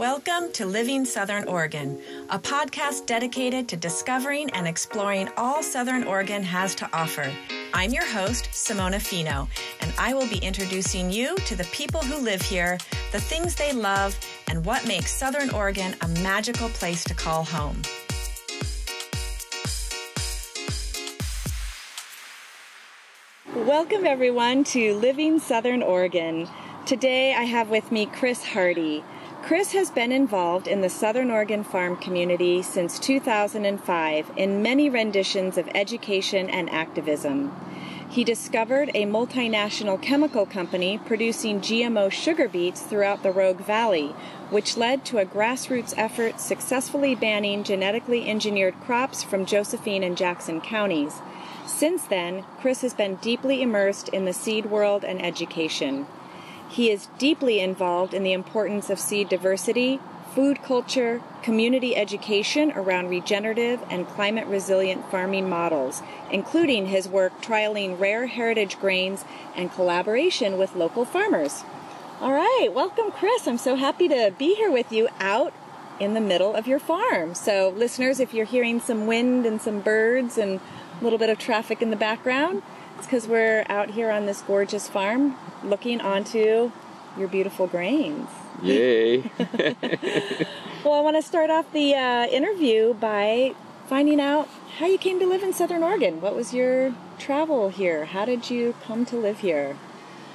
Welcome 0.00 0.50
to 0.52 0.64
Living 0.64 1.04
Southern 1.04 1.46
Oregon, 1.46 2.00
a 2.30 2.38
podcast 2.38 3.04
dedicated 3.04 3.68
to 3.68 3.76
discovering 3.76 4.48
and 4.52 4.66
exploring 4.66 5.28
all 5.36 5.62
Southern 5.62 6.04
Oregon 6.04 6.42
has 6.42 6.74
to 6.76 6.88
offer. 6.94 7.30
I'm 7.74 7.90
your 7.90 8.06
host, 8.06 8.46
Simona 8.46 8.98
Fino, 8.98 9.46
and 9.82 9.92
I 9.98 10.14
will 10.14 10.26
be 10.26 10.38
introducing 10.38 11.10
you 11.10 11.36
to 11.44 11.54
the 11.54 11.64
people 11.64 12.00
who 12.00 12.16
live 12.16 12.40
here, 12.40 12.78
the 13.12 13.20
things 13.20 13.54
they 13.56 13.74
love, 13.74 14.18
and 14.48 14.64
what 14.64 14.88
makes 14.88 15.12
Southern 15.14 15.50
Oregon 15.50 15.94
a 16.00 16.08
magical 16.22 16.70
place 16.70 17.04
to 17.04 17.12
call 17.12 17.44
home. 17.44 17.82
Welcome, 23.54 24.06
everyone, 24.06 24.64
to 24.64 24.94
Living 24.94 25.38
Southern 25.38 25.82
Oregon. 25.82 26.48
Today 26.86 27.34
I 27.34 27.42
have 27.42 27.68
with 27.68 27.92
me 27.92 28.06
Chris 28.06 28.42
Hardy. 28.42 29.04
Chris 29.50 29.72
has 29.72 29.90
been 29.90 30.12
involved 30.12 30.68
in 30.68 30.80
the 30.80 30.88
Southern 30.88 31.28
Oregon 31.28 31.64
farm 31.64 31.96
community 31.96 32.62
since 32.62 33.00
2005 33.00 34.30
in 34.36 34.62
many 34.62 34.88
renditions 34.88 35.58
of 35.58 35.68
education 35.74 36.48
and 36.48 36.70
activism. 36.70 37.50
He 38.08 38.22
discovered 38.22 38.92
a 38.94 39.06
multinational 39.06 40.00
chemical 40.00 40.46
company 40.46 40.98
producing 40.98 41.60
GMO 41.60 42.12
sugar 42.12 42.46
beets 42.46 42.82
throughout 42.82 43.24
the 43.24 43.32
Rogue 43.32 43.58
Valley, 43.58 44.14
which 44.50 44.76
led 44.76 45.04
to 45.06 45.18
a 45.18 45.26
grassroots 45.26 45.94
effort 45.96 46.38
successfully 46.38 47.16
banning 47.16 47.64
genetically 47.64 48.30
engineered 48.30 48.80
crops 48.82 49.24
from 49.24 49.46
Josephine 49.46 50.04
and 50.04 50.16
Jackson 50.16 50.60
counties. 50.60 51.14
Since 51.66 52.04
then, 52.04 52.44
Chris 52.60 52.82
has 52.82 52.94
been 52.94 53.16
deeply 53.16 53.62
immersed 53.62 54.10
in 54.10 54.26
the 54.26 54.32
seed 54.32 54.66
world 54.66 55.04
and 55.04 55.20
education. 55.20 56.06
He 56.70 56.88
is 56.88 57.08
deeply 57.18 57.58
involved 57.58 58.14
in 58.14 58.22
the 58.22 58.32
importance 58.32 58.90
of 58.90 59.00
seed 59.00 59.28
diversity, 59.28 59.98
food 60.36 60.62
culture, 60.62 61.20
community 61.42 61.96
education 61.96 62.70
around 62.70 63.08
regenerative 63.08 63.80
and 63.90 64.06
climate 64.06 64.46
resilient 64.46 65.10
farming 65.10 65.48
models, 65.48 66.00
including 66.30 66.86
his 66.86 67.08
work 67.08 67.42
trialing 67.42 67.98
rare 67.98 68.28
heritage 68.28 68.78
grains 68.78 69.24
and 69.56 69.72
collaboration 69.72 70.56
with 70.58 70.76
local 70.76 71.04
farmers. 71.04 71.64
All 72.20 72.32
right, 72.32 72.68
welcome, 72.72 73.10
Chris. 73.10 73.48
I'm 73.48 73.58
so 73.58 73.74
happy 73.74 74.06
to 74.06 74.32
be 74.38 74.54
here 74.54 74.70
with 74.70 74.92
you 74.92 75.08
out 75.18 75.52
in 75.98 76.14
the 76.14 76.20
middle 76.20 76.54
of 76.54 76.68
your 76.68 76.78
farm. 76.78 77.34
So, 77.34 77.74
listeners, 77.76 78.20
if 78.20 78.32
you're 78.32 78.46
hearing 78.46 78.78
some 78.78 79.08
wind 79.08 79.44
and 79.44 79.60
some 79.60 79.80
birds 79.80 80.38
and 80.38 80.60
a 81.00 81.02
little 81.02 81.18
bit 81.18 81.30
of 81.30 81.38
traffic 81.38 81.82
in 81.82 81.90
the 81.90 81.96
background, 81.96 82.62
because 83.06 83.26
we're 83.26 83.64
out 83.68 83.90
here 83.90 84.10
on 84.10 84.26
this 84.26 84.42
gorgeous 84.42 84.88
farm 84.88 85.36
looking 85.62 86.00
onto 86.00 86.72
your 87.16 87.28
beautiful 87.28 87.66
grains. 87.66 88.28
Yay. 88.62 89.18
well, 90.84 90.94
I 90.94 91.00
want 91.00 91.16
to 91.16 91.22
start 91.22 91.50
off 91.50 91.72
the 91.72 91.94
uh, 91.94 92.26
interview 92.26 92.94
by 92.94 93.54
finding 93.88 94.20
out 94.20 94.48
how 94.78 94.86
you 94.86 94.98
came 94.98 95.18
to 95.18 95.26
live 95.26 95.42
in 95.42 95.52
Southern 95.52 95.82
Oregon. 95.82 96.20
What 96.20 96.34
was 96.36 96.54
your 96.54 96.94
travel 97.18 97.68
here? 97.70 98.04
How 98.06 98.24
did 98.24 98.50
you 98.50 98.74
come 98.84 99.04
to 99.06 99.16
live 99.16 99.40
here? 99.40 99.76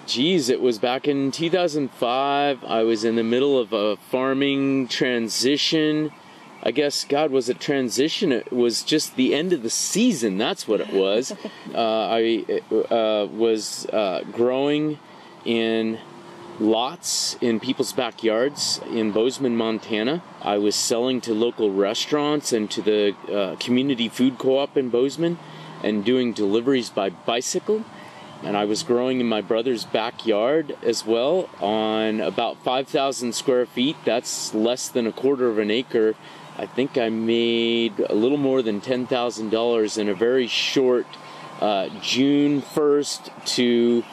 Geez, 0.06 0.50
it 0.50 0.62
was 0.62 0.78
back 0.78 1.08
in 1.08 1.32
2005. 1.32 2.64
I 2.64 2.84
was 2.84 3.04
in 3.04 3.16
the 3.16 3.24
middle 3.24 3.58
of 3.58 3.74
a 3.74 3.96
farming 3.96 4.88
transition. 4.88 6.12
I 6.66 6.72
guess 6.72 7.06
God 7.06 7.30
was 7.30 7.48
a 7.48 7.54
transition. 7.54 8.32
It 8.32 8.52
was 8.52 8.82
just 8.82 9.16
the 9.16 9.36
end 9.36 9.54
of 9.54 9.62
the 9.62 9.70
season. 9.70 10.40
That's 10.40 10.68
what 10.68 10.82
it 10.82 10.92
was. 10.92 11.32
uh, 11.76 11.78
I 11.78 12.44
uh, 12.90 13.28
was 13.32 13.86
uh, 13.86 14.24
growing 14.32 14.98
in 15.46 16.00
lots 16.60 17.38
in 17.40 17.60
people's 17.60 17.94
backyards 17.94 18.82
in 18.90 19.12
Bozeman, 19.12 19.56
Montana. 19.56 20.24
I 20.42 20.58
was 20.58 20.76
selling 20.76 21.22
to 21.22 21.36
local 21.36 21.72
restaurants 21.72 22.52
and 22.52 22.72
to 22.72 22.82
the 22.82 23.16
uh, 23.32 23.56
community 23.58 24.10
food 24.10 24.40
co-op 24.40 24.76
in 24.76 24.90
Bozeman, 24.90 25.38
and 25.84 26.04
doing 26.04 26.34
deliveries 26.34 26.90
by 26.90 27.12
bicycle. 27.12 27.86
And 28.42 28.58
I 28.58 28.66
was 28.66 28.82
growing 28.82 29.20
in 29.20 29.28
my 29.28 29.42
brother's 29.42 29.86
backyard 29.86 30.78
as 30.84 31.06
well 31.06 31.48
on 31.60 32.22
about 32.22 32.64
5,000 32.64 33.34
square 33.34 33.66
feet. 33.66 33.98
That's 34.04 34.54
less 34.54 34.90
than 34.90 35.06
a 35.08 35.12
quarter 35.12 35.48
of 35.48 35.58
an 35.58 35.70
acre 35.70 36.16
I 36.58 36.66
think 36.66 36.98
I 36.98 37.10
made 37.10 38.00
a 38.00 38.16
little 38.16 38.38
more 38.38 38.62
than 38.62 38.80
$10,000 38.80 39.98
in 39.98 40.10
a 40.10 40.14
very 40.14 40.48
short 40.48 41.06
uh, 41.60 41.90
June 42.02 42.62
1st 42.62 43.46
to 43.56 44.04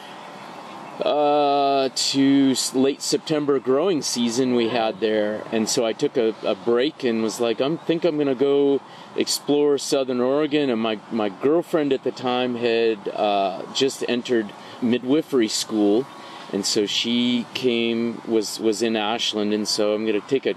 uh, 1.01 1.89
to 1.95 2.55
late 2.75 3.01
September 3.01 3.59
growing 3.59 4.01
season 4.01 4.53
we 4.53 4.69
had 4.69 4.99
there. 4.99 5.43
And 5.51 5.67
so 5.67 5.85
I 5.85 5.93
took 5.93 6.17
a, 6.17 6.35
a 6.43 6.53
break 6.53 7.03
and 7.03 7.23
was 7.23 7.39
like, 7.39 7.61
I 7.61 7.75
think 7.77 8.05
I'm 8.05 8.15
going 8.15 8.27
to 8.27 8.35
go 8.35 8.79
explore 9.15 9.77
Southern 9.79 10.21
Oregon. 10.21 10.69
And 10.69 10.79
my, 10.79 10.99
my 11.11 11.29
girlfriend 11.29 11.93
at 11.93 12.03
the 12.03 12.11
time 12.11 12.55
had 12.55 13.07
uh, 13.09 13.63
just 13.73 14.05
entered 14.07 14.53
midwifery 14.81 15.47
school. 15.47 16.05
And 16.51 16.63
so 16.63 16.85
she 16.85 17.47
came, 17.55 18.21
was, 18.27 18.59
was 18.59 18.83
in 18.83 18.95
Ashland. 18.95 19.51
And 19.51 19.67
so 19.67 19.95
I'm 19.95 20.05
going 20.05 20.21
to 20.21 20.27
take 20.27 20.45
a 20.45 20.53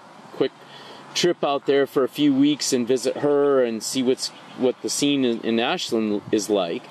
trip 1.17 1.43
out 1.43 1.67
there 1.67 1.87
for 1.87 2.05
a 2.05 2.09
few 2.09 2.33
weeks 2.33 2.73
and 2.73 2.87
visit 2.87 3.17
her 3.17 3.65
and 3.65 3.83
see 3.83 4.03
what's 4.03 4.29
what 4.59 4.81
the 4.83 4.91
scene 4.91 5.25
in, 5.25 5.41
in 5.41 5.59
Ashland 5.59 6.23
is 6.31 6.49
like. 6.49 6.85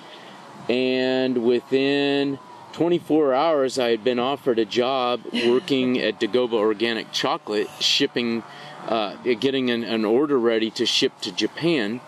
And 0.68 1.46
within 1.46 2.40
24 2.74 3.34
hours, 3.34 3.80
I 3.80 3.92
had 3.92 4.04
been 4.04 4.20
offered 4.20 4.60
a 4.60 4.66
job 4.66 5.22
working 5.46 6.00
at 6.00 6.20
Dagoba 6.20 6.54
Organic 6.54 7.12
Chocolate, 7.12 7.70
shipping, 7.80 8.44
uh, 8.88 9.16
getting 9.40 9.70
an, 9.70 9.84
an, 9.84 10.04
order 10.04 10.38
ready 10.38 10.72
to 10.72 10.86
ship 10.86 11.14
to 11.22 11.32
Japan. 11.32 12.02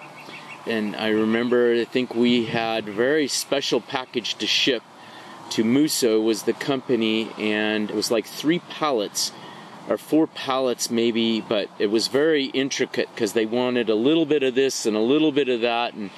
And 0.65 0.95
I 0.95 1.09
remember, 1.09 1.73
I 1.73 1.85
think 1.85 2.15
we 2.15 2.45
had 2.45 2.85
very 2.85 3.27
special 3.27 3.79
package 3.79 4.35
to 4.35 4.47
ship 4.47 4.83
to 5.51 5.63
Muso 5.63 6.19
was 6.19 6.43
the 6.43 6.53
company, 6.53 7.31
and 7.37 7.89
it 7.89 7.95
was 7.95 8.11
like 8.11 8.25
three 8.25 8.59
pallets 8.59 9.31
or 9.89 9.97
four 9.97 10.27
pallets 10.27 10.89
maybe, 10.91 11.41
but 11.41 11.69
it 11.79 11.87
was 11.87 12.07
very 12.07 12.45
intricate 12.45 13.09
because 13.13 13.33
they 13.33 13.45
wanted 13.45 13.89
a 13.89 13.95
little 13.95 14.25
bit 14.25 14.43
of 14.43 14.55
this 14.55 14.85
and 14.85 14.95
a 14.95 15.01
little 15.01 15.31
bit 15.31 15.49
of 15.49 15.61
that, 15.61 15.93
and 15.93 16.09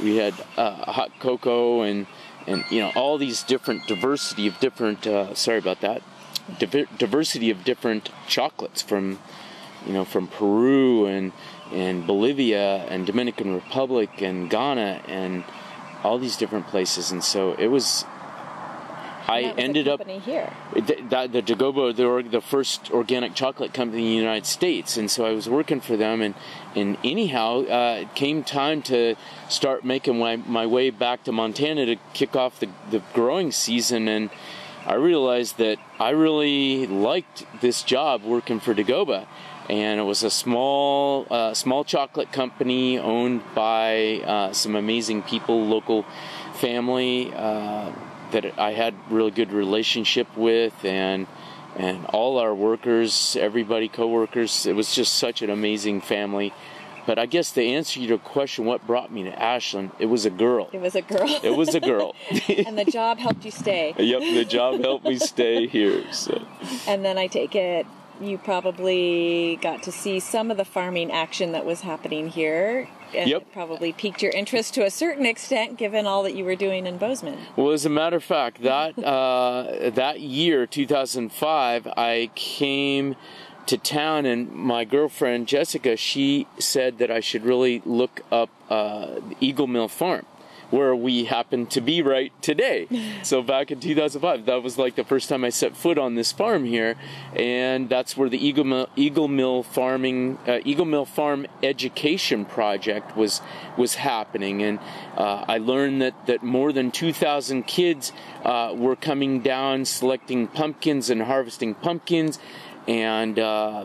we 0.00 0.16
had 0.16 0.34
uh, 0.56 0.92
hot 0.92 1.10
cocoa 1.18 1.82
and 1.82 2.06
and 2.46 2.64
you 2.70 2.80
know 2.80 2.92
all 2.94 3.18
these 3.18 3.42
different 3.42 3.86
diversity 3.86 4.46
of 4.46 4.58
different. 4.60 5.06
Uh, 5.06 5.34
sorry 5.34 5.58
about 5.58 5.80
that. 5.80 6.02
diversity 6.98 7.50
of 7.50 7.64
different 7.64 8.10
chocolates 8.26 8.82
from 8.82 9.18
you 9.86 9.92
know 9.92 10.04
from 10.04 10.26
Peru 10.28 11.06
and 11.06 11.32
and 11.72 12.06
Bolivia 12.06 12.84
and 12.88 13.06
Dominican 13.06 13.54
Republic 13.54 14.22
and 14.22 14.48
Ghana 14.48 15.02
and 15.06 15.44
all 16.04 16.18
these 16.18 16.36
different 16.36 16.66
places, 16.68 17.10
and 17.10 17.24
so 17.24 17.54
it 17.54 17.68
was 17.68 18.04
I 19.28 19.42
ended 19.58 19.88
up 19.88 20.06
here. 20.08 20.50
The, 20.74 21.28
the, 21.30 21.42
Dagoba, 21.42 21.94
the, 21.94 22.28
the 22.30 22.40
first 22.40 22.90
organic 22.90 23.34
chocolate 23.34 23.74
company 23.74 24.02
in 24.02 24.08
the 24.08 24.16
United 24.16 24.46
States, 24.46 24.96
and 24.96 25.10
so 25.10 25.26
I 25.26 25.32
was 25.32 25.48
working 25.48 25.80
for 25.80 25.96
them. 25.96 26.22
And 26.22 26.34
and 26.74 26.96
anyhow, 27.04 27.64
uh, 27.64 27.98
it 28.02 28.14
came 28.14 28.42
time 28.42 28.80
to 28.82 29.16
start 29.48 29.84
making 29.84 30.18
my, 30.18 30.36
my 30.36 30.66
way 30.66 30.90
back 30.90 31.24
to 31.24 31.32
Montana 31.32 31.86
to 31.86 31.96
kick 32.14 32.36
off 32.36 32.60
the, 32.60 32.68
the 32.90 33.02
growing 33.12 33.52
season. 33.52 34.08
And 34.08 34.30
I 34.86 34.94
realized 34.94 35.58
that 35.58 35.78
I 35.98 36.10
really 36.10 36.86
liked 36.86 37.44
this 37.60 37.82
job 37.82 38.22
working 38.22 38.60
for 38.60 38.74
Dagoba 38.74 39.26
and 39.68 40.00
it 40.00 40.04
was 40.04 40.22
a 40.22 40.30
small 40.30 41.26
uh, 41.30 41.52
small 41.52 41.84
chocolate 41.84 42.32
company 42.32 42.98
owned 42.98 43.42
by 43.54 44.22
uh, 44.24 44.52
some 44.52 44.74
amazing 44.74 45.22
people, 45.22 45.66
local 45.66 46.06
family. 46.54 47.32
Uh, 47.34 47.92
that 48.32 48.58
I 48.58 48.72
had 48.72 48.94
really 49.10 49.30
good 49.30 49.52
relationship 49.52 50.36
with 50.36 50.84
and 50.84 51.26
and 51.76 52.06
all 52.06 52.38
our 52.38 52.54
workers, 52.54 53.36
everybody, 53.38 53.88
coworkers. 53.88 54.66
It 54.66 54.74
was 54.74 54.94
just 54.94 55.14
such 55.14 55.42
an 55.42 55.50
amazing 55.50 56.00
family. 56.00 56.52
But 57.06 57.18
I 57.18 57.26
guess 57.26 57.52
to 57.52 57.64
answer 57.64 58.00
your 58.00 58.18
question, 58.18 58.64
what 58.64 58.86
brought 58.86 59.12
me 59.12 59.22
to 59.22 59.42
Ashland? 59.42 59.92
It 59.98 60.06
was 60.06 60.26
a 60.26 60.30
girl. 60.30 60.68
It 60.72 60.80
was 60.80 60.94
a 60.94 61.02
girl. 61.02 61.40
it 61.42 61.56
was 61.56 61.74
a 61.74 61.80
girl. 61.80 62.14
and 62.48 62.76
the 62.76 62.84
job 62.84 63.18
helped 63.18 63.44
you 63.44 63.50
stay. 63.50 63.94
yep, 63.96 64.20
the 64.20 64.44
job 64.44 64.80
helped 64.80 65.04
me 65.04 65.18
stay 65.18 65.66
here. 65.68 66.04
So. 66.12 66.44
And 66.86 67.04
then 67.04 67.16
I 67.16 67.28
take 67.28 67.54
it 67.54 67.86
you 68.20 68.38
probably 68.38 69.58
got 69.62 69.82
to 69.84 69.92
see 69.92 70.20
some 70.20 70.50
of 70.50 70.56
the 70.56 70.64
farming 70.64 71.12
action 71.12 71.52
that 71.52 71.64
was 71.64 71.82
happening 71.82 72.28
here 72.28 72.88
yep. 73.12 73.42
it 73.42 73.52
probably 73.52 73.92
piqued 73.92 74.22
your 74.22 74.32
interest 74.32 74.74
to 74.74 74.84
a 74.84 74.90
certain 74.90 75.26
extent, 75.26 75.76
given 75.76 76.06
all 76.06 76.22
that 76.22 76.34
you 76.34 76.44
were 76.44 76.56
doing 76.56 76.86
in 76.86 76.98
Bozeman. 76.98 77.38
Well, 77.56 77.70
as 77.70 77.84
a 77.84 77.90
matter 77.90 78.16
of 78.16 78.24
fact, 78.24 78.62
that 78.62 78.98
uh, 79.04 79.90
that 79.90 80.20
year, 80.20 80.66
2005, 80.66 81.86
I 81.96 82.30
came 82.34 83.16
to 83.66 83.76
town, 83.76 84.24
and 84.24 84.50
my 84.52 84.84
girlfriend 84.84 85.46
Jessica, 85.46 85.96
she 85.96 86.46
said 86.58 86.98
that 86.98 87.10
I 87.10 87.20
should 87.20 87.44
really 87.44 87.82
look 87.84 88.22
up 88.32 88.48
uh, 88.70 89.20
Eagle 89.40 89.66
Mill 89.66 89.88
Farm, 89.88 90.24
where 90.70 90.94
we 90.94 91.24
happen 91.24 91.66
to 91.66 91.80
be 91.80 92.02
right 92.02 92.32
today. 92.42 92.86
so 93.22 93.42
back 93.42 93.70
in 93.70 93.80
2005, 93.80 94.46
that 94.46 94.62
was 94.62 94.78
like 94.78 94.96
the 94.96 95.04
first 95.04 95.28
time 95.28 95.44
I 95.44 95.50
set 95.50 95.76
foot 95.76 95.98
on 95.98 96.14
this 96.14 96.32
farm 96.32 96.64
here, 96.64 96.96
and 97.34 97.88
that's 97.88 98.16
where 98.16 98.28
the 98.28 98.44
Eagle 98.44 98.64
Mill, 98.64 98.88
Eagle 98.96 99.28
Mill 99.28 99.62
farming 99.62 100.38
uh, 100.46 100.60
Eagle 100.64 100.84
Mill 100.84 101.04
Farm 101.04 101.46
Education 101.62 102.44
Project 102.44 103.16
was 103.16 103.40
was 103.76 103.96
happening, 103.96 104.62
and 104.62 104.78
uh, 105.16 105.44
I 105.48 105.58
learned 105.58 106.02
that 106.02 106.26
that 106.26 106.42
more 106.42 106.72
than 106.72 106.90
2,000 106.90 107.66
kids 107.66 108.12
uh, 108.44 108.74
were 108.76 108.96
coming 108.96 109.40
down 109.40 109.84
selecting 109.84 110.48
pumpkins 110.48 111.10
and 111.10 111.22
harvesting 111.22 111.74
pumpkins, 111.74 112.38
and 112.86 113.38
uh, 113.38 113.84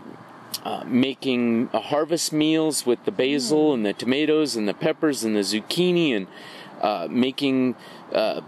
uh, 0.64 0.84
making 0.86 1.68
harvest 1.68 2.32
meals 2.32 2.86
with 2.86 3.04
the 3.06 3.12
basil 3.12 3.72
mm. 3.72 3.74
and 3.74 3.86
the 3.86 3.94
tomatoes 3.94 4.56
and 4.56 4.68
the 4.68 4.74
peppers 4.74 5.24
and 5.24 5.36
the 5.36 5.42
zucchini 5.42 6.16
and 6.16 6.28
uh, 6.84 7.08
making 7.10 7.76
uh, 8.14 8.42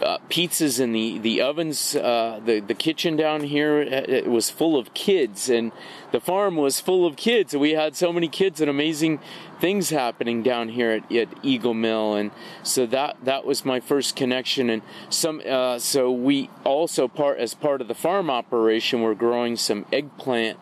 uh, 0.00 0.18
pizzas 0.28 0.80
in 0.80 0.92
the 0.92 1.18
the 1.18 1.40
ovens. 1.40 1.94
Uh, 1.94 2.40
the 2.44 2.60
the 2.60 2.74
kitchen 2.74 3.16
down 3.16 3.42
here 3.42 3.80
it 3.80 4.26
was 4.26 4.50
full 4.50 4.76
of 4.76 4.94
kids, 4.94 5.48
and 5.48 5.72
the 6.10 6.20
farm 6.20 6.56
was 6.56 6.80
full 6.80 7.06
of 7.06 7.16
kids. 7.16 7.54
We 7.54 7.72
had 7.72 7.96
so 7.96 8.12
many 8.12 8.28
kids 8.28 8.60
and 8.60 8.68
amazing 8.70 9.20
things 9.60 9.90
happening 9.90 10.42
down 10.42 10.70
here 10.70 10.90
at, 10.90 11.12
at 11.12 11.28
Eagle 11.42 11.74
Mill, 11.74 12.14
and 12.14 12.30
so 12.62 12.86
that 12.86 13.16
that 13.24 13.44
was 13.44 13.64
my 13.64 13.80
first 13.80 14.16
connection. 14.16 14.70
And 14.70 14.82
some 15.10 15.42
uh, 15.46 15.78
so 15.78 16.10
we 16.10 16.50
also 16.64 17.08
part 17.08 17.38
as 17.38 17.54
part 17.54 17.80
of 17.80 17.88
the 17.88 17.94
farm 17.94 18.30
operation, 18.30 19.02
we're 19.02 19.14
growing 19.14 19.56
some 19.56 19.86
eggplant 19.92 20.58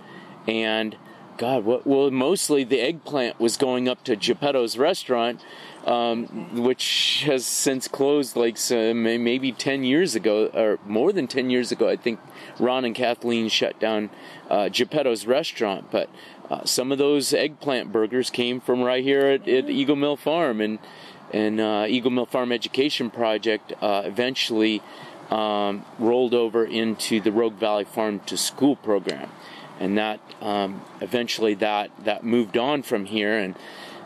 and. 0.47 0.97
God, 1.39 1.65
what, 1.65 1.87
well, 1.87 2.11
mostly 2.11 2.65
the 2.65 2.83
eggplant 2.83 3.41
was 3.41 3.57
going 3.57 3.89
up 3.89 4.05
to 4.05 4.15
Geppetto's 4.15 4.77
restaurant, 4.77 5.43
um, 5.91 6.63
which 6.63 7.25
has 7.27 7.45
since 7.45 7.89
closed 7.89 8.37
like 8.37 8.57
so 8.57 8.95
maybe 8.95 9.51
10 9.51 9.83
years 9.83 10.15
ago, 10.15 10.47
or 10.55 10.79
more 10.87 11.13
than 11.13 11.27
10 11.27 11.51
years 11.51 11.73
ago. 11.73 11.89
I 11.89 11.97
think 11.97 12.21
Ron 12.61 12.85
and 12.85 12.95
Kathleen 12.95 13.49
shut 13.49 13.81
down 13.81 14.11
uh, 14.49 14.69
Geppetto's 14.69 15.27
restaurant, 15.27 15.91
but 15.91 16.09
uh, 16.49 16.65
some 16.65 16.93
of 16.93 16.99
those 16.99 17.35
eggplant 17.35 17.91
burgers 17.91 18.31
came 18.31 18.61
from 18.61 18.83
right 18.83 19.03
here 19.03 19.27
at, 19.27 19.49
at 19.49 19.69
Eagle 19.69 19.97
Mill 19.97 20.17
Farm, 20.17 20.61
and 20.61 20.79
and 21.33 21.61
uh, 21.61 21.87
Eagle 21.89 22.13
Mill 22.13 22.27
Farm 22.27 22.53
Education 22.53 23.11
Project 23.11 23.73
uh, 23.81 24.03
eventually 24.05 24.83
um, 25.31 25.85
rolled 25.99 26.35
over 26.35 26.65
into 26.65 27.21
the 27.21 27.33
Rogue 27.33 27.55
Valley 27.55 27.85
Farm 27.85 28.21
to 28.27 28.37
School 28.37 28.77
program, 28.77 29.29
and 29.81 29.99
that 29.99 30.21
um, 30.41 30.83
eventually 31.01 31.55
that 31.55 31.91
that 32.05 32.23
moved 32.23 32.57
on 32.57 32.85
from 32.85 33.07
here 33.07 33.37
and 33.37 33.57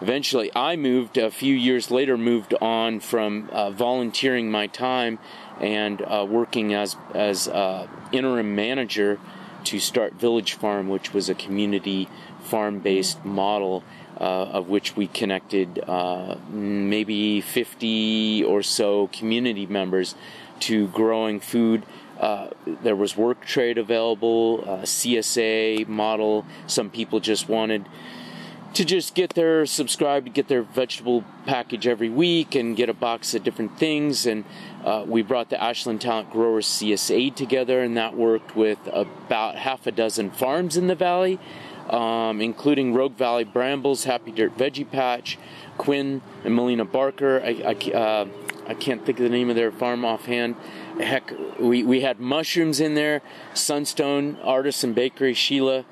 eventually 0.00 0.50
I 0.54 0.76
moved 0.76 1.16
a 1.16 1.30
few 1.30 1.54
years 1.54 1.90
later, 1.90 2.16
moved 2.16 2.54
on 2.60 3.00
from 3.00 3.48
uh, 3.50 3.70
volunteering 3.70 4.50
my 4.50 4.66
time 4.66 5.18
and 5.60 6.02
uh, 6.02 6.26
working 6.28 6.74
as 6.74 6.96
as 7.14 7.48
uh, 7.48 7.86
interim 8.12 8.54
manager 8.54 9.18
to 9.64 9.80
start 9.80 10.14
Village 10.14 10.54
Farm, 10.54 10.88
which 10.88 11.14
was 11.14 11.28
a 11.28 11.34
community 11.34 12.08
farm-based 12.42 13.24
model. 13.24 13.82
Uh, 14.16 14.48
of 14.52 14.68
which 14.68 14.94
we 14.94 15.08
connected 15.08 15.82
uh, 15.88 16.36
maybe 16.48 17.40
50 17.40 18.44
or 18.44 18.62
so 18.62 19.08
community 19.08 19.66
members 19.66 20.14
to 20.60 20.86
growing 20.86 21.40
food 21.40 21.84
uh, 22.20 22.48
there 22.64 22.94
was 22.94 23.16
work 23.16 23.44
trade 23.44 23.76
available, 23.76 24.62
CSA 24.84 25.88
model. 25.88 26.46
Some 26.68 26.90
people 26.90 27.18
just 27.18 27.48
wanted 27.48 27.86
to 28.74 28.84
just 28.84 29.14
get 29.14 29.34
their 29.34 29.64
subscribe 29.66 30.24
to 30.24 30.30
get 30.30 30.48
their 30.48 30.62
vegetable 30.62 31.24
package 31.46 31.86
every 31.86 32.08
week 32.08 32.54
and 32.54 32.76
get 32.76 32.88
a 32.88 32.94
box 32.94 33.34
of 33.34 33.44
different 33.44 33.78
things. 33.78 34.26
And 34.26 34.44
uh, 34.84 35.04
we 35.06 35.22
brought 35.22 35.48
the 35.50 35.62
ashland 35.62 36.00
talent 36.00 36.30
growers 36.30 36.66
csa 36.66 37.34
together 37.34 37.80
and 37.80 37.96
that 37.96 38.16
worked 38.16 38.54
with 38.56 38.78
about 38.92 39.56
half 39.56 39.86
a 39.86 39.92
dozen 39.92 40.30
farms 40.30 40.76
in 40.76 40.88
the 40.88 40.94
valley 40.94 41.38
um, 41.88 42.40
including 42.40 42.94
rogue 42.94 43.14
valley 43.16 43.44
brambles 43.44 44.04
happy 44.04 44.30
dirt 44.30 44.56
veggie 44.56 44.90
patch 44.90 45.38
quinn 45.78 46.22
and 46.44 46.54
melina 46.54 46.84
barker. 46.84 47.40
I, 47.44 47.48
I, 47.48 47.96
uh, 47.96 48.28
I 48.66 48.74
can't 48.74 49.04
think 49.04 49.18
of 49.18 49.24
the 49.24 49.30
name 49.30 49.50
of 49.50 49.56
their 49.56 49.70
farm 49.70 50.04
offhand. 50.04 50.56
Heck 50.98 51.32
we, 51.58 51.82
we 51.82 52.00
had 52.00 52.20
mushrooms 52.20 52.80
in 52.80 52.94
there 52.94 53.22
sunstone 53.52 54.38
artisan 54.42 54.92
bakery 54.92 55.34
sheila 55.34 55.84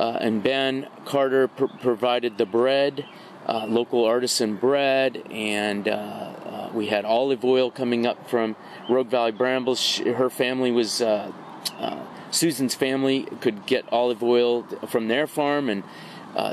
uh, 0.00 0.16
and 0.18 0.42
Ben 0.42 0.86
Carter 1.04 1.46
pr- 1.46 1.66
provided 1.66 2.38
the 2.38 2.46
bread, 2.46 3.04
uh, 3.46 3.66
local 3.68 4.06
artisan 4.06 4.56
bread, 4.56 5.22
and 5.30 5.86
uh, 5.86 5.92
uh 5.92 6.70
we 6.72 6.86
had 6.86 7.04
olive 7.04 7.44
oil 7.44 7.70
coming 7.70 8.06
up 8.06 8.30
from 8.30 8.56
Rogue 8.88 9.08
Valley 9.08 9.32
Brambles. 9.32 9.78
She, 9.78 10.08
her 10.08 10.30
family 10.30 10.72
was 10.72 11.02
uh, 11.02 11.30
uh, 11.78 12.02
Susan's 12.30 12.74
family 12.74 13.24
could 13.42 13.66
get 13.66 13.84
olive 13.92 14.22
oil 14.22 14.62
from 14.88 15.08
their 15.08 15.26
farm, 15.26 15.68
and 15.68 15.82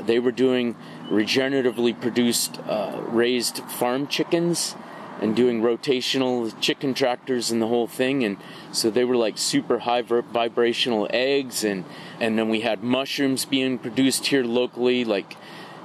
they 0.04 0.18
were 0.18 0.32
doing 0.32 0.76
regeneratively 1.10 1.98
produced 1.98 2.60
raised 3.08 3.58
farm 3.70 4.06
chickens 4.08 4.74
and 5.20 5.34
doing 5.34 5.60
rotational 5.60 6.52
chicken 6.60 6.94
tractors 6.94 7.50
and 7.50 7.60
the 7.60 7.66
whole 7.66 7.86
thing. 7.86 8.24
And 8.24 8.36
so 8.72 8.90
they 8.90 9.04
were 9.04 9.16
like 9.16 9.38
super 9.38 9.80
high 9.80 10.02
vibrational 10.02 11.08
eggs. 11.10 11.64
And 11.64 11.84
and 12.20 12.38
then 12.38 12.48
we 12.48 12.60
had 12.60 12.82
mushrooms 12.82 13.44
being 13.44 13.78
produced 13.78 14.26
here 14.26 14.44
locally 14.44 15.04
like 15.04 15.36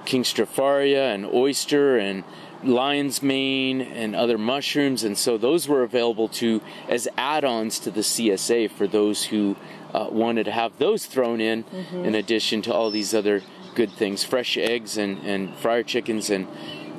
king 0.06 0.24
stropharia 0.24 1.13
and 1.13 1.25
oyster 1.25 1.97
and 1.97 2.24
lion's 2.63 3.21
mane 3.21 3.81
and 3.81 4.15
other 4.15 4.38
mushrooms. 4.38 5.03
And 5.03 5.18
so 5.18 5.38
those 5.38 5.68
were 5.68 5.83
available 5.83 6.27
to 6.29 6.62
as 6.88 7.07
add-ons 7.18 7.79
to 7.79 7.91
the 7.91 8.01
csa 8.01 8.69
for 8.69 8.88
those 8.88 9.25
who 9.25 9.56
uh, 9.94 10.07
wanted 10.09 10.45
to 10.45 10.51
have 10.51 10.77
those 10.79 11.06
thrown 11.06 11.39
in 11.39 11.63
mm-hmm. 11.63 12.06
in 12.06 12.15
addition 12.15 12.62
to 12.63 12.74
all 12.74 12.89
these 12.89 13.13
other 13.13 13.41
good 13.75 13.91
things 13.91 14.24
fresh 14.24 14.57
eggs 14.57 14.97
and, 14.97 15.18
and 15.25 15.56
fryer 15.56 15.83
chickens 15.83 16.29
and 16.29 16.47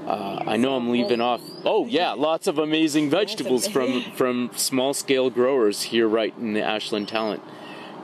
uh, 0.06 0.44
I 0.46 0.56
know 0.56 0.76
I'm 0.76 0.90
leaving 0.90 1.20
off. 1.20 1.40
Oh 1.64 1.86
yeah, 1.86 2.12
lots 2.12 2.46
of 2.46 2.58
amazing 2.58 3.10
vegetables 3.10 3.66
from 3.66 4.02
from 4.12 4.50
small 4.54 4.94
scale 4.94 5.30
growers 5.30 5.82
here, 5.82 6.06
right 6.06 6.34
in 6.38 6.52
the 6.52 6.62
Ashland 6.62 7.08
Talent 7.08 7.42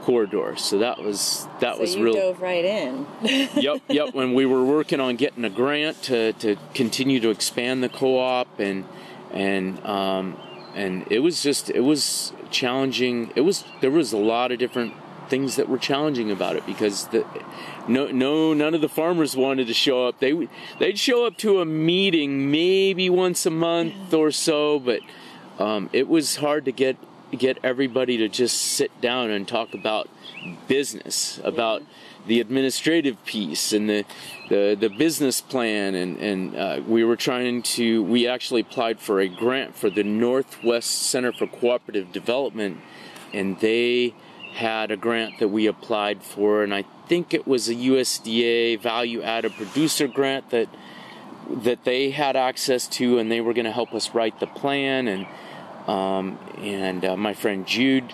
corridor. 0.02 0.56
So 0.56 0.78
that 0.78 1.02
was 1.02 1.46
that 1.60 1.76
so 1.76 1.80
was 1.80 1.96
you 1.96 2.04
real. 2.04 2.14
Dove 2.14 2.40
right 2.40 2.64
in. 2.64 3.06
yep, 3.22 3.82
yep. 3.88 4.14
When 4.14 4.34
we 4.34 4.46
were 4.46 4.64
working 4.64 5.00
on 5.00 5.16
getting 5.16 5.44
a 5.44 5.50
grant 5.50 6.02
to, 6.04 6.32
to 6.34 6.56
continue 6.74 7.20
to 7.20 7.30
expand 7.30 7.82
the 7.82 7.88
co-op 7.88 8.58
and 8.58 8.84
and 9.30 9.84
um, 9.84 10.38
and 10.74 11.06
it 11.10 11.20
was 11.20 11.42
just 11.42 11.70
it 11.70 11.80
was 11.80 12.32
challenging. 12.50 13.32
It 13.36 13.42
was 13.42 13.64
there 13.80 13.90
was 13.90 14.12
a 14.12 14.18
lot 14.18 14.52
of 14.52 14.58
different 14.58 14.94
things 15.28 15.56
that 15.56 15.68
were 15.68 15.78
challenging 15.78 16.30
about 16.30 16.56
it 16.56 16.66
because 16.66 17.06
the 17.08 17.24
no 17.90 18.10
no 18.10 18.54
none 18.54 18.74
of 18.74 18.80
the 18.80 18.88
farmers 18.88 19.36
wanted 19.36 19.66
to 19.66 19.74
show 19.74 20.06
up. 20.06 20.20
They 20.20 20.48
they'd 20.78 20.98
show 20.98 21.26
up 21.26 21.36
to 21.38 21.60
a 21.60 21.64
meeting 21.64 22.50
maybe 22.50 23.10
once 23.10 23.44
a 23.46 23.50
month 23.50 24.14
or 24.14 24.30
so, 24.30 24.78
but 24.78 25.00
um, 25.58 25.90
it 25.92 26.08
was 26.08 26.36
hard 26.36 26.64
to 26.64 26.72
get 26.72 26.96
get 27.36 27.58
everybody 27.62 28.16
to 28.18 28.28
just 28.28 28.60
sit 28.60 29.00
down 29.00 29.30
and 29.30 29.46
talk 29.46 29.74
about 29.74 30.08
business, 30.68 31.40
about 31.44 31.82
the 32.26 32.40
administrative 32.40 33.22
piece 33.24 33.72
and 33.72 33.88
the 33.88 34.04
the, 34.48 34.76
the 34.78 34.88
business 34.88 35.40
plan 35.40 35.94
and 35.94 36.16
and 36.18 36.56
uh, 36.56 36.80
we 36.86 37.04
were 37.04 37.16
trying 37.16 37.62
to 37.62 38.02
we 38.02 38.26
actually 38.26 38.60
applied 38.60 39.00
for 39.00 39.20
a 39.20 39.28
grant 39.28 39.74
for 39.74 39.90
the 39.90 40.04
Northwest 40.04 40.90
Center 40.90 41.32
for 41.32 41.46
Cooperative 41.46 42.12
Development 42.12 42.78
and 43.32 43.58
they 43.60 44.14
had 44.52 44.90
a 44.90 44.96
grant 44.96 45.38
that 45.38 45.48
we 45.48 45.66
applied 45.66 46.22
for, 46.22 46.62
and 46.62 46.74
I 46.74 46.84
think 47.08 47.34
it 47.34 47.46
was 47.46 47.68
a 47.68 47.74
USDA 47.74 48.80
value 48.80 49.22
added 49.22 49.54
producer 49.54 50.06
grant 50.06 50.50
that 50.50 50.68
that 51.50 51.84
they 51.84 52.10
had 52.10 52.36
access 52.36 52.86
to, 52.86 53.18
and 53.18 53.30
they 53.30 53.40
were 53.40 53.52
going 53.52 53.64
to 53.64 53.72
help 53.72 53.92
us 53.92 54.14
write 54.14 54.38
the 54.38 54.46
plan. 54.46 55.08
And 55.08 55.26
um, 55.88 56.38
and 56.58 57.04
uh, 57.04 57.16
my 57.16 57.34
friend 57.34 57.66
Jude 57.66 58.12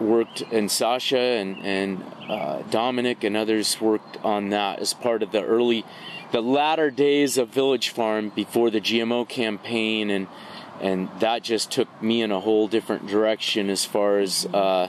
worked, 0.00 0.42
and 0.52 0.70
Sasha 0.70 1.18
and 1.18 1.58
and 1.58 2.04
uh, 2.28 2.62
Dominic 2.70 3.24
and 3.24 3.36
others 3.36 3.80
worked 3.80 4.16
on 4.24 4.50
that 4.50 4.78
as 4.78 4.94
part 4.94 5.22
of 5.22 5.32
the 5.32 5.44
early, 5.44 5.84
the 6.32 6.42
latter 6.42 6.90
days 6.90 7.38
of 7.38 7.48
Village 7.48 7.90
Farm 7.90 8.30
before 8.30 8.70
the 8.70 8.80
GMO 8.80 9.28
campaign, 9.28 10.10
and 10.10 10.26
and 10.80 11.08
that 11.20 11.42
just 11.42 11.70
took 11.70 11.88
me 12.02 12.22
in 12.22 12.30
a 12.30 12.40
whole 12.40 12.68
different 12.68 13.06
direction 13.06 13.70
as 13.70 13.84
far 13.84 14.18
as. 14.18 14.46
Uh, 14.46 14.88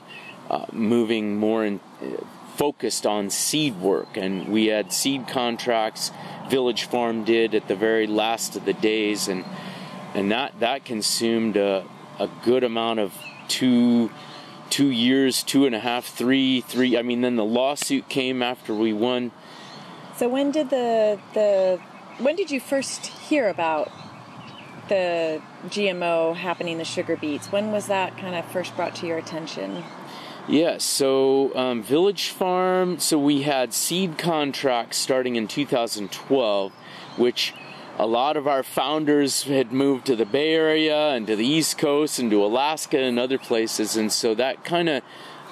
uh, 0.50 0.65
moving 0.72 1.38
more 1.38 1.65
in, 1.65 1.79
uh, 2.01 2.24
focused 2.56 3.06
on 3.06 3.29
seed 3.29 3.79
work, 3.79 4.18
and 4.18 4.50
we 4.50 4.68
had 4.68 4.91
seed 4.91 5.27
contracts. 5.27 6.12
Village 6.50 6.84
Farm 6.84 7.24
did 7.24 7.53
at 7.56 7.68
the 7.68 7.75
very 7.75 8.08
last 8.08 8.56
of 8.56 8.65
the 8.65 8.74
days, 8.74 9.27
and 9.27 9.46
and 10.13 10.32
that 10.32 10.60
that 10.60 10.84
consumed 10.86 11.56
a, 11.56 11.86
a 12.18 12.27
good 12.44 12.63
amount 12.63 13.00
of 13.00 13.13
two 13.48 14.10
two 14.70 14.89
years, 14.89 15.44
two 15.44 15.65
and 15.65 15.75
a 15.75 15.79
half, 15.79 16.06
three, 16.06 16.62
three. 16.62 16.98
I 16.98 17.01
mean, 17.01 17.22
then 17.22 17.36
the 17.36 17.46
lawsuit 17.46 18.10
came 18.10 18.44
after 18.44 18.74
we 18.74 18.94
won. 18.94 19.32
So 20.18 20.27
when 20.27 20.51
did 20.51 20.70
the 20.70 21.20
the 21.34 21.79
when 22.18 22.36
did 22.36 22.51
you 22.51 22.60
first 22.60 23.08
hear 23.08 23.48
about 23.48 23.91
the 24.89 25.41
GMO 25.68 26.36
happening, 26.36 26.77
the 26.77 26.86
sugar 26.86 27.15
beets, 27.15 27.51
when 27.51 27.72
was 27.72 27.88
that 27.88 28.18
kind 28.18 28.36
of 28.36 28.44
first 28.51 28.75
brought 28.75 28.96
to 28.96 29.08
your 29.08 29.18
attention? 29.18 29.84
Yeah, 30.50 30.79
so 30.79 31.56
um, 31.56 31.84
Village 31.84 32.29
Farm, 32.29 32.98
so 32.98 33.20
we 33.20 33.44
had 33.44 33.72
seed 33.72 34.18
contracts 34.18 34.98
starting 34.98 35.36
in 35.36 35.48
2012, 35.48 36.72
which 37.18 37.53
a 38.00 38.08
lot 38.08 38.36
of 38.36 38.48
our 38.48 38.63
founders 38.63 39.44
had 39.44 39.72
moved 39.72 40.08
to 40.08 40.15
the 40.15 40.25
Bay 40.25 40.56
Area 40.56 41.10
and 41.10 41.27
to 41.27 41.36
the 41.36 41.46
East 41.46 41.77
Coast 41.77 42.18
and 42.18 42.32
to 42.32 42.44
Alaska 42.44 42.98
and 42.98 43.20
other 43.20 43.38
places, 43.38 43.96
and 43.96 44.12
so 44.12 44.34
that 44.34 44.65
kind 44.65 44.89
of 44.89 45.03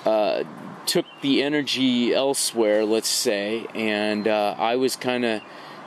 uh, 0.04 0.44
took 0.88 1.06
the 1.22 1.44
energy 1.44 2.12
elsewhere, 2.12 2.84
let's 2.84 3.08
say, 3.08 3.68
and 3.76 4.28
uh, 4.28 4.56
I 4.58 4.78
was 4.78 4.96
kind 4.96 5.24
of 5.26 5.44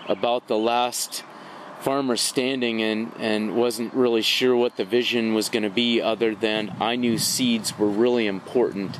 about 0.06 0.46
the 0.46 0.56
last 0.56 1.24
farmer 1.80 2.16
standing 2.16 2.82
and, 2.82 3.12
and 3.18 3.56
wasn't 3.56 3.92
really 3.94 4.22
sure 4.22 4.54
what 4.54 4.76
the 4.76 4.84
vision 4.84 5.34
was 5.34 5.48
going 5.48 5.62
to 5.62 5.70
be 5.70 6.00
other 6.00 6.34
than 6.34 6.76
I 6.80 6.96
knew 6.96 7.18
seeds 7.18 7.78
were 7.78 7.88
really 7.88 8.26
important. 8.26 8.98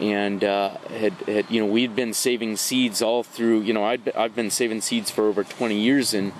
And 0.00 0.44
uh, 0.44 0.76
had, 0.90 1.12
had 1.26 1.50
you 1.50 1.60
know 1.60 1.66
we'd 1.66 1.96
been 1.96 2.12
saving 2.12 2.56
seeds 2.56 3.00
all 3.00 3.22
through 3.22 3.62
you 3.62 3.72
know 3.72 3.82
I'd, 3.82 4.10
I've 4.10 4.34
been 4.34 4.50
saving 4.50 4.82
seeds 4.82 5.10
for 5.10 5.26
over 5.26 5.42
20 5.42 5.74
years 5.74 6.12
in 6.12 6.32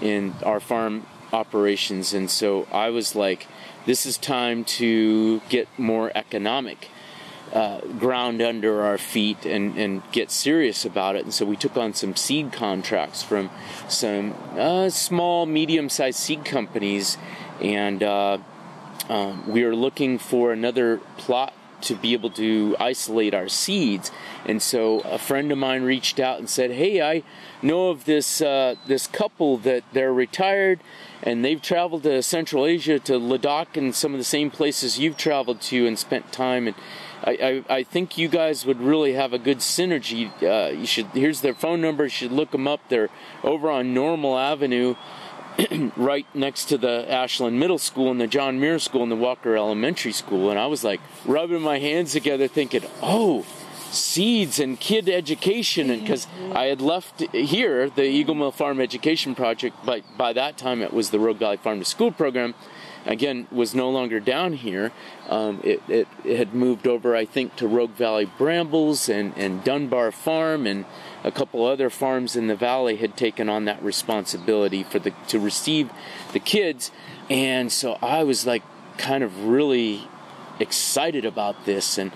in 0.00 0.34
our 0.44 0.60
farm 0.60 1.06
operations. 1.32 2.14
And 2.14 2.30
so 2.30 2.68
I 2.70 2.90
was 2.90 3.16
like 3.16 3.48
this 3.84 4.06
is 4.06 4.16
time 4.16 4.64
to 4.64 5.40
get 5.48 5.66
more 5.76 6.12
economic 6.14 6.88
uh, 7.52 7.80
ground 7.98 8.40
under 8.40 8.82
our 8.82 8.98
feet 8.98 9.44
and, 9.44 9.76
and 9.76 10.02
get 10.12 10.30
serious 10.30 10.84
about 10.84 11.16
it. 11.16 11.24
And 11.24 11.34
so 11.34 11.44
we 11.44 11.56
took 11.56 11.76
on 11.76 11.94
some 11.94 12.14
seed 12.16 12.52
contracts 12.52 13.22
from 13.22 13.50
some 13.88 14.34
uh, 14.56 14.88
small, 14.90 15.46
medium 15.46 15.88
sized 15.88 16.18
seed 16.18 16.44
companies. 16.44 17.18
And 17.60 18.02
uh, 18.02 18.38
um, 19.08 19.50
we 19.50 19.64
are 19.64 19.74
looking 19.74 20.18
for 20.18 20.52
another 20.52 20.98
plot 21.16 21.52
to 21.82 21.94
be 21.94 22.12
able 22.12 22.30
to 22.30 22.76
isolate 22.78 23.34
our 23.34 23.48
seeds. 23.48 24.10
And 24.46 24.60
so 24.62 25.00
a 25.00 25.18
friend 25.18 25.50
of 25.50 25.58
mine 25.58 25.82
reached 25.82 26.20
out 26.20 26.38
and 26.38 26.48
said, 26.48 26.72
"Hey, 26.72 27.02
I 27.02 27.22
know 27.62 27.88
of 27.88 28.04
this 28.04 28.40
uh, 28.40 28.76
this 28.86 29.06
couple 29.06 29.56
that 29.58 29.84
they're 29.92 30.12
retired." 30.12 30.80
And 31.22 31.44
they've 31.44 31.60
traveled 31.60 32.04
to 32.04 32.22
Central 32.22 32.64
Asia, 32.64 32.98
to 33.00 33.18
Ladakh, 33.18 33.76
and 33.76 33.94
some 33.94 34.14
of 34.14 34.18
the 34.18 34.24
same 34.24 34.50
places 34.50 34.98
you've 34.98 35.18
traveled 35.18 35.60
to 35.62 35.86
and 35.86 35.98
spent 35.98 36.32
time. 36.32 36.66
And 36.66 36.76
I, 37.22 37.62
I, 37.68 37.76
I, 37.76 37.82
think 37.82 38.16
you 38.16 38.28
guys 38.28 38.64
would 38.64 38.80
really 38.80 39.12
have 39.12 39.32
a 39.32 39.38
good 39.38 39.58
synergy. 39.58 40.30
Uh, 40.42 40.72
you 40.72 40.86
should 40.86 41.06
here's 41.06 41.42
their 41.42 41.54
phone 41.54 41.80
number. 41.80 42.04
You 42.04 42.10
should 42.10 42.32
look 42.32 42.50
them 42.50 42.66
up. 42.66 42.80
They're 42.88 43.10
over 43.44 43.70
on 43.70 43.92
Normal 43.92 44.38
Avenue, 44.38 44.94
right 45.96 46.26
next 46.34 46.66
to 46.66 46.78
the 46.78 47.10
Ashland 47.10 47.58
Middle 47.58 47.78
School 47.78 48.10
and 48.10 48.20
the 48.20 48.26
John 48.26 48.58
Muir 48.60 48.78
School 48.78 49.02
and 49.02 49.12
the 49.12 49.16
Walker 49.16 49.56
Elementary 49.56 50.12
School. 50.12 50.50
And 50.50 50.58
I 50.58 50.66
was 50.66 50.84
like 50.84 51.00
rubbing 51.24 51.62
my 51.62 51.78
hands 51.78 52.12
together, 52.12 52.48
thinking, 52.48 52.82
"Oh, 53.02 53.44
seeds 53.90 54.58
and 54.58 54.78
kid 54.78 55.08
education." 55.08 55.90
And 55.90 56.00
because 56.00 56.26
I 56.54 56.66
had 56.66 56.80
left 56.80 57.20
here 57.34 57.90
the 57.90 58.04
Eagle 58.04 58.34
Mill 58.34 58.52
Farm 58.52 58.80
Education 58.80 59.34
Project, 59.34 59.76
but 59.84 60.02
by 60.16 60.32
that 60.32 60.56
time 60.56 60.82
it 60.82 60.92
was 60.92 61.10
the 61.10 61.20
Rogue 61.20 61.38
Valley 61.38 61.56
Farm 61.58 61.80
to 61.80 61.84
School 61.84 62.12
program 62.12 62.54
again 63.06 63.46
was 63.50 63.74
no 63.74 63.90
longer 63.90 64.20
down 64.20 64.52
here. 64.52 64.92
Um, 65.28 65.60
it, 65.64 65.82
it, 65.88 66.08
it, 66.24 66.36
had 66.36 66.54
moved 66.54 66.86
over, 66.86 67.16
I 67.16 67.24
think, 67.24 67.56
to 67.56 67.66
Rogue 67.66 67.92
Valley 67.92 68.30
Brambles 68.38 69.08
and, 69.08 69.36
and 69.36 69.64
Dunbar 69.64 70.12
Farm, 70.12 70.66
and 70.66 70.84
a 71.24 71.30
couple 71.30 71.64
other 71.64 71.90
farms 71.90 72.36
in 72.36 72.46
the 72.46 72.56
valley 72.56 72.96
had 72.96 73.16
taken 73.16 73.48
on 73.48 73.64
that 73.66 73.82
responsibility 73.82 74.82
for 74.82 74.98
the 74.98 75.12
to 75.28 75.38
receive 75.38 75.90
the 76.32 76.40
kids. 76.40 76.90
And 77.28 77.70
so 77.70 77.98
I 78.02 78.24
was 78.24 78.46
like, 78.46 78.62
kind 78.98 79.24
of 79.24 79.46
really 79.46 80.08
excited 80.58 81.24
about 81.24 81.64
this, 81.64 81.96
and 81.96 82.12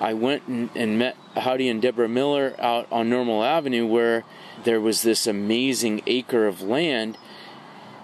I 0.00 0.14
went 0.14 0.46
and, 0.46 0.70
and 0.74 0.98
met 0.98 1.16
Howdy 1.36 1.68
and 1.68 1.82
Deborah 1.82 2.08
Miller 2.08 2.54
out 2.58 2.86
on 2.92 3.08
Normal 3.08 3.42
Avenue, 3.42 3.86
where 3.86 4.24
there 4.64 4.80
was 4.80 5.02
this 5.02 5.26
amazing 5.26 6.02
acre 6.06 6.46
of 6.46 6.62
land 6.62 7.16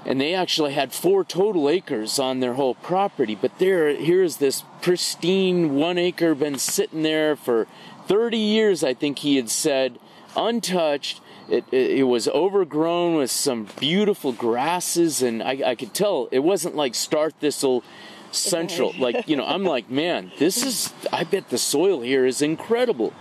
and 0.07 0.21
they 0.21 0.35
actually 0.35 0.73
had 0.73 0.93
four 0.93 1.25
total 1.25 1.69
acres 1.69 2.19
on 2.19 2.41
their 2.41 2.55
whole 2.55 2.75
property. 2.75 3.35
But 3.35 3.59
there 3.59 3.95
here's 3.95 4.39
this 4.39 4.65
pristine 4.83 5.75
one 5.75 5.99
acre 5.99 6.35
been 6.35 6.59
sitting 6.59 7.03
there 7.03 7.37
for 7.37 7.67
30 8.07 8.37
years 8.37 8.85
i 8.85 8.93
think 8.93 9.21
he 9.21 9.37
had 9.37 9.49
said 9.49 9.99
untouched. 10.37 11.21
It, 11.49 11.65
it, 11.71 11.99
it 11.99 12.03
was 12.05 12.29
overgrown 12.29 13.17
with 13.17 13.31
some 13.31 13.69
beautiful 13.79 14.33
grasses. 14.33 15.23
And 15.23 15.43
I, 15.43 15.61
I 15.67 15.75
could 15.75 15.95
tell 15.95 16.29
it 16.33 16.41
wasn't 16.41 16.75
like 16.75 16.95
star 16.95 17.31
thistle 17.31 17.85
central 18.31 18.93
like 18.99 19.29
you 19.29 19.37
know 19.37 19.47
i'm 19.47 19.63
like 19.63 19.89
man 19.89 20.33
this 20.41 20.65
is 20.65 20.93
i 21.13 21.23
bet 21.23 21.51
the 21.51 21.59
soil 21.59 22.01
here 22.01 22.27
is 22.27 22.43
incredible. 22.43 23.13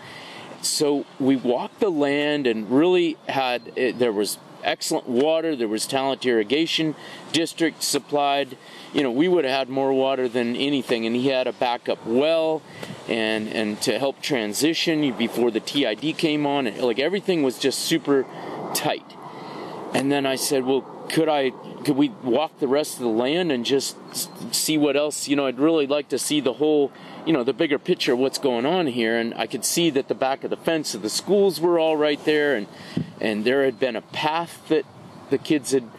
So 0.62 1.06
we 1.20 1.36
walked 1.36 1.82
the 1.82 1.92
land 1.92 2.48
and 2.48 2.72
really 2.72 3.18
had 3.28 3.74
it, 3.76 4.00
there 4.00 4.14
was 4.14 4.38
excellent 4.64 5.08
water. 5.08 5.56
There 5.56 5.68
was 5.68 5.86
talent 5.86 6.26
irrigation 6.26 6.96
district 7.32 7.84
supplied. 7.84 8.58
You 8.94 9.04
know, 9.04 9.12
we 9.12 9.28
would 9.28 9.46
have 9.46 9.54
had 9.54 9.70
more 9.70 9.94
water 9.94 10.28
than 10.28 10.56
anything, 10.56 11.06
and 11.06 11.16
he 11.16 11.28
had 11.28 11.48
a 11.48 11.54
backup 11.54 12.06
well, 12.06 12.62
and 13.08 13.48
and 13.48 13.82
to 13.82 14.00
help 14.00 14.22
transition 14.22 15.16
before 15.18 15.52
the 15.52 15.60
TID 15.60 16.18
came 16.18 16.46
on, 16.46 16.68
and 16.68 16.78
like 16.82 17.00
everything 17.00 17.44
was 17.44 17.60
just 17.60 17.80
super 17.80 18.26
tight. 18.74 19.06
And 19.94 20.12
then 20.12 20.26
I 20.26 20.36
said, 20.36 20.64
well, 20.66 20.82
could 21.10 21.30
I 21.30 21.52
could 21.84 21.96
we 21.96 22.10
walk 22.10 22.60
the 22.60 22.68
rest 22.68 22.96
of 22.96 23.02
the 23.02 23.10
land 23.10 23.52
and 23.52 23.66
just 23.66 23.96
see 24.54 24.78
what 24.78 24.96
else? 24.96 25.28
You 25.28 25.36
know, 25.36 25.46
I'd 25.46 25.60
really 25.60 25.88
like 25.88 26.10
to 26.10 26.20
see 26.20 26.40
the 26.40 26.54
whole 26.54 26.92
you 27.26 27.34
know 27.34 27.44
the 27.44 27.54
bigger 27.54 27.80
picture 27.80 28.14
of 28.14 28.20
what's 28.20 28.38
going 28.38 28.66
on 28.66 28.88
here 28.88 29.18
and 29.18 29.34
i 29.36 29.48
could 29.48 29.64
see 29.64 29.90
that 29.90 30.08
the 30.08 30.16
back 30.16 30.44
of 30.44 30.50
the 30.50 30.58
fence 30.58 30.94
of 30.94 31.02
the 31.02 31.10
schools 31.10 31.60
were 31.60 31.80
all 31.80 31.96
right 31.96 32.24
there 32.26 32.56
and 32.56 32.68
and 33.22 33.46
there 33.46 33.64
had 33.64 33.80
been 33.80 33.96
a 33.96 34.02
path 34.02 34.62
that 34.68 34.86
the 35.30 35.38
kids 35.38 35.72
had 35.72 35.90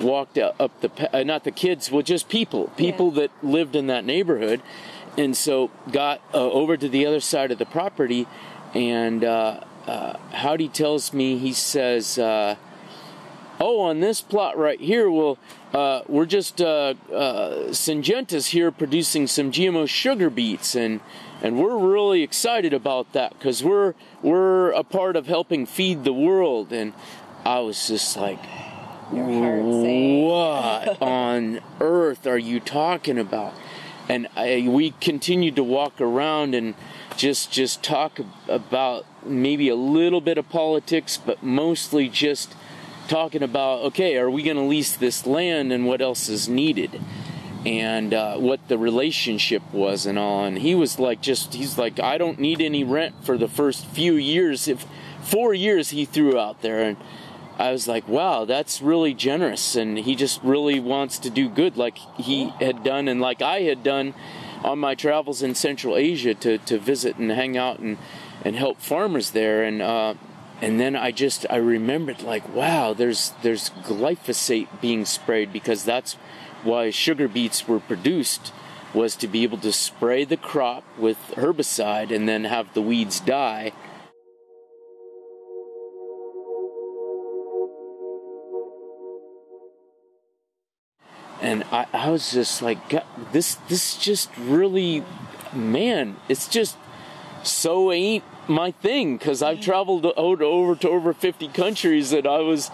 walked 0.00 0.38
up 0.38 0.80
the 0.80 1.16
uh, 1.16 1.22
not 1.22 1.44
the 1.44 1.50
kids 1.50 1.90
well 1.90 2.02
just 2.02 2.28
people 2.28 2.68
people 2.76 3.08
yeah. 3.10 3.22
that 3.22 3.44
lived 3.44 3.76
in 3.76 3.86
that 3.86 4.04
neighborhood 4.04 4.62
and 5.18 5.36
so 5.36 5.70
got 5.90 6.20
uh, 6.32 6.38
over 6.38 6.76
to 6.76 6.88
the 6.88 7.04
other 7.04 7.20
side 7.20 7.50
of 7.50 7.58
the 7.58 7.66
property 7.66 8.26
and 8.74 9.24
uh, 9.24 9.60
uh 9.86 10.16
howdy 10.32 10.68
tells 10.68 11.12
me 11.12 11.36
he 11.36 11.52
says 11.52 12.18
uh, 12.18 12.56
oh 13.60 13.80
on 13.80 14.00
this 14.00 14.20
plot 14.20 14.56
right 14.56 14.80
here 14.80 15.10
well 15.10 15.38
uh, 15.72 16.02
we're 16.08 16.26
just 16.26 16.60
uh, 16.60 16.94
uh, 17.12 17.68
Syngenta's 17.68 18.48
here 18.48 18.72
producing 18.72 19.28
some 19.28 19.52
GMO 19.52 19.88
sugar 19.88 20.28
beets, 20.28 20.74
and 20.74 21.00
and 21.42 21.58
we're 21.58 21.78
really 21.78 22.22
excited 22.22 22.74
about 22.74 23.12
that 23.12 23.38
because 23.38 23.62
we're 23.62 23.94
we're 24.20 24.72
a 24.72 24.82
part 24.82 25.14
of 25.14 25.26
helping 25.28 25.66
feed 25.66 26.02
the 26.02 26.12
world. 26.12 26.72
And 26.72 26.92
I 27.44 27.60
was 27.60 27.86
just 27.86 28.16
like, 28.16 28.44
what 29.10 31.00
on 31.02 31.60
earth 31.80 32.26
are 32.26 32.38
you 32.38 32.58
talking 32.58 33.18
about? 33.18 33.54
And 34.08 34.26
I, 34.34 34.66
we 34.68 34.90
continued 35.00 35.54
to 35.54 35.62
walk 35.62 36.00
around 36.00 36.56
and 36.56 36.74
just 37.16 37.52
just 37.52 37.84
talk 37.84 38.18
about 38.48 39.06
maybe 39.24 39.68
a 39.68 39.76
little 39.76 40.20
bit 40.20 40.36
of 40.36 40.48
politics, 40.48 41.16
but 41.16 41.44
mostly 41.44 42.08
just 42.08 42.56
talking 43.10 43.42
about 43.42 43.80
okay, 43.80 44.16
are 44.16 44.30
we 44.30 44.42
going 44.44 44.56
to 44.56 44.62
lease 44.62 44.96
this 44.96 45.26
land 45.26 45.72
and 45.72 45.84
what 45.84 46.00
else 46.00 46.28
is 46.28 46.48
needed? 46.48 47.00
And 47.66 48.14
uh, 48.14 48.36
what 48.36 48.68
the 48.68 48.78
relationship 48.78 49.62
was 49.72 50.06
and 50.06 50.18
all. 50.18 50.44
And 50.44 50.56
he 50.56 50.74
was 50.74 50.98
like, 50.98 51.20
just, 51.20 51.52
he's 51.52 51.76
like, 51.76 52.00
I 52.00 52.16
don't 52.16 52.38
need 52.38 52.62
any 52.62 52.84
rent 52.84 53.16
for 53.22 53.36
the 53.36 53.48
first 53.48 53.84
few 53.84 54.14
years. 54.14 54.66
If 54.66 54.86
four 55.20 55.52
years 55.52 55.90
he 55.90 56.06
threw 56.06 56.38
out 56.38 56.62
there. 56.62 56.80
And 56.80 56.96
I 57.58 57.72
was 57.72 57.86
like, 57.86 58.08
wow, 58.08 58.46
that's 58.46 58.80
really 58.80 59.12
generous. 59.12 59.76
And 59.76 59.98
he 59.98 60.14
just 60.14 60.42
really 60.42 60.80
wants 60.80 61.18
to 61.18 61.28
do 61.28 61.50
good 61.50 61.76
like 61.76 61.98
he 62.16 62.48
had 62.60 62.82
done 62.82 63.08
and 63.08 63.20
like 63.20 63.42
I 63.42 63.60
had 63.62 63.82
done 63.82 64.14
on 64.64 64.78
my 64.78 64.94
travels 64.94 65.42
in 65.42 65.54
Central 65.54 65.96
Asia 65.96 66.32
to, 66.34 66.56
to 66.58 66.78
visit 66.78 67.16
and 67.16 67.30
hang 67.30 67.58
out 67.58 67.78
and, 67.80 67.98
and 68.42 68.56
help 68.56 68.80
farmers 68.80 69.32
there. 69.32 69.64
And 69.64 69.82
uh, 69.82 70.14
and 70.60 70.78
then 70.78 70.94
I 70.94 71.10
just 71.10 71.46
I 71.48 71.56
remembered 71.56 72.22
like 72.22 72.54
wow 72.54 72.92
there's 72.92 73.32
there's 73.42 73.70
glyphosate 73.70 74.68
being 74.80 75.04
sprayed 75.04 75.52
because 75.52 75.84
that's 75.84 76.14
why 76.62 76.90
sugar 76.90 77.28
beets 77.28 77.66
were 77.66 77.80
produced 77.80 78.52
was 78.92 79.16
to 79.16 79.28
be 79.28 79.42
able 79.42 79.58
to 79.58 79.72
spray 79.72 80.24
the 80.24 80.36
crop 80.36 80.84
with 80.98 81.16
herbicide 81.36 82.14
and 82.14 82.28
then 82.28 82.44
have 82.44 82.72
the 82.74 82.82
weeds 82.82 83.20
die. 83.20 83.72
And 91.40 91.64
I, 91.70 91.86
I 91.92 92.10
was 92.10 92.32
just 92.32 92.60
like 92.60 92.78
this 93.32 93.54
this 93.68 93.96
just 93.96 94.28
really 94.36 95.04
man 95.54 96.16
it's 96.28 96.46
just 96.46 96.76
so 97.42 97.90
ain't 97.90 98.24
my 98.48 98.70
thing 98.70 99.16
because 99.16 99.42
I've 99.42 99.60
traveled 99.60 100.06
over 100.06 100.74
to 100.76 100.88
over 100.88 101.12
50 101.12 101.48
countries 101.48 102.10
that 102.10 102.26
I 102.26 102.38
was 102.38 102.70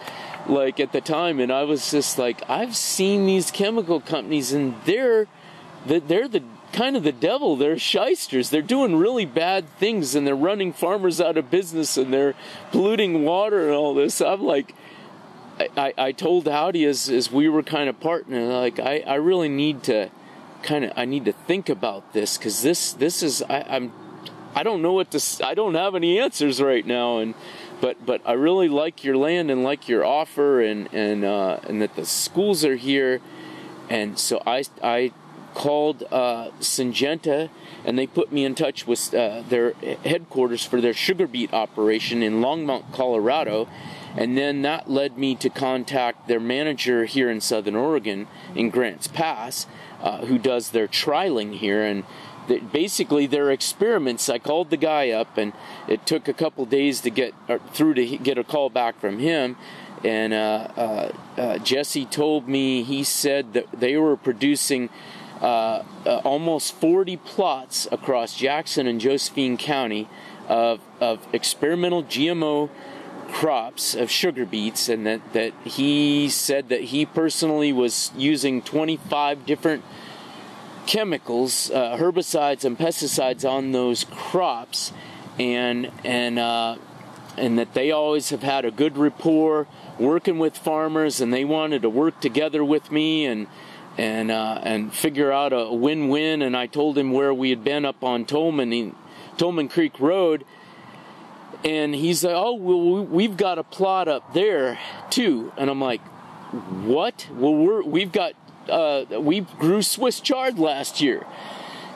like 0.47 0.79
at 0.79 0.91
the 0.91 1.01
time, 1.01 1.39
and 1.39 1.51
I 1.51 1.63
was 1.63 1.91
just 1.91 2.17
like, 2.17 2.47
I've 2.49 2.75
seen 2.75 3.25
these 3.25 3.51
chemical 3.51 3.99
companies, 3.99 4.53
and 4.53 4.75
they're 4.85 5.27
that 5.85 6.07
they're 6.07 6.27
the 6.27 6.43
kind 6.73 6.97
of 6.97 7.03
the 7.03 7.11
devil. 7.11 7.55
They're 7.55 7.77
shysters. 7.77 8.49
They're 8.49 8.61
doing 8.61 8.95
really 8.95 9.25
bad 9.25 9.69
things, 9.77 10.15
and 10.15 10.25
they're 10.25 10.35
running 10.35 10.73
farmers 10.73 11.21
out 11.21 11.37
of 11.37 11.51
business, 11.51 11.97
and 11.97 12.13
they're 12.13 12.35
polluting 12.71 13.23
water 13.23 13.65
and 13.65 13.75
all 13.75 13.93
this. 13.93 14.21
I'm 14.21 14.43
like. 14.43 14.73
I, 15.75 15.91
I 15.97 16.11
told 16.11 16.47
Howdy 16.47 16.85
as, 16.85 17.09
as 17.09 17.31
we 17.31 17.49
were 17.49 17.63
kind 17.63 17.89
of 17.89 17.99
partnering, 17.99 18.53
like 18.53 18.77
I, 18.77 18.99
I 18.99 19.15
really 19.15 19.49
need 19.49 19.81
to 19.85 20.11
kind 20.61 20.85
of 20.85 20.91
I 20.95 21.05
need 21.05 21.25
to 21.25 21.31
think 21.31 21.67
about 21.67 22.13
this 22.13 22.37
because 22.37 22.61
this 22.61 22.93
this 22.93 23.23
is 23.23 23.41
I, 23.41 23.61
I'm 23.67 23.91
I 24.57 24.63
don't 24.63 24.81
know 24.81 24.93
what 24.93 25.11
to 25.11 25.45
I 25.45 25.53
don't 25.53 25.75
have 25.75 25.93
any 25.93 26.19
answers 26.19 26.59
right 26.59 26.83
now 26.83 27.19
and 27.19 27.35
but 27.79 28.03
but 28.05 28.21
I 28.25 28.33
really 28.33 28.69
like 28.69 29.03
your 29.03 29.15
land 29.15 29.51
and 29.51 29.63
like 29.63 29.87
your 29.87 30.03
offer 30.03 30.61
and 30.61 30.91
and 30.93 31.23
uh, 31.23 31.59
and 31.67 31.79
that 31.81 31.95
the 31.95 32.05
schools 32.05 32.65
are 32.65 32.75
here, 32.75 33.21
and 33.87 34.17
so 34.17 34.41
I 34.47 34.63
I 34.81 35.11
called 35.53 36.03
uh, 36.11 36.49
Syngenta 36.59 37.49
and 37.85 37.97
they 37.97 38.05
put 38.05 38.31
me 38.31 38.45
in 38.45 38.53
touch 38.53 38.85
with 38.85 39.13
uh, 39.13 39.43
their 39.47 39.73
headquarters 40.03 40.65
for 40.65 40.81
their 40.81 40.93
sugar 40.93 41.27
beet 41.27 41.53
operation 41.53 42.21
in 42.21 42.41
Longmont, 42.41 42.91
Colorado. 42.93 43.67
And 44.15 44.37
then 44.37 44.63
that 44.63 44.89
led 44.89 45.17
me 45.17 45.35
to 45.35 45.49
contact 45.49 46.27
their 46.27 46.39
manager 46.39 47.05
here 47.05 47.29
in 47.29 47.39
Southern 47.39 47.75
Oregon 47.75 48.27
in 48.55 48.71
Grants 48.71 49.07
Pass, 49.07 49.67
uh, 50.01 50.25
who 50.25 50.37
does 50.37 50.71
their 50.71 50.87
trialing 50.87 51.55
here. 51.55 51.83
And 51.83 52.03
basically 52.71 53.27
their 53.27 53.51
experiments. 53.51 54.29
I 54.29 54.39
called 54.39 54.69
the 54.69 54.77
guy 54.77 55.09
up, 55.09 55.37
and 55.37 55.53
it 55.87 56.05
took 56.05 56.27
a 56.27 56.33
couple 56.33 56.65
days 56.65 57.01
to 57.01 57.09
get 57.09 57.33
uh, 57.47 57.59
through 57.73 57.95
to 57.95 58.17
get 58.17 58.37
a 58.37 58.43
call 58.43 58.69
back 58.69 58.99
from 58.99 59.19
him. 59.19 59.57
And 60.03 60.33
uh, 60.33 60.67
uh, 60.77 61.11
uh, 61.37 61.57
Jesse 61.59 62.05
told 62.05 62.47
me 62.47 62.83
he 62.83 63.03
said 63.03 63.53
that 63.53 63.65
they 63.71 63.97
were 63.97 64.15
producing 64.15 64.89
uh, 65.41 65.83
uh, 66.05 66.21
almost 66.23 66.75
40 66.75 67.17
plots 67.17 67.87
across 67.91 68.35
Jackson 68.35 68.87
and 68.87 68.99
Josephine 68.99 69.57
County 69.57 70.07
of 70.47 70.79
of 71.01 71.27
experimental 71.33 72.03
GMO 72.03 72.69
crops 73.31 73.93
of 73.93 74.09
sugar 74.09 74.45
beets, 74.45 74.89
and 74.89 75.05
that 75.05 75.33
that 75.33 75.53
he 75.63 76.29
said 76.29 76.69
that 76.69 76.81
he 76.85 77.05
personally 77.05 77.73
was 77.73 78.11
using 78.15 78.61
25 78.61 79.45
different 79.45 79.83
chemicals, 80.87 81.69
uh, 81.69 81.97
herbicides 81.97 82.65
and 82.65 82.77
pesticides 82.77 83.47
on 83.47 83.73
those 83.73 84.05
crops, 84.05 84.93
and 85.37 85.91
and 86.03 86.39
uh, 86.39 86.77
and 87.37 87.59
that 87.59 87.73
they 87.73 87.91
always 87.91 88.31
have 88.31 88.41
had 88.41 88.65
a 88.65 88.71
good 88.71 88.97
rapport 88.97 89.67
working 89.99 90.39
with 90.39 90.57
farmers, 90.57 91.21
and 91.21 91.31
they 91.31 91.45
wanted 91.45 91.83
to 91.83 91.89
work 91.89 92.19
together 92.19 92.63
with 92.63 92.91
me 92.91 93.25
and 93.25 93.47
and 93.97 94.31
uh, 94.31 94.59
and 94.63 94.93
figure 94.93 95.31
out 95.31 95.53
a 95.53 95.71
win-win. 95.71 96.41
And 96.41 96.55
I 96.55 96.65
told 96.67 96.97
him 96.97 97.11
where 97.11 97.33
we 97.33 97.49
had 97.49 97.63
been 97.63 97.85
up 97.85 98.03
on 98.03 98.25
Tolman, 98.25 98.95
Tolman 99.37 99.69
Creek 99.69 99.99
Road. 99.99 100.45
And 101.63 101.95
he's 101.95 102.23
like, 102.23 102.35
"Oh, 102.35 102.53
well, 102.53 103.03
we've 103.03 103.35
got 103.35 103.57
a 103.57 103.63
plot 103.63 104.07
up 104.07 104.33
there 104.33 104.79
too." 105.09 105.51
And 105.57 105.69
I'm 105.71 105.81
like, 105.81 106.01
"What? 106.85 107.27
Well, 107.33 107.55
we're 107.55 107.81
we've 107.81 108.11
got 108.11 108.33
uh, 108.69 109.05
we 109.19 109.41
grew 109.41 109.81
Swiss 109.81 110.19
chard 110.19 110.59
last 110.59 111.01
year. 111.01 111.25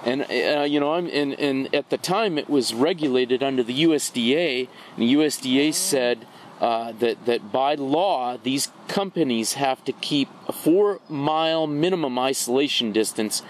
And 0.04 0.24
uh, 0.24 0.64
you 0.64 0.80
know, 0.80 0.94
I'm 0.94 1.08
and, 1.08 1.34
and 1.40 1.74
at 1.76 1.90
the 1.90 1.98
time 1.98 2.38
it 2.38 2.50
was 2.50 2.74
regulated 2.74 3.44
under 3.44 3.64
the 3.64 3.84
USDA. 3.84 4.68
And 4.96 5.04
the 5.04 5.14
USDA 5.14 5.74
said 5.74 6.26
uh, 6.60 6.92
that 6.94 7.26
that 7.26 7.52
by 7.52 7.76
law 7.76 8.38
these 8.38 8.72
companies 8.88 9.54
have 9.54 9.84
to 9.86 9.92
keep 9.94 10.30
a 10.48 10.54
four 10.54 11.00
mile 11.08 11.68
minimum 11.68 12.18
isolation 12.18 12.92
distance. 12.92 13.44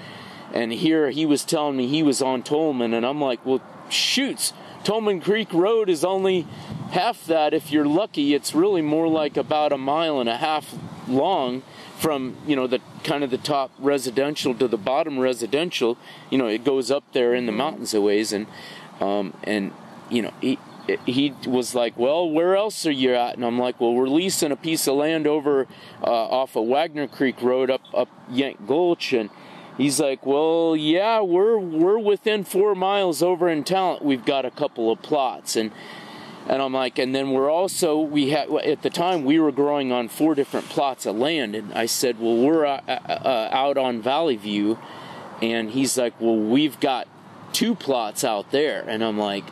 And 0.54 0.74
here 0.74 1.12
he 1.12 1.26
was 1.26 1.46
telling 1.46 1.78
me 1.78 1.88
he 1.88 2.04
was 2.04 2.22
on 2.22 2.44
Tolman, 2.44 2.94
and 2.94 3.06
I'm 3.06 3.22
like, 3.22 3.46
well, 3.46 3.62
shoots, 3.90 4.52
Tolman 4.84 5.22
Creek 5.22 5.54
Road 5.54 5.90
is 5.90 6.04
only 6.04 6.42
half 6.92 7.26
that. 7.28 7.54
If 7.54 7.72
you're 7.72 7.86
lucky, 7.86 8.34
it's 8.34 8.54
really 8.54 8.82
more 8.82 9.08
like 9.08 9.38
about 9.38 9.72
a 9.72 9.78
mile 9.78 10.20
and 10.20 10.28
a 10.28 10.38
half 10.38 10.76
long 11.08 11.64
from 11.98 12.36
you 12.48 12.56
know 12.56 12.68
the 12.68 12.80
kind 13.04 13.24
of 13.24 13.30
the 13.30 13.38
top 13.38 13.72
residential 13.80 14.56
to 14.56 14.68
the 14.68 14.78
bottom 14.78 15.20
residential 15.20 15.98
you 16.30 16.38
know 16.38 16.48
it 16.48 16.64
goes 16.64 16.90
up 16.90 17.04
there 17.14 17.34
in 17.34 17.46
the 17.46 17.52
mountains 17.52 17.94
a 17.94 18.02
ways. 18.02 18.34
And 18.34 18.48
um, 19.00 19.34
and 19.44 19.72
you 20.10 20.22
know 20.22 20.34
he 20.42 20.58
he 21.06 21.34
was 21.46 21.76
like 21.76 21.98
well 21.98 22.30
where 22.30 22.56
else 22.56 22.86
are 22.86 22.92
you 22.92 23.14
at? 23.14 23.36
And 23.36 23.46
i'm 23.46 23.60
like 23.60 23.80
well 23.80 23.94
we're 23.94 24.08
leasing 24.08 24.52
a 24.52 24.56
piece 24.56 24.88
of 24.88 24.96
land 24.96 25.28
over 25.28 25.68
uh, 26.04 26.06
off 26.06 26.56
of 26.56 26.66
wagner 26.66 27.08
creek 27.08 27.42
road 27.42 27.70
up 27.70 27.82
up 27.94 28.10
yank 28.30 28.66
gulch. 28.68 29.14
And 29.14 29.30
he's 29.78 30.00
like 30.00 30.26
well 30.26 30.76
yeah 30.76 31.22
we're 31.22 31.58
we're 31.58 32.00
within 32.00 32.44
four 32.44 32.76
miles 32.76 33.24
over 33.24 33.48
in 33.48 33.64
talent 33.64 34.04
we've 34.04 34.26
got 34.26 34.46
a 34.46 34.52
couple 34.52 34.92
of 34.92 35.02
plots. 35.02 35.56
And 35.56 35.72
and 36.48 36.62
I'm 36.62 36.74
like, 36.74 36.98
and 36.98 37.14
then 37.14 37.32
we're 37.32 37.50
also 37.50 38.00
we 38.00 38.30
had 38.30 38.50
at 38.50 38.82
the 38.82 38.90
time 38.90 39.24
we 39.24 39.40
were 39.40 39.52
growing 39.52 39.92
on 39.92 40.08
four 40.08 40.36
different 40.36 40.68
plots 40.70 41.06
of 41.06 41.16
land, 41.16 41.56
and 41.56 41.74
I 41.74 41.86
said, 41.86 42.20
well, 42.20 42.38
we're 42.38 42.66
uh, 42.66 42.82
uh, 42.88 42.92
uh, 42.92 43.50
out 43.52 43.78
on 43.78 44.02
Valley 44.02 44.38
View, 44.38 44.80
and 45.42 45.72
he's 45.72 45.98
like, 45.98 46.20
well, 46.20 46.38
we've 46.38 46.80
got 46.80 47.08
two 47.54 47.76
plots 47.76 48.24
out 48.24 48.52
there, 48.52 48.84
and 48.88 49.04
I'm 49.04 49.18
like, 49.18 49.46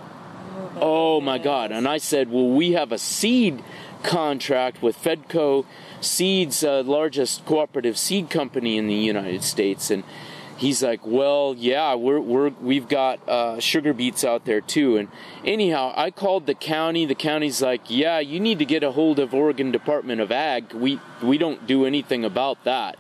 oh 0.78 1.22
my 1.22 1.38
god, 1.38 1.72
and 1.72 1.88
I 1.88 1.98
said, 1.98 2.32
well, 2.32 2.50
we 2.50 2.72
have 2.74 2.92
a 2.92 2.98
seed 2.98 3.64
contract 4.04 4.82
with 4.82 4.98
Fedco 4.98 5.66
Seeds, 6.02 6.64
uh, 6.64 6.82
largest 6.84 7.46
cooperative 7.46 7.98
seed 7.98 8.30
company 8.30 8.78
in 8.78 8.88
the 8.88 8.96
United 8.96 9.44
States, 9.44 9.92
and 9.92 10.04
he's 10.60 10.84
like, 10.84 11.06
well, 11.06 11.56
yeah, 11.58 11.96
we're, 11.96 12.20
we're 12.20 12.50
we've 12.50 12.88
got 12.88 13.28
uh, 13.28 13.60
sugar 13.60 13.94
beets 13.94 14.24
out 14.24 14.46
there 14.46 14.62
too. 14.62 14.98
And 14.98 15.08
anyhow, 15.44 15.94
I 15.96 16.12
called 16.12 16.46
the 16.46 16.54
county. 16.54 17.06
The 17.06 17.16
county's 17.16 17.62
like, 17.62 17.90
yeah, 17.90 18.20
you 18.20 18.40
need 18.40 18.60
to 18.60 18.66
get 18.66 18.84
a 18.84 18.92
hold 18.92 19.20
of 19.20 19.34
Oregon 19.34 19.72
Department 19.72 20.22
of 20.22 20.32
Ag. 20.32 20.74
We 20.74 21.00
we 21.24 21.38
don't 21.38 21.66
do 21.66 21.86
anything 21.86 22.26
about 22.26 22.64
that. 22.66 22.98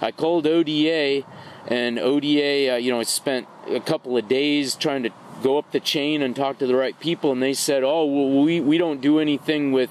I 0.00 0.10
called 0.10 0.46
ODA, 0.46 1.24
and 1.68 1.98
ODA, 1.98 2.74
uh, 2.74 2.76
you 2.76 2.90
know, 2.90 3.00
I 3.00 3.04
spent 3.04 3.46
a 3.68 3.80
couple 3.80 4.16
of 4.16 4.28
days 4.28 4.74
trying 4.74 5.04
to 5.04 5.10
go 5.42 5.56
up 5.56 5.70
the 5.72 5.80
chain 5.80 6.22
and 6.22 6.34
talk 6.34 6.58
to 6.58 6.66
the 6.66 6.74
right 6.74 6.98
people, 6.98 7.32
and 7.32 7.42
they 7.42 7.54
said, 7.54 7.82
oh, 7.84 8.04
well, 8.06 8.42
we 8.42 8.60
we 8.60 8.78
don't 8.78 9.00
do 9.00 9.18
anything 9.18 9.72
with 9.72 9.90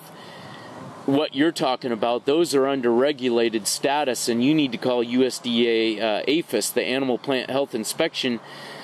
what 1.05 1.35
you're 1.35 1.51
talking 1.51 1.91
about, 1.91 2.25
those 2.25 2.55
are 2.55 2.67
under 2.67 2.91
regulated 2.91 3.67
status, 3.67 4.29
and 4.29 4.43
you 4.43 4.53
need 4.53 4.71
to 4.71 4.77
call 4.77 5.03
USDA 5.03 5.99
uh, 5.99 6.23
APHIS, 6.27 6.69
the 6.71 6.83
Animal 6.83 7.17
Plant 7.17 7.49
Health 7.49 7.75
Inspection 7.75 8.39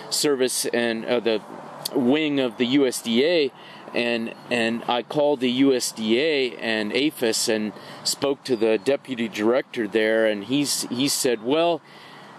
Service, 0.10 0.66
and 0.66 1.06
uh, 1.06 1.20
the 1.20 1.42
wing 1.94 2.40
of 2.40 2.58
the 2.58 2.76
USDA. 2.76 3.52
And 3.94 4.36
and 4.52 4.84
I 4.88 5.02
called 5.02 5.40
the 5.40 5.62
USDA 5.62 6.58
and 6.60 6.94
APHIS 6.94 7.50
and 7.50 7.74
spoke 8.04 8.44
to 8.44 8.56
the 8.56 8.78
deputy 8.78 9.28
director 9.28 9.88
there, 9.88 10.28
and 10.28 10.44
he's 10.44 10.84
he 10.90 11.08
said, 11.08 11.44
well, 11.44 11.82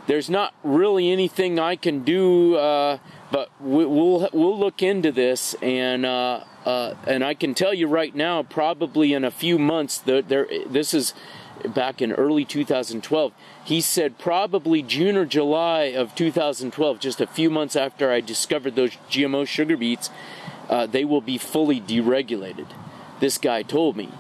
there's 0.06 0.30
not 0.30 0.54
really 0.62 1.10
anything 1.10 1.58
I 1.58 1.74
can 1.74 2.04
do, 2.04 2.56
uh, 2.56 2.98
but 3.30 3.50
we, 3.60 3.84
will 3.84 4.28
we'll 4.32 4.58
look 4.58 4.82
into 4.82 5.12
this 5.12 5.54
and. 5.62 6.06
Uh, 6.06 6.44
uh, 6.64 6.94
and 7.06 7.24
I 7.24 7.32
can 7.32 7.54
tell 7.54 7.72
you 7.72 7.86
right 7.86 8.14
now, 8.14 8.42
probably 8.42 9.14
in 9.14 9.24
a 9.24 9.30
few 9.30 9.58
months, 9.58 9.96
there, 9.96 10.20
there, 10.20 10.46
this 10.66 10.92
is 10.92 11.14
back 11.68 12.02
in 12.02 12.12
early 12.12 12.44
2012. 12.44 13.32
He 13.64 13.80
said 13.80 14.18
probably 14.18 14.82
June 14.82 15.16
or 15.16 15.24
July 15.24 15.84
of 15.84 16.14
2012, 16.14 17.00
just 17.00 17.20
a 17.20 17.26
few 17.26 17.50
months 17.50 17.76
after 17.76 18.10
I 18.10 18.20
discovered 18.20 18.76
those 18.76 18.92
GMO 19.10 19.46
sugar 19.46 19.76
beets, 19.76 20.10
uh, 20.68 20.86
they 20.86 21.04
will 21.04 21.20
be 21.20 21.38
fully 21.38 21.80
deregulated. 21.80 22.66
This 23.20 23.38
guy 23.38 23.62
told 23.62 23.96
me, 23.96 24.10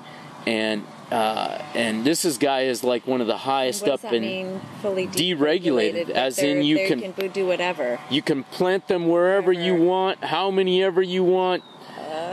and 0.46 0.86
uh, 1.10 1.62
and 1.74 2.04
this 2.04 2.24
is 2.24 2.38
guy 2.38 2.62
is 2.62 2.84
like 2.84 3.06
one 3.06 3.20
of 3.20 3.26
the 3.26 3.36
highest 3.38 3.88
up 3.88 4.04
in 4.04 4.60
fully 4.80 5.06
deregulated, 5.06 6.06
deregulated 6.06 6.10
as 6.10 6.38
in 6.38 6.62
you 6.62 6.76
can, 6.86 7.12
can, 7.12 7.28
do 7.30 7.46
whatever. 7.46 7.98
You 8.10 8.22
can 8.22 8.44
plant 8.44 8.88
them 8.88 9.08
wherever 9.08 9.48
whatever. 9.48 9.66
you 9.66 9.74
want, 9.74 10.24
how 10.24 10.50
many 10.50 10.82
ever 10.82 11.02
you 11.02 11.24
want 11.24 11.64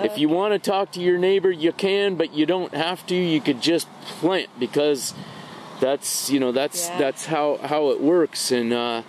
if 0.03 0.17
you 0.17 0.29
want 0.29 0.53
to 0.53 0.59
talk 0.59 0.91
to 0.91 1.01
your 1.01 1.17
neighbor, 1.17 1.51
you 1.51 1.71
can, 1.71 2.15
but 2.15 2.33
you 2.33 2.45
don't 2.45 2.73
have 2.73 3.05
to. 3.07 3.15
You 3.15 3.41
could 3.41 3.61
just 3.61 3.87
plant 4.03 4.49
because 4.59 5.13
that's 5.79 6.29
you 6.29 6.39
know 6.39 6.51
that's 6.51 6.87
yeah. 6.87 6.97
that's 6.97 7.25
how 7.25 7.57
how 7.57 7.89
it 7.89 8.01
works, 8.01 8.51
and 8.51 8.73
uh, 8.73 9.03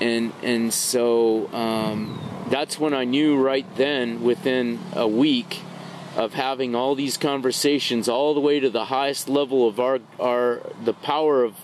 and 0.00 0.32
and 0.42 0.72
so 0.72 1.52
um, 1.52 2.20
that's 2.48 2.78
when 2.78 2.94
I 2.94 3.04
knew 3.04 3.36
right 3.36 3.66
then, 3.76 4.22
within 4.22 4.80
a 4.94 5.08
week 5.08 5.60
of 6.16 6.34
having 6.34 6.74
all 6.74 6.94
these 6.94 7.16
conversations, 7.16 8.08
all 8.08 8.34
the 8.34 8.40
way 8.40 8.60
to 8.60 8.70
the 8.70 8.86
highest 8.86 9.28
level 9.28 9.66
of 9.66 9.80
our 9.80 10.00
our 10.20 10.60
the 10.84 10.92
power 10.92 11.42
of 11.42 11.56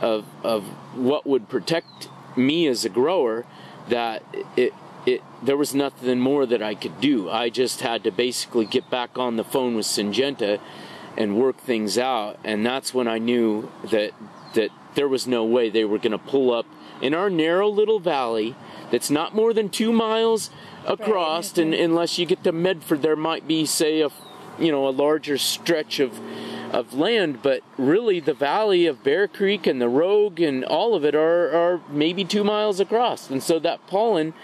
of 0.00 0.24
of 0.42 0.64
what 0.94 1.26
would 1.26 1.48
protect 1.48 2.08
me 2.36 2.66
as 2.66 2.84
a 2.84 2.88
grower, 2.88 3.44
that 3.88 4.22
it 4.56 4.72
it 5.06 5.22
there 5.42 5.56
was 5.56 5.74
nothing 5.74 6.18
more 6.18 6.46
that 6.46 6.62
I 6.62 6.74
could 6.74 7.00
do. 7.00 7.28
I 7.30 7.50
just 7.50 7.82
had 7.82 8.04
to 8.04 8.10
basically 8.10 8.64
get 8.64 8.88
back 8.90 9.18
on 9.18 9.36
the 9.36 9.44
phone 9.44 9.74
with 9.74 9.86
Syngenta 9.86 10.60
and 11.16 11.36
work 11.36 11.58
things 11.58 11.98
out. 11.98 12.38
And 12.44 12.64
that's 12.64 12.94
when 12.94 13.06
I 13.06 13.18
knew 13.18 13.70
that 13.90 14.12
that 14.54 14.70
there 14.94 15.08
was 15.08 15.26
no 15.26 15.44
way 15.44 15.68
they 15.68 15.84
were 15.84 15.98
going 15.98 16.12
to 16.12 16.18
pull 16.18 16.52
up 16.52 16.66
in 17.02 17.14
our 17.14 17.28
narrow 17.28 17.68
little 17.68 17.98
valley 17.98 18.54
that's 18.90 19.10
not 19.10 19.34
more 19.34 19.52
than 19.52 19.68
two 19.68 19.92
miles 19.92 20.50
across. 20.86 21.56
Right. 21.56 21.66
And 21.66 21.74
unless 21.74 22.18
you 22.18 22.26
get 22.26 22.44
to 22.44 22.52
Medford, 22.52 23.02
there 23.02 23.16
might 23.16 23.46
be, 23.46 23.66
say, 23.66 24.00
a 24.02 24.10
you 24.58 24.70
know 24.70 24.86
a 24.86 24.90
larger 24.90 25.38
stretch 25.38 26.00
of 26.00 26.20
of 26.72 26.92
land, 26.92 27.40
but 27.42 27.62
really 27.78 28.18
the 28.18 28.34
valley 28.34 28.86
of 28.86 29.04
Bear 29.04 29.28
Creek 29.28 29.66
and 29.66 29.80
the 29.80 29.88
Rogue 29.88 30.40
and 30.40 30.64
all 30.64 30.94
of 30.96 31.04
it 31.04 31.14
are, 31.14 31.50
are 31.52 31.80
maybe 31.88 32.24
two 32.24 32.42
miles 32.42 32.80
across. 32.80 33.30
And 33.30 33.40
so 33.40 33.60
that 33.60 33.86
pollen 33.86 34.34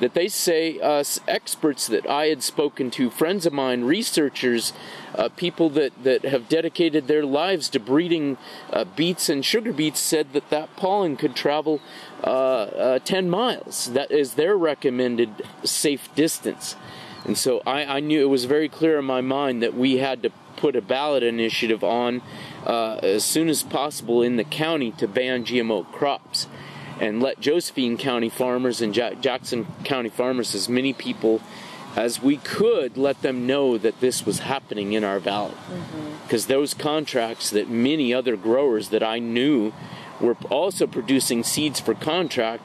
that 0.00 0.14
they 0.14 0.28
say 0.28 0.78
uh, 0.80 1.02
experts 1.26 1.86
that 1.86 2.06
I 2.06 2.26
had 2.26 2.42
spoken 2.42 2.90
to, 2.92 3.08
friends 3.08 3.46
of 3.46 3.52
mine, 3.52 3.84
researchers, 3.84 4.72
uh, 5.14 5.28
people 5.30 5.70
that, 5.70 5.92
that 6.02 6.24
have 6.24 6.48
dedicated 6.48 7.06
their 7.06 7.24
lives 7.24 7.68
to 7.70 7.80
breeding 7.80 8.36
uh, 8.72 8.84
beets 8.84 9.28
and 9.28 9.44
sugar 9.44 9.72
beets, 9.72 10.00
said 10.00 10.32
that 10.34 10.50
that 10.50 10.76
pollen 10.76 11.16
could 11.16 11.34
travel 11.34 11.80
uh, 12.24 12.26
uh, 12.26 12.98
10 13.00 13.28
miles. 13.28 13.92
That 13.92 14.10
is 14.10 14.34
their 14.34 14.56
recommended 14.56 15.46
safe 15.64 16.14
distance. 16.14 16.76
And 17.24 17.36
so 17.36 17.60
I, 17.66 17.96
I, 17.96 18.00
knew 18.00 18.22
it 18.22 18.30
was 18.30 18.44
very 18.44 18.68
clear 18.68 18.98
in 18.98 19.04
my 19.04 19.20
mind 19.20 19.62
that 19.62 19.74
we 19.74 19.98
had 19.98 20.22
to 20.22 20.30
put 20.56 20.76
a 20.76 20.80
ballot 20.80 21.22
initiative 21.22 21.82
on 21.82 22.22
uh, 22.64 23.00
as 23.02 23.24
soon 23.24 23.48
as 23.48 23.62
possible 23.62 24.22
in 24.22 24.36
the 24.36 24.44
county 24.44 24.92
to 24.92 25.08
ban 25.08 25.44
GMO 25.44 25.90
crops 25.92 26.46
and 27.00 27.22
let 27.22 27.40
Josephine 27.40 27.96
County 27.98 28.28
farmers 28.28 28.80
and 28.80 28.94
Jackson 28.94 29.66
County 29.84 30.08
farmers, 30.08 30.54
as 30.54 30.68
many 30.68 30.92
people 30.92 31.42
as 31.94 32.22
we 32.22 32.36
could, 32.36 32.96
let 32.96 33.22
them 33.22 33.46
know 33.46 33.78
that 33.78 34.00
this 34.00 34.26
was 34.26 34.40
happening 34.40 34.92
in 34.92 35.02
our 35.02 35.18
valley. 35.18 35.54
Because 36.22 36.44
mm-hmm. 36.44 36.52
those 36.52 36.74
contracts 36.74 37.50
that 37.50 37.68
many 37.68 38.12
other 38.12 38.36
growers 38.36 38.90
that 38.90 39.02
I 39.02 39.18
knew 39.18 39.72
were 40.20 40.36
also 40.50 40.86
producing 40.86 41.44
seeds 41.44 41.80
for 41.80 41.94
contract 41.94 42.62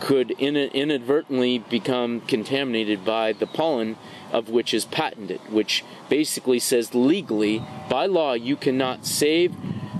could 0.00 0.30
inadvertently 0.32 1.58
become 1.58 2.20
contaminated 2.22 3.04
by 3.04 3.32
the 3.32 3.46
pollen 3.46 3.96
of 4.30 4.50
which 4.50 4.74
is 4.74 4.84
patented, 4.84 5.40
which 5.50 5.84
basically 6.08 6.58
says 6.58 6.94
legally, 6.94 7.64
by 7.88 8.06
law, 8.06 8.34
you 8.34 8.56
cannot 8.56 9.06
save, 9.06 9.54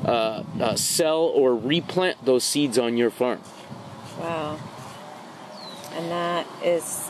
uh, 0.05 0.43
uh, 0.61 0.77
sell, 0.77 1.21
or 1.21 1.57
replant 1.57 2.23
those 2.25 2.45
seeds 2.45 2.79
on 2.79 2.97
your 2.97 3.11
farm. 3.11 3.41
Wow. 4.19 4.59
And 5.93 6.11
that 6.11 6.47
is 6.63 7.09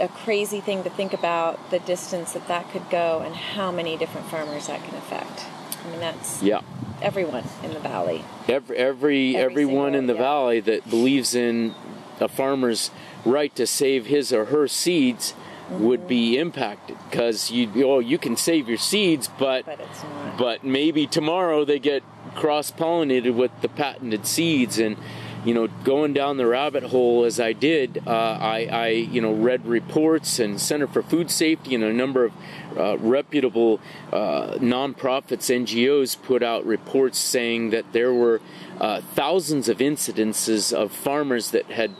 a 0.00 0.08
crazy 0.08 0.60
thing 0.60 0.82
to 0.82 0.90
think 0.90 1.12
about 1.12 1.70
the 1.70 1.78
distance 1.78 2.32
that 2.32 2.48
that 2.48 2.68
could 2.70 2.88
go 2.90 3.22
and 3.24 3.34
how 3.34 3.70
many 3.70 3.96
different 3.96 4.26
farmers 4.26 4.66
that 4.66 4.82
can 4.82 4.94
affect. 4.96 5.46
I 5.84 5.90
mean, 5.90 6.00
that's 6.00 6.42
yeah. 6.42 6.60
Everyone 7.06 7.44
in 7.62 7.72
the 7.72 7.78
valley. 7.78 8.24
Every, 8.48 8.76
every, 8.76 9.36
every 9.36 9.36
everyone 9.36 9.92
single, 9.92 9.98
in 10.00 10.06
the 10.08 10.14
yeah. 10.14 10.20
valley 10.20 10.60
that 10.60 10.90
believes 10.90 11.34
in 11.34 11.74
a 12.18 12.28
farmer's 12.28 12.90
right 13.24 13.54
to 13.54 13.66
save 13.66 14.06
his 14.06 14.32
or 14.32 14.46
her 14.46 14.66
seeds 14.66 15.32
mm-hmm. 15.32 15.84
would 15.84 16.08
be 16.08 16.36
impacted 16.36 16.96
because 17.08 17.50
you 17.50 17.70
oh 17.84 18.00
you 18.00 18.18
can 18.18 18.36
save 18.36 18.68
your 18.68 18.78
seeds, 18.78 19.28
but 19.38 19.64
but, 19.64 19.88
but 20.36 20.64
maybe 20.64 21.06
tomorrow 21.06 21.64
they 21.64 21.78
get 21.78 22.02
cross 22.34 22.72
pollinated 22.72 23.34
with 23.34 23.52
the 23.62 23.68
patented 23.68 24.26
seeds 24.26 24.78
and 24.78 24.96
you 25.46 25.54
know, 25.54 25.68
going 25.84 26.12
down 26.12 26.38
the 26.38 26.46
rabbit 26.46 26.82
hole 26.82 27.24
as 27.24 27.38
I 27.38 27.52
did, 27.52 28.02
uh, 28.04 28.10
I, 28.10 28.64
I, 28.64 28.88
you 28.88 29.20
know, 29.20 29.32
read 29.32 29.64
reports 29.64 30.40
and 30.40 30.60
Center 30.60 30.88
for 30.88 31.04
Food 31.04 31.30
Safety 31.30 31.76
and 31.76 31.84
a 31.84 31.92
number 31.92 32.24
of 32.24 32.32
uh, 32.76 32.98
reputable 32.98 33.80
uh, 34.12 34.54
nonprofits, 34.58 35.48
NGOs 35.48 36.20
put 36.20 36.42
out 36.42 36.66
reports 36.66 37.18
saying 37.20 37.70
that 37.70 37.92
there 37.92 38.12
were 38.12 38.40
uh, 38.80 39.00
thousands 39.00 39.68
of 39.68 39.78
incidences 39.78 40.72
of 40.72 40.90
farmers 40.90 41.52
that 41.52 41.66
had 41.66 41.92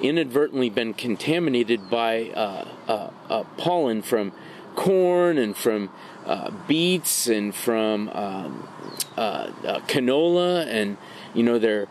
inadvertently 0.00 0.70
been 0.70 0.94
contaminated 0.94 1.90
by 1.90 2.28
uh, 2.30 2.64
uh, 2.86 3.42
pollen 3.56 4.00
from 4.00 4.32
corn 4.76 5.38
and 5.38 5.56
from 5.56 5.90
beets 6.68 7.26
and 7.26 7.52
from 7.52 8.08
um, 8.10 8.68
canola 9.16 10.64
and 10.66 10.96
you 11.34 11.42
know 11.42 11.58
they're 11.58 11.88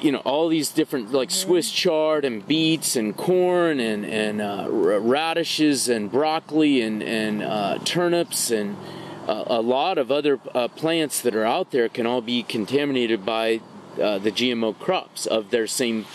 you 0.00 0.12
know 0.12 0.18
all 0.18 0.48
these 0.48 0.70
different 0.70 1.12
like 1.12 1.30
Swiss 1.30 1.70
chard 1.70 2.24
and 2.24 2.46
beets 2.46 2.96
and 2.96 3.16
corn 3.16 3.80
and 3.80 4.04
and 4.04 4.40
uh, 4.40 4.66
radishes 4.70 5.88
and 5.88 6.10
broccoli 6.10 6.80
and 6.80 7.02
and 7.02 7.42
uh, 7.42 7.78
turnips 7.84 8.50
and 8.50 8.76
uh, 9.26 9.44
a 9.46 9.60
lot 9.60 9.98
of 9.98 10.10
other 10.10 10.40
uh, 10.54 10.68
plants 10.68 11.20
that 11.20 11.34
are 11.34 11.44
out 11.44 11.70
there 11.70 11.88
can 11.88 12.06
all 12.06 12.22
be 12.22 12.42
contaminated 12.42 13.26
by 13.26 13.60
uh, 14.00 14.18
the 14.18 14.32
GMO 14.32 14.78
crops 14.78 15.26
of 15.26 15.50
their 15.50 15.66
same 15.66 16.06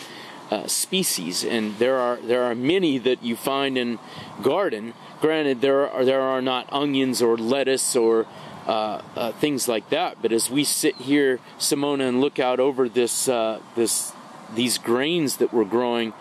uh, 0.50 0.68
species. 0.68 1.44
And 1.44 1.78
there 1.78 1.98
are 1.98 2.18
there 2.18 2.44
are 2.44 2.56
many 2.56 2.98
that 2.98 3.24
you 3.24 3.36
find 3.36 3.78
in 3.78 4.00
garden. 4.42 4.94
Granted 5.22 5.62
there 5.62 5.89
are 5.89 6.04
there 6.04 6.22
are 6.22 6.42
not 6.42 6.72
onions 6.72 7.22
or 7.22 7.38
lettuce 7.38 7.96
or 7.96 8.26
uh, 8.67 9.02
uh, 9.15 9.32
things 9.34 9.67
like 9.67 9.89
that. 9.89 10.21
But 10.21 10.32
as 10.32 10.49
we 10.49 10.63
sit 10.63 10.95
here, 10.95 11.39
Simona, 11.60 12.08
and 12.08 12.21
look 12.21 12.39
out 12.39 12.60
over 12.60 12.88
this 12.88 13.28
uh, 13.28 13.60
this 13.76 14.13
these 14.56 14.78
grains 14.78 15.38
that 15.38 15.54
we're 15.54 15.65
growing 15.65 16.13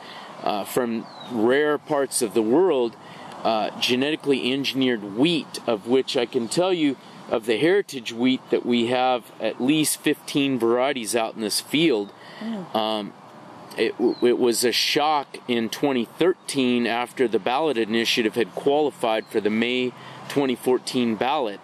uh, 0.42 0.64
from 0.64 1.06
rare 1.30 1.78
parts 1.78 2.22
of 2.22 2.34
the 2.34 2.42
world, 2.42 2.96
uh, 3.44 3.70
genetically 3.78 4.52
engineered 4.52 5.16
wheat, 5.16 5.60
of 5.66 5.86
which 5.86 6.16
I 6.16 6.26
can 6.26 6.48
tell 6.48 6.72
you 6.72 6.96
of 7.30 7.46
the 7.46 7.58
heritage 7.58 8.12
wheat 8.12 8.40
that 8.50 8.66
we 8.66 8.88
have 8.88 9.30
at 9.40 9.60
least 9.60 10.00
15 10.00 10.58
varieties 10.58 11.16
out 11.16 11.34
in 11.34 11.40
this 11.40 11.60
field. 11.60 12.12
Mm. 12.40 12.74
Um, 12.74 13.12
it, 13.78 13.94
it, 13.98 14.38
was 14.38 14.64
a 14.64 14.72
shock 14.72 15.38
in 15.48 15.70
2013 15.70 16.86
after 16.86 17.26
the 17.26 17.38
ballot 17.38 17.78
initiative 17.78 18.34
had 18.34 18.54
qualified 18.54 19.26
for 19.26 19.40
the 19.40 19.48
May 19.48 19.90
2014 20.28 21.14
ballot 21.14 21.58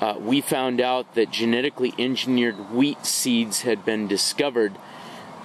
uh, 0.00 0.16
we 0.20 0.40
found 0.40 0.80
out 0.80 1.14
that 1.14 1.30
genetically 1.30 1.92
engineered 1.98 2.70
wheat 2.70 3.04
seeds 3.04 3.62
had 3.62 3.84
been 3.84 4.06
discovered 4.06 4.76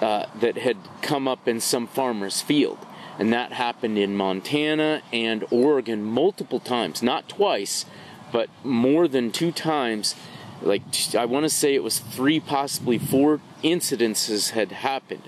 uh, 0.00 0.26
that 0.40 0.58
had 0.58 0.76
come 1.02 1.26
up 1.26 1.48
in 1.48 1.60
some 1.60 1.86
farmer's 1.86 2.40
field. 2.40 2.78
And 3.18 3.32
that 3.32 3.52
happened 3.52 3.98
in 3.98 4.16
Montana 4.16 5.02
and 5.12 5.44
Oregon 5.50 6.02
multiple 6.02 6.60
times, 6.60 7.02
not 7.02 7.28
twice, 7.28 7.84
but 8.32 8.48
more 8.64 9.06
than 9.06 9.30
two 9.30 9.52
times. 9.52 10.16
Like, 10.60 10.82
I 11.14 11.24
want 11.24 11.44
to 11.44 11.50
say 11.50 11.74
it 11.74 11.82
was 11.82 11.98
three, 11.98 12.40
possibly 12.40 12.98
four 12.98 13.40
incidences 13.62 14.50
had 14.50 14.72
happened. 14.72 15.22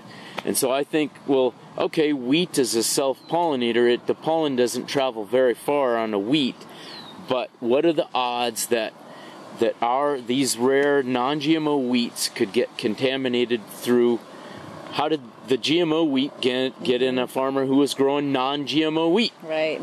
And 0.45 0.57
so 0.57 0.71
I 0.71 0.83
think, 0.83 1.11
well, 1.27 1.53
okay, 1.77 2.13
wheat 2.13 2.57
is 2.57 2.75
a 2.75 2.83
self 2.83 3.19
pollinator. 3.27 4.05
The 4.05 4.15
pollen 4.15 4.55
doesn't 4.55 4.87
travel 4.87 5.25
very 5.25 5.53
far 5.53 5.97
on 5.97 6.13
a 6.13 6.19
wheat, 6.19 6.55
but 7.27 7.49
what 7.59 7.85
are 7.85 7.93
the 7.93 8.07
odds 8.13 8.67
that 8.67 8.93
that 9.59 9.75
our 9.81 10.19
these 10.19 10.57
rare 10.57 11.03
non-GMO 11.03 11.89
wheats 11.89 12.29
could 12.29 12.53
get 12.53 12.77
contaminated 12.77 13.65
through 13.67 14.19
how 14.91 15.09
did 15.09 15.21
the 15.47 15.57
GMO 15.57 16.09
wheat 16.09 16.39
get 16.41 16.83
get 16.83 17.01
in 17.01 17.17
a 17.17 17.27
farmer 17.27 17.65
who 17.65 17.75
was 17.75 17.93
growing 17.93 18.31
non-GMO 18.31 19.11
wheat? 19.11 19.33
Right. 19.43 19.81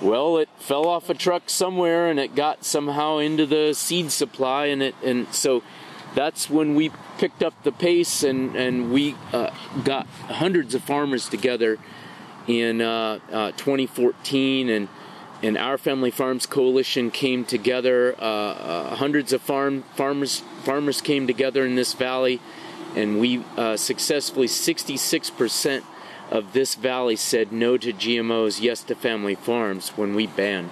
Well, 0.00 0.38
it 0.38 0.48
fell 0.58 0.86
off 0.86 1.08
a 1.08 1.14
truck 1.14 1.48
somewhere 1.48 2.10
and 2.10 2.18
it 2.18 2.34
got 2.34 2.64
somehow 2.64 3.18
into 3.18 3.46
the 3.46 3.72
seed 3.74 4.10
supply 4.10 4.66
and 4.66 4.82
it 4.82 4.94
and 5.04 5.32
so 5.32 5.62
that's 6.14 6.48
when 6.48 6.74
we 6.74 6.90
picked 7.18 7.42
up 7.42 7.54
the 7.62 7.72
pace 7.72 8.22
and 8.22 8.54
and 8.56 8.92
we 8.92 9.16
uh, 9.32 9.50
got 9.84 10.06
hundreds 10.06 10.74
of 10.74 10.82
farmers 10.82 11.28
together 11.28 11.78
in 12.46 12.80
uh, 12.80 13.18
uh, 13.32 13.52
2014 13.52 14.68
and 14.68 14.88
and 15.44 15.58
our 15.58 15.76
Family 15.76 16.10
Farms 16.10 16.46
Coalition 16.46 17.10
came 17.10 17.44
together. 17.44 18.14
Uh, 18.18 18.24
uh, 18.24 18.94
hundreds 18.96 19.30
of 19.30 19.42
farm 19.42 19.82
farmers 19.94 20.42
farmers 20.62 21.02
came 21.02 21.26
together 21.26 21.66
in 21.66 21.74
this 21.74 21.92
valley, 21.92 22.40
and 22.96 23.20
we 23.20 23.44
uh, 23.58 23.76
successfully 23.76 24.46
66% 24.46 25.82
of 26.30 26.54
this 26.54 26.74
valley 26.74 27.14
said 27.14 27.52
no 27.52 27.76
to 27.76 27.92
GMOs, 27.92 28.62
yes 28.62 28.82
to 28.84 28.94
family 28.94 29.34
farms 29.34 29.90
when 29.90 30.14
we 30.14 30.26
banned 30.26 30.70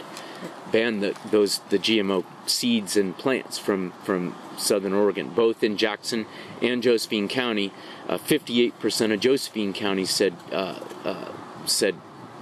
banned 0.73 1.03
the, 1.03 1.15
those 1.31 1.59
the 1.69 1.79
GMO 1.79 2.25
seeds 2.47 2.97
and 2.97 3.17
plants 3.19 3.59
from 3.59 3.91
from 4.03 4.35
Southern 4.57 4.95
Oregon, 4.95 5.29
both 5.29 5.63
in 5.63 5.77
Jackson 5.77 6.25
and 6.63 6.83
Josephine 6.83 7.29
County. 7.29 7.73
58% 8.09 9.11
uh, 9.11 9.15
of 9.15 9.21
Josephine 9.21 9.75
County 9.75 10.07
said 10.07 10.35
uh, 10.51 10.81
uh, 11.05 11.33
said 11.67 11.95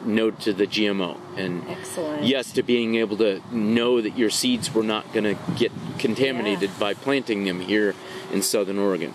no 0.04 0.30
to 0.30 0.52
the 0.52 0.66
GMO 0.66 1.16
and 1.36 1.68
Excellent. 1.68 2.24
yes 2.24 2.52
to 2.52 2.62
being 2.62 2.96
able 2.96 3.16
to 3.18 3.40
know 3.54 4.00
that 4.00 4.16
your 4.16 4.30
seeds 4.30 4.72
were 4.74 4.82
not 4.82 5.12
going 5.12 5.24
to 5.24 5.36
get 5.56 5.72
contaminated 5.98 6.70
yeah. 6.70 6.78
by 6.78 6.94
planting 6.94 7.44
them 7.44 7.60
here 7.60 7.94
in 8.32 8.42
southern 8.42 8.78
Oregon. 8.78 9.12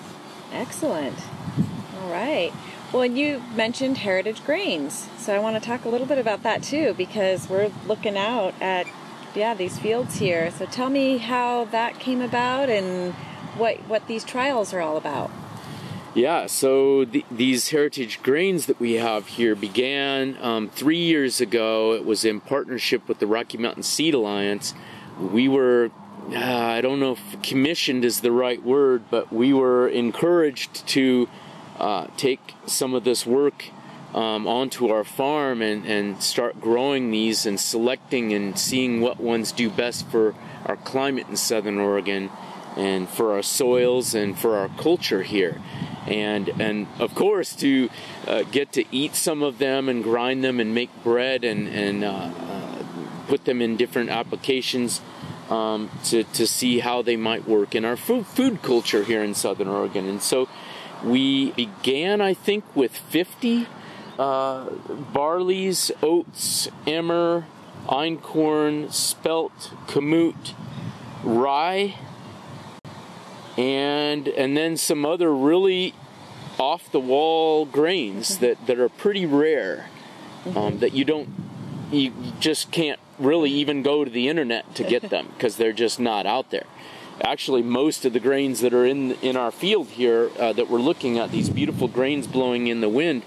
Excellent. 0.52 1.18
All 2.02 2.12
right. 2.12 2.54
Well, 2.94 3.02
and 3.02 3.18
you 3.18 3.44
mentioned 3.56 3.98
heritage 3.98 4.44
grains, 4.46 5.10
so 5.18 5.36
I 5.36 5.40
want 5.40 5.62
to 5.62 5.68
talk 5.68 5.86
a 5.86 5.90
little 5.90 6.08
bit 6.08 6.18
about 6.18 6.44
that 6.44 6.64
too 6.64 6.94
because 6.94 7.50
we're 7.50 7.72
looking 7.88 8.16
out 8.16 8.54
at 8.62 8.88
yeah 9.36 9.54
these 9.54 9.78
fields 9.78 10.18
here. 10.18 10.52
So 10.52 10.66
tell 10.66 10.90
me 10.90 11.18
how 11.18 11.66
that 11.66 12.00
came 12.00 12.22
about 12.22 12.70
and 12.70 13.14
what 13.58 13.78
what 13.88 14.08
these 14.08 14.24
trials 14.24 14.74
are 14.74 14.82
all 14.82 14.98
about. 14.98 15.32
Yeah, 16.16 16.48
so 16.48 17.04
the, 17.04 17.26
these 17.30 17.72
heritage 17.72 18.24
grains 18.24 18.68
that 18.68 18.80
we 18.80 18.94
have 18.94 19.28
here 19.28 19.54
began 19.54 20.38
um, 20.40 20.70
three 20.70 21.04
years 21.04 21.42
ago. 21.42 21.92
It 21.92 22.06
was 22.06 22.24
in 22.24 22.40
partnership 22.40 23.10
with 23.10 23.20
the 23.20 23.28
Rocky 23.28 23.58
Mountain 23.58 23.84
Seed 23.84 24.14
Alliance. 24.14 24.74
We 25.20 25.50
were, 25.50 25.92
uh, 26.32 26.38
I 26.38 26.80
don't 26.80 27.02
know 27.02 27.12
if 27.12 27.42
commissioned 27.42 28.06
is 28.06 28.22
the 28.22 28.32
right 28.32 28.64
word, 28.64 29.04
but 29.12 29.34
we 29.34 29.52
were 29.52 29.90
encouraged 29.90 30.88
to 30.88 31.28
uh, 31.80 32.08
take 32.16 32.54
some 32.66 32.94
of 32.94 33.04
this 33.04 33.26
work 33.26 33.66
um, 34.14 34.48
onto 34.48 34.88
our 34.88 35.04
farm 35.04 35.62
and, 35.62 35.86
and 35.86 36.24
start 36.24 36.62
growing 36.62 37.12
these 37.12 37.46
and 37.46 37.60
selecting 37.60 38.32
and 38.32 38.58
seeing 38.58 39.02
what 39.02 39.20
ones 39.20 39.52
do 39.52 39.70
best 39.70 40.08
for 40.08 40.34
our 40.66 40.78
climate 40.78 41.28
in 41.28 41.36
Southern 41.36 41.78
Oregon 41.78 42.30
and 42.78 43.10
for 43.10 43.34
our 43.34 43.44
soils 43.44 44.16
and 44.16 44.40
for 44.40 44.56
our 44.56 44.70
culture 44.78 45.24
here 45.24 45.62
and 46.08 46.50
and 46.60 46.88
of 47.00 47.16
course 47.16 47.56
to 47.56 47.90
uh, 48.28 48.44
get 48.44 48.72
to 48.74 48.84
eat 48.92 49.16
some 49.16 49.42
of 49.42 49.58
them 49.58 49.90
and 49.90 50.04
grind 50.04 50.44
them 50.44 50.60
and 50.60 50.74
make 50.74 50.90
bread 51.04 51.44
and 51.44 51.68
and 51.68 52.04
uh, 52.04 52.10
uh, 52.10 52.84
put 53.28 53.46
them 53.46 53.62
in 53.62 53.76
different 53.76 54.10
applications 54.10 55.02
um, 55.50 55.90
to 56.04 56.24
to 56.24 56.48
see 56.48 56.80
how 56.80 57.02
they 57.02 57.16
might 57.16 57.48
work 57.48 57.76
in 57.76 57.86
our 57.86 57.98
food 57.98 58.26
food 58.26 58.62
culture 58.62 59.04
here 59.04 59.24
in 59.24 59.34
Southern 59.34 59.68
Oregon. 59.68 60.08
And 60.08 60.22
so 60.22 60.48
we 61.04 61.52
began, 61.52 62.22
I 62.22 62.34
think, 62.34 62.64
with 62.76 62.96
50 62.96 63.68
uh, 64.18 64.66
barleys, 65.14 65.92
oats, 66.02 66.70
emmer, 66.88 67.46
einkorn, 67.88 68.92
spelt, 68.92 69.72
kamut, 69.88 70.54
rye 71.24 71.96
and 73.58 74.28
and 74.28 74.56
then 74.58 74.78
some 74.78 75.06
other 75.06 75.34
really 75.34 75.94
off 76.60 76.92
the 76.92 77.00
wall 77.00 77.66
grains 77.66 78.32
mm-hmm. 78.32 78.46
that 78.46 78.68
that 78.68 78.80
are 78.80 78.90
pretty 78.90 79.26
rare 79.26 79.90
um, 80.48 80.54
mm-hmm. 80.54 80.80
that 80.80 80.94
you 80.94 81.06
don't 81.06 81.30
you 81.92 82.12
just 82.40 82.72
can't 82.72 83.00
really 83.18 83.52
even 83.52 83.82
go 83.82 84.04
to 84.04 84.12
the 84.12 84.28
internet 84.28 84.76
to 84.76 84.84
get 84.84 85.02
them 85.10 85.28
because 85.34 85.56
they're 85.58 85.74
just 85.74 86.00
not 86.00 86.26
out 86.26 86.52
there 86.52 86.66
actually 87.22 87.62
most 87.62 88.04
of 88.04 88.14
the 88.14 88.20
grains 88.20 88.60
that 88.60 88.74
are 88.74 88.86
in 88.86 89.12
in 89.16 89.38
our 89.38 89.52
field 89.52 89.88
here 89.88 90.30
uh, 90.40 90.52
that 90.52 90.70
we're 90.70 90.80
looking 90.80 91.18
at 91.18 91.32
these 91.32 91.50
beautiful 91.50 91.88
grains 91.88 92.28
blowing 92.28 92.68
in 92.68 92.82
the 92.82 92.90
wind 92.90 93.24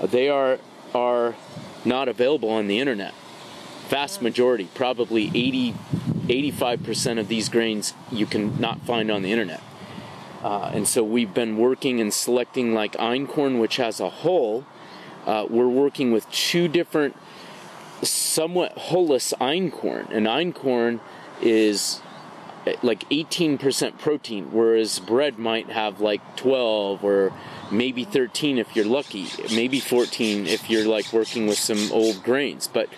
uh, 0.00 0.06
they 0.06 0.28
are 0.28 0.58
are 0.94 1.34
not 1.84 2.08
available 2.08 2.50
on 2.50 2.66
the 2.66 2.78
internet 2.78 3.14
vast 3.88 4.20
majority 4.20 4.68
probably 4.74 5.30
80 5.34 5.74
85% 6.30 7.18
of 7.18 7.26
these 7.26 7.48
grains 7.48 7.92
you 8.12 8.24
can 8.24 8.60
not 8.60 8.80
find 8.82 9.10
on 9.10 9.22
the 9.22 9.32
internet 9.32 9.60
uh, 10.42 10.70
and 10.72 10.88
so 10.88 11.04
we've 11.04 11.34
been 11.34 11.56
working 11.56 12.00
and 12.00 12.12
selecting 12.12 12.72
like 12.72 12.92
einkorn, 12.94 13.60
which 13.60 13.76
has 13.76 14.00
a 14.00 14.08
hull. 14.08 14.64
Uh, 15.26 15.46
we're 15.48 15.68
working 15.68 16.12
with 16.12 16.30
two 16.30 16.66
different, 16.66 17.14
somewhat 18.02 18.76
hulless 18.76 19.34
einkorn. 19.40 20.10
And 20.10 20.26
einkorn 20.26 21.00
is 21.42 22.00
eh, 22.66 22.76
like 22.82 23.08
18% 23.10 23.98
protein, 23.98 24.46
whereas 24.52 24.98
bread 24.98 25.38
might 25.38 25.68
have 25.68 26.00
like 26.00 26.36
12 26.36 27.04
or 27.04 27.32
maybe 27.70 28.04
13 28.04 28.56
if 28.58 28.74
you're 28.74 28.86
lucky, 28.86 29.26
maybe 29.54 29.78
14 29.78 30.46
if 30.46 30.70
you're 30.70 30.88
like 30.88 31.12
working 31.12 31.46
with 31.46 31.58
some 31.58 31.92
old 31.92 32.22
grains. 32.22 32.66
But 32.66 32.88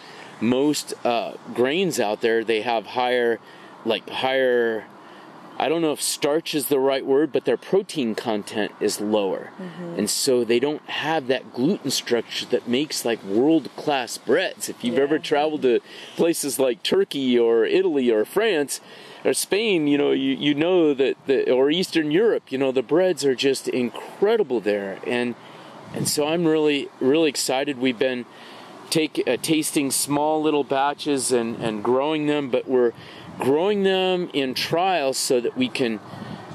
most 0.40 0.94
uh, 1.04 1.34
grains 1.54 1.98
out 1.98 2.20
there, 2.20 2.44
they 2.44 2.62
have 2.62 2.86
higher, 2.86 3.40
like 3.84 4.08
higher 4.08 4.84
I 5.62 5.68
don't 5.68 5.80
know 5.80 5.92
if 5.92 6.02
starch 6.02 6.56
is 6.56 6.66
the 6.66 6.80
right 6.80 7.06
word, 7.06 7.30
but 7.30 7.44
their 7.44 7.56
protein 7.56 8.16
content 8.16 8.72
is 8.80 9.00
lower. 9.00 9.52
Mm-hmm. 9.60 9.94
And 9.96 10.10
so 10.10 10.42
they 10.42 10.58
don't 10.58 10.82
have 10.90 11.28
that 11.28 11.54
gluten 11.54 11.92
structure 11.92 12.46
that 12.46 12.66
makes 12.66 13.04
like 13.04 13.22
world 13.22 13.70
class 13.76 14.18
breads. 14.18 14.68
If 14.68 14.82
you've 14.82 14.96
yeah. 14.96 15.02
ever 15.02 15.20
traveled 15.20 15.62
to 15.62 15.78
places 16.16 16.58
like 16.58 16.82
Turkey 16.82 17.38
or 17.38 17.64
Italy 17.64 18.10
or 18.10 18.24
France 18.24 18.80
or 19.24 19.32
Spain, 19.34 19.86
you 19.86 19.96
know, 19.96 20.10
you, 20.10 20.32
you 20.32 20.52
know 20.52 20.94
that 20.94 21.16
the, 21.26 21.48
or 21.48 21.70
Eastern 21.70 22.10
Europe, 22.10 22.50
you 22.50 22.58
know, 22.58 22.72
the 22.72 22.82
breads 22.82 23.24
are 23.24 23.36
just 23.36 23.68
incredible 23.68 24.58
there. 24.58 24.98
And, 25.06 25.36
and 25.94 26.08
so 26.08 26.26
I'm 26.26 26.44
really, 26.44 26.88
really 26.98 27.28
excited. 27.28 27.78
We've 27.78 27.96
been 27.96 28.26
take, 28.90 29.22
uh, 29.28 29.36
tasting 29.40 29.92
small 29.92 30.42
little 30.42 30.64
batches 30.64 31.30
and, 31.30 31.54
and 31.62 31.84
growing 31.84 32.26
them, 32.26 32.50
but 32.50 32.66
we're, 32.66 32.92
growing 33.42 33.82
them 33.82 34.30
in 34.32 34.54
trials 34.54 35.18
so 35.18 35.40
that 35.40 35.56
we 35.56 35.68
can 35.68 35.98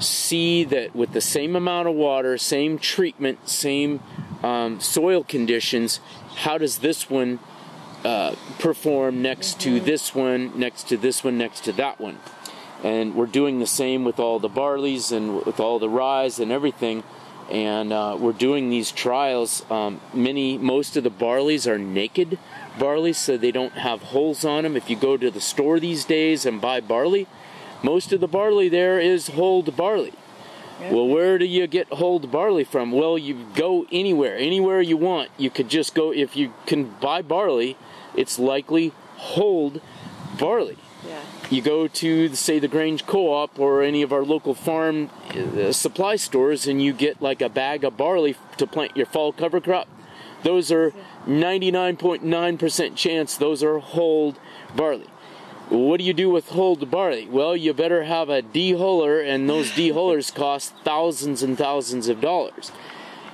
see 0.00 0.64
that 0.64 0.96
with 0.96 1.12
the 1.12 1.20
same 1.20 1.54
amount 1.54 1.86
of 1.86 1.94
water, 1.94 2.38
same 2.38 2.78
treatment, 2.78 3.46
same 3.46 4.00
um, 4.42 4.80
soil 4.80 5.22
conditions, 5.22 6.00
how 6.36 6.56
does 6.56 6.78
this 6.78 7.10
one 7.10 7.38
uh, 8.04 8.34
perform 8.58 9.20
next 9.20 9.60
to 9.60 9.80
this 9.80 10.14
one, 10.14 10.58
next 10.58 10.88
to 10.88 10.96
this 10.96 11.22
one, 11.22 11.36
next 11.36 11.64
to 11.64 11.72
that 11.72 12.00
one? 12.00 12.18
And 12.82 13.14
we're 13.14 13.26
doing 13.26 13.58
the 13.58 13.66
same 13.66 14.04
with 14.04 14.18
all 14.18 14.38
the 14.38 14.48
barleys 14.48 15.12
and 15.12 15.44
with 15.44 15.60
all 15.60 15.78
the 15.78 15.90
rye 15.90 16.30
and 16.38 16.50
everything. 16.50 17.02
And 17.50 17.92
uh, 17.92 18.16
we're 18.18 18.32
doing 18.32 18.68
these 18.68 18.92
trials. 18.92 19.64
Um, 19.70 20.00
many, 20.12 20.58
most 20.58 20.96
of 20.96 21.04
the 21.04 21.10
barleys 21.10 21.66
are 21.66 21.78
naked 21.78 22.38
barley 22.78 23.12
so 23.12 23.36
they 23.36 23.50
don't 23.50 23.72
have 23.72 24.02
hulls 24.02 24.44
on 24.44 24.64
them. 24.64 24.76
If 24.76 24.90
you 24.90 24.96
go 24.96 25.16
to 25.16 25.30
the 25.30 25.40
store 25.40 25.80
these 25.80 26.04
days 26.04 26.44
and 26.44 26.60
buy 26.60 26.80
barley, 26.80 27.26
most 27.82 28.12
of 28.12 28.20
the 28.20 28.28
barley 28.28 28.68
there 28.68 29.00
is 29.00 29.28
hulled 29.28 29.76
barley. 29.76 30.12
Yeah. 30.80 30.92
Well, 30.92 31.08
where 31.08 31.38
do 31.38 31.44
you 31.44 31.66
get 31.66 31.92
hulled 31.94 32.30
barley 32.30 32.64
from? 32.64 32.92
Well, 32.92 33.18
you 33.18 33.46
go 33.54 33.86
anywhere, 33.90 34.36
anywhere 34.36 34.80
you 34.80 34.96
want. 34.96 35.30
You 35.36 35.50
could 35.50 35.68
just 35.68 35.94
go, 35.94 36.12
if 36.12 36.36
you 36.36 36.52
can 36.66 36.90
buy 37.00 37.22
barley, 37.22 37.76
it's 38.14 38.38
likely 38.38 38.92
hulled 39.16 39.80
barley. 40.38 40.78
Yeah. 41.06 41.22
You 41.50 41.62
go 41.62 41.88
to, 41.88 42.34
say, 42.34 42.58
the 42.58 42.68
Grange 42.68 43.06
Co 43.06 43.32
op 43.32 43.58
or 43.58 43.82
any 43.82 44.02
of 44.02 44.12
our 44.12 44.22
local 44.22 44.54
farm 44.54 45.08
uh, 45.34 45.72
supply 45.72 46.16
stores, 46.16 46.66
and 46.66 46.82
you 46.82 46.92
get 46.92 47.22
like 47.22 47.40
a 47.40 47.48
bag 47.48 47.84
of 47.84 47.96
barley 47.96 48.36
to 48.58 48.66
plant 48.66 48.96
your 48.96 49.06
fall 49.06 49.32
cover 49.32 49.60
crop. 49.60 49.88
Those 50.42 50.70
are 50.70 50.92
99.9% 51.26 52.96
chance 52.96 53.36
those 53.36 53.62
are 53.62 53.78
hulled 53.78 54.38
barley. 54.76 55.08
What 55.70 55.98
do 55.98 56.04
you 56.04 56.14
do 56.14 56.30
with 56.30 56.50
hulled 56.50 56.90
barley? 56.90 57.26
Well, 57.26 57.56
you 57.56 57.74
better 57.74 58.04
have 58.04 58.28
a 58.28 58.42
dehuller, 58.42 59.20
and 59.20 59.48
those 59.48 59.70
dehullers 59.70 60.34
cost 60.34 60.74
thousands 60.84 61.42
and 61.42 61.58
thousands 61.58 62.08
of 62.08 62.20
dollars. 62.20 62.72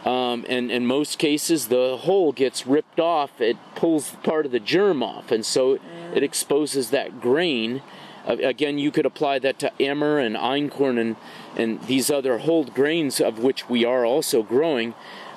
Um, 0.04 0.44
and 0.48 0.70
in 0.70 0.86
most 0.86 1.18
cases, 1.18 1.68
the 1.68 1.96
hull 1.96 2.32
gets 2.32 2.66
ripped 2.66 3.00
off. 3.00 3.40
It 3.40 3.56
pulls 3.74 4.10
part 4.22 4.46
of 4.46 4.52
the 4.52 4.60
germ 4.60 5.02
off, 5.02 5.30
and 5.30 5.46
so 5.46 5.78
it 6.14 6.22
exposes 6.22 6.90
that 6.90 7.20
grain. 7.20 7.82
Again, 8.26 8.78
you 8.78 8.90
could 8.90 9.06
apply 9.06 9.38
that 9.40 9.58
to 9.58 9.72
emmer 9.80 10.18
and 10.18 10.34
einkorn 10.34 10.98
and, 10.98 11.16
and 11.56 11.82
these 11.82 12.10
other 12.10 12.38
whole 12.38 12.64
grains, 12.64 13.20
of 13.20 13.38
which 13.38 13.68
we 13.68 13.84
are 13.84 14.06
also 14.06 14.42
growing 14.42 14.94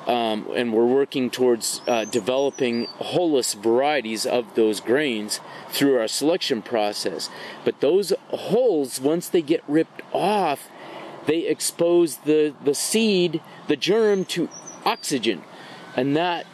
um, 0.07 0.47
and 0.55 0.71
we're 0.71 0.85
working 0.85 1.29
towards 1.29 1.81
uh, 1.85 2.05
developing 2.05 2.85
hulless 2.99 3.53
varieties 3.53 4.25
of 4.25 4.55
those 4.55 4.79
grains 4.79 5.41
through 5.69 5.99
our 5.99 6.07
selection 6.07 6.61
process. 6.61 7.29
But 7.65 7.81
those 7.81 8.13
hulls, 8.29 9.01
once 9.01 9.27
they 9.27 9.41
get 9.41 9.61
ripped 9.67 10.01
off, 10.13 10.69
they 11.25 11.39
expose 11.39 12.17
the, 12.17 12.55
the 12.63 12.73
seed, 12.73 13.41
the 13.67 13.75
germ, 13.75 14.23
to 14.25 14.47
oxygen, 14.85 15.43
and 15.97 16.15
that 16.15 16.45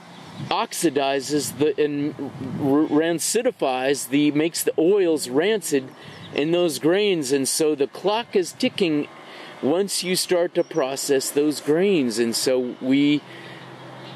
oxidizes 0.50 1.60
the 1.60 1.80
and 1.80 2.15
rancidifies 2.58 4.10
the 4.10 4.32
makes 4.32 4.63
the 4.63 4.74
oils 4.80 5.30
rancid 5.30 5.88
in 6.34 6.52
those 6.52 6.80
grains, 6.80 7.32
and 7.32 7.48
so 7.48 7.76
the 7.76 7.88
clock 7.88 8.36
is 8.36 8.54
ticking. 8.54 9.08
Once 9.62 10.04
you 10.04 10.15
start 10.15 10.54
to 10.56 10.63
process 10.63 11.30
those 11.30 11.62
grains, 11.62 12.19
and 12.19 12.36
so 12.36 12.76
we 12.82 13.22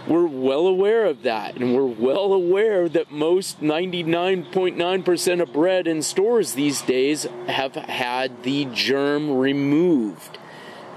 we're 0.08 0.26
well 0.26 0.68
aware 0.68 1.06
of 1.06 1.24
that, 1.24 1.58
and 1.58 1.76
we're 1.76 1.86
well 1.86 2.32
aware 2.32 2.88
that 2.88 3.12
most 3.12 3.62
99.9% 3.62 5.42
of 5.42 5.54
bread 5.54 5.86
in 5.86 6.02
stores 6.02 6.54
these 6.54 6.82
days 6.82 7.28
have 7.48 7.76
had 7.76 8.44
the 8.44 8.66
germ 8.66 9.38
removed. 9.38 10.38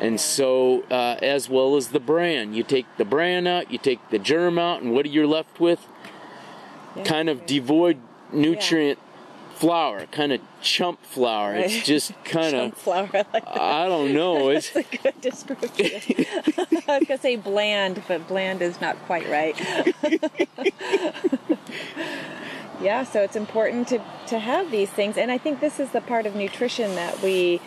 And 0.00 0.20
so, 0.20 0.84
uh, 0.90 1.16
as 1.20 1.48
well 1.48 1.76
as 1.76 1.88
the 1.88 2.00
bran, 2.00 2.54
you 2.54 2.62
take 2.62 2.86
the 2.96 3.04
bran 3.04 3.46
out, 3.46 3.70
you 3.70 3.78
take 3.78 4.10
the 4.10 4.18
germ 4.18 4.58
out, 4.58 4.80
and 4.80 4.92
what 4.92 5.04
are 5.04 5.10
you 5.10 5.26
left 5.26 5.60
with? 5.60 5.86
Kind 7.04 7.28
of 7.28 7.46
devoid 7.46 7.98
nutrient 8.32 8.98
flour, 9.60 10.06
kind 10.06 10.32
of 10.32 10.40
chump 10.62 11.04
flour. 11.04 11.52
Right. 11.52 11.66
It's 11.66 11.86
just 11.86 12.12
kind 12.24 12.56
of 12.56 12.74
flour. 12.74 13.10
I, 13.12 13.24
like 13.32 13.46
I 13.46 13.86
don't 13.86 14.14
know. 14.14 14.48
It's 14.60 14.74
a 14.74 14.82
good 14.82 15.20
description. 15.20 15.66
I 16.88 16.98
was 16.98 17.06
gonna 17.06 17.18
say 17.20 17.36
bland, 17.36 18.02
but 18.08 18.26
bland 18.26 18.62
is 18.62 18.80
not 18.80 18.96
quite 19.04 19.28
right. 19.28 19.54
yeah. 22.80 23.04
So 23.04 23.22
it's 23.22 23.36
important 23.36 23.88
to 23.88 24.02
to 24.28 24.38
have 24.38 24.70
these 24.70 24.90
things, 24.90 25.18
and 25.18 25.30
I 25.30 25.36
think 25.36 25.60
this 25.60 25.78
is 25.78 25.90
the 25.90 26.00
part 26.00 26.24
of 26.24 26.34
nutrition 26.34 26.94
that 26.94 27.22
we 27.22 27.60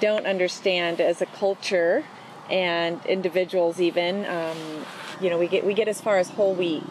don't 0.00 0.26
understand 0.26 1.00
as 1.00 1.22
a 1.22 1.26
culture 1.26 2.04
and 2.50 3.04
individuals. 3.06 3.80
Even, 3.80 4.26
um, 4.26 4.58
you 5.20 5.30
know, 5.30 5.38
we 5.38 5.48
get 5.48 5.64
we 5.64 5.72
get 5.72 5.88
as 5.88 6.00
far 6.00 6.18
as 6.18 6.28
whole 6.30 6.54
wheat. 6.54 6.84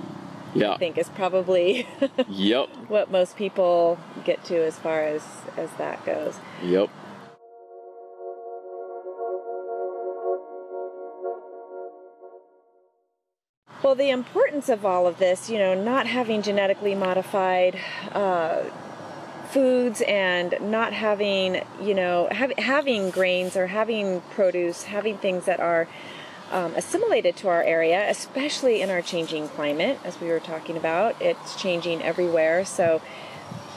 Yeah. 0.57 0.73
I 0.73 0.77
think 0.77 0.97
is 0.97 1.09
probably 1.09 1.87
Yep. 2.29 2.69
what 2.89 3.11
most 3.11 3.37
people 3.37 3.99
get 4.25 4.43
to 4.45 4.57
as 4.65 4.77
far 4.79 5.03
as 5.03 5.23
as 5.57 5.71
that 5.77 6.05
goes. 6.05 6.39
Yep. 6.63 6.89
Well, 13.83 13.95
the 13.95 14.09
importance 14.09 14.69
of 14.69 14.85
all 14.85 15.07
of 15.07 15.19
this, 15.19 15.49
you 15.49 15.59
know, 15.59 15.73
not 15.75 16.07
having 16.07 16.41
genetically 16.41 16.95
modified 16.95 17.79
uh, 18.11 18.63
foods 19.49 20.01
and 20.01 20.55
not 20.61 20.93
having, 20.93 21.61
you 21.81 21.93
know, 21.93 22.27
hav- 22.31 22.57
having 22.57 23.11
grains 23.11 23.55
or 23.55 23.67
having 23.67 24.21
produce, 24.31 24.83
having 24.83 25.17
things 25.17 25.45
that 25.45 25.59
are 25.59 25.87
um, 26.51 26.75
assimilated 26.75 27.36
to 27.38 27.49
our 27.49 27.63
area, 27.63 28.10
especially 28.10 28.81
in 28.81 28.89
our 28.89 29.01
changing 29.01 29.49
climate, 29.49 29.99
as 30.03 30.19
we 30.19 30.27
were 30.29 30.39
talking 30.39 30.77
about. 30.77 31.15
It's 31.21 31.60
changing 31.62 32.01
everywhere. 32.01 32.65
So 32.65 33.01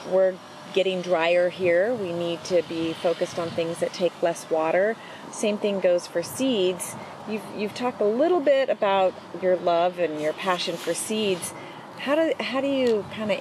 we're 0.08 0.34
getting 0.72 1.02
drier 1.02 1.48
here. 1.48 1.94
We 1.94 2.12
need 2.12 2.44
to 2.44 2.62
be 2.68 2.92
focused 2.92 3.38
on 3.38 3.50
things 3.50 3.78
that 3.78 3.92
take 3.92 4.22
less 4.22 4.48
water. 4.50 4.96
Same 5.32 5.58
thing 5.58 5.80
goes 5.80 6.06
for 6.06 6.22
seeds. 6.22 6.94
You've, 7.28 7.42
you've 7.56 7.74
talked 7.74 8.00
a 8.00 8.06
little 8.06 8.40
bit 8.40 8.68
about 8.68 9.14
your 9.42 9.56
love 9.56 9.98
and 9.98 10.20
your 10.20 10.32
passion 10.32 10.76
for 10.76 10.94
seeds. 10.94 11.52
How 11.98 12.14
do, 12.14 12.32
how 12.40 12.60
do 12.60 12.66
you 12.66 13.04
kind 13.12 13.32
of, 13.32 13.40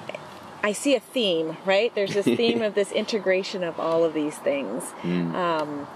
I 0.62 0.74
see 0.74 0.96
a 0.96 1.00
theme, 1.00 1.58
right? 1.65 1.94
There's 1.94 2.13
this 2.13 2.26
theme 2.38 2.62
of 2.62 2.76
this 2.76 2.92
integration 2.92 3.63
of 3.63 3.80
all 3.80 4.04
of 4.04 4.13
these 4.13 4.36
things. 4.38 4.84
Um, 5.36 5.88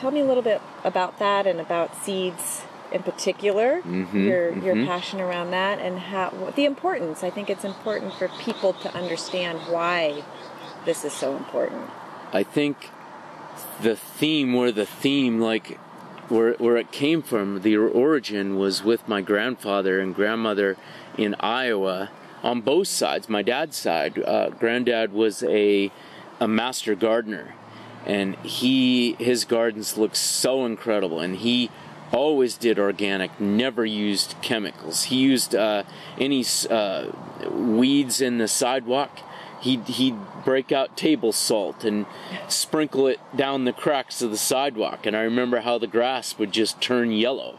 tell 0.00 0.10
me 0.10 0.20
a 0.20 0.24
little 0.24 0.42
bit 0.42 0.60
about 0.82 1.18
that 1.18 1.46
and 1.46 1.60
about 1.60 1.94
seeds 2.02 2.62
in 2.92 3.02
particular, 3.02 3.80
your 4.12 4.52
your 4.58 4.74
passion 4.84 5.20
around 5.20 5.52
that, 5.52 5.78
and 5.78 5.98
how 5.98 6.30
the 6.56 6.64
importance. 6.64 7.22
I 7.22 7.30
think 7.30 7.48
it's 7.48 7.64
important 7.64 8.14
for 8.14 8.28
people 8.40 8.72
to 8.72 8.92
understand 8.94 9.60
why 9.68 10.24
this 10.84 11.04
is 11.04 11.12
so 11.12 11.36
important. 11.36 11.88
I 12.32 12.42
think 12.42 12.90
the 13.80 13.94
theme, 13.94 14.54
where 14.54 14.72
the 14.72 14.86
theme, 14.86 15.40
like 15.40 15.78
where 16.28 16.54
where 16.54 16.76
it 16.76 16.90
came 16.90 17.22
from, 17.22 17.62
the 17.62 17.76
origin 17.76 18.56
was 18.56 18.82
with 18.82 19.06
my 19.06 19.20
grandfather 19.20 20.00
and 20.00 20.14
grandmother 20.14 20.76
in 21.16 21.36
Iowa 21.38 22.10
on 22.42 22.60
both 22.60 22.88
sides. 22.88 23.28
My 23.28 23.42
dad's 23.42 23.76
side, 23.76 24.18
uh, 24.18 24.50
granddad 24.50 25.12
was 25.12 25.44
a 25.44 25.92
a 26.40 26.48
master 26.48 26.94
gardener, 26.94 27.54
and 28.06 28.36
he 28.36 29.14
his 29.14 29.44
gardens 29.44 29.96
looked 29.96 30.16
so 30.16 30.64
incredible, 30.64 31.20
and 31.20 31.36
he 31.36 31.70
always 32.12 32.56
did 32.56 32.78
organic, 32.78 33.40
never 33.40 33.84
used 33.84 34.34
chemicals. 34.42 35.04
He 35.04 35.16
used 35.16 35.54
uh, 35.54 35.84
any 36.18 36.44
uh, 36.68 37.06
weeds 37.50 38.20
in 38.20 38.38
the 38.38 38.48
sidewalk. 38.48 39.20
He'd, 39.60 39.86
he'd 39.88 40.16
break 40.44 40.72
out 40.72 40.96
table 40.96 41.32
salt 41.32 41.84
and 41.84 42.06
sprinkle 42.48 43.06
it 43.06 43.20
down 43.36 43.64
the 43.64 43.72
cracks 43.72 44.22
of 44.22 44.30
the 44.30 44.38
sidewalk. 44.38 45.04
And 45.04 45.14
I 45.14 45.20
remember 45.20 45.60
how 45.60 45.78
the 45.78 45.86
grass 45.86 46.38
would 46.38 46.52
just 46.52 46.80
turn 46.80 47.12
yellow. 47.12 47.58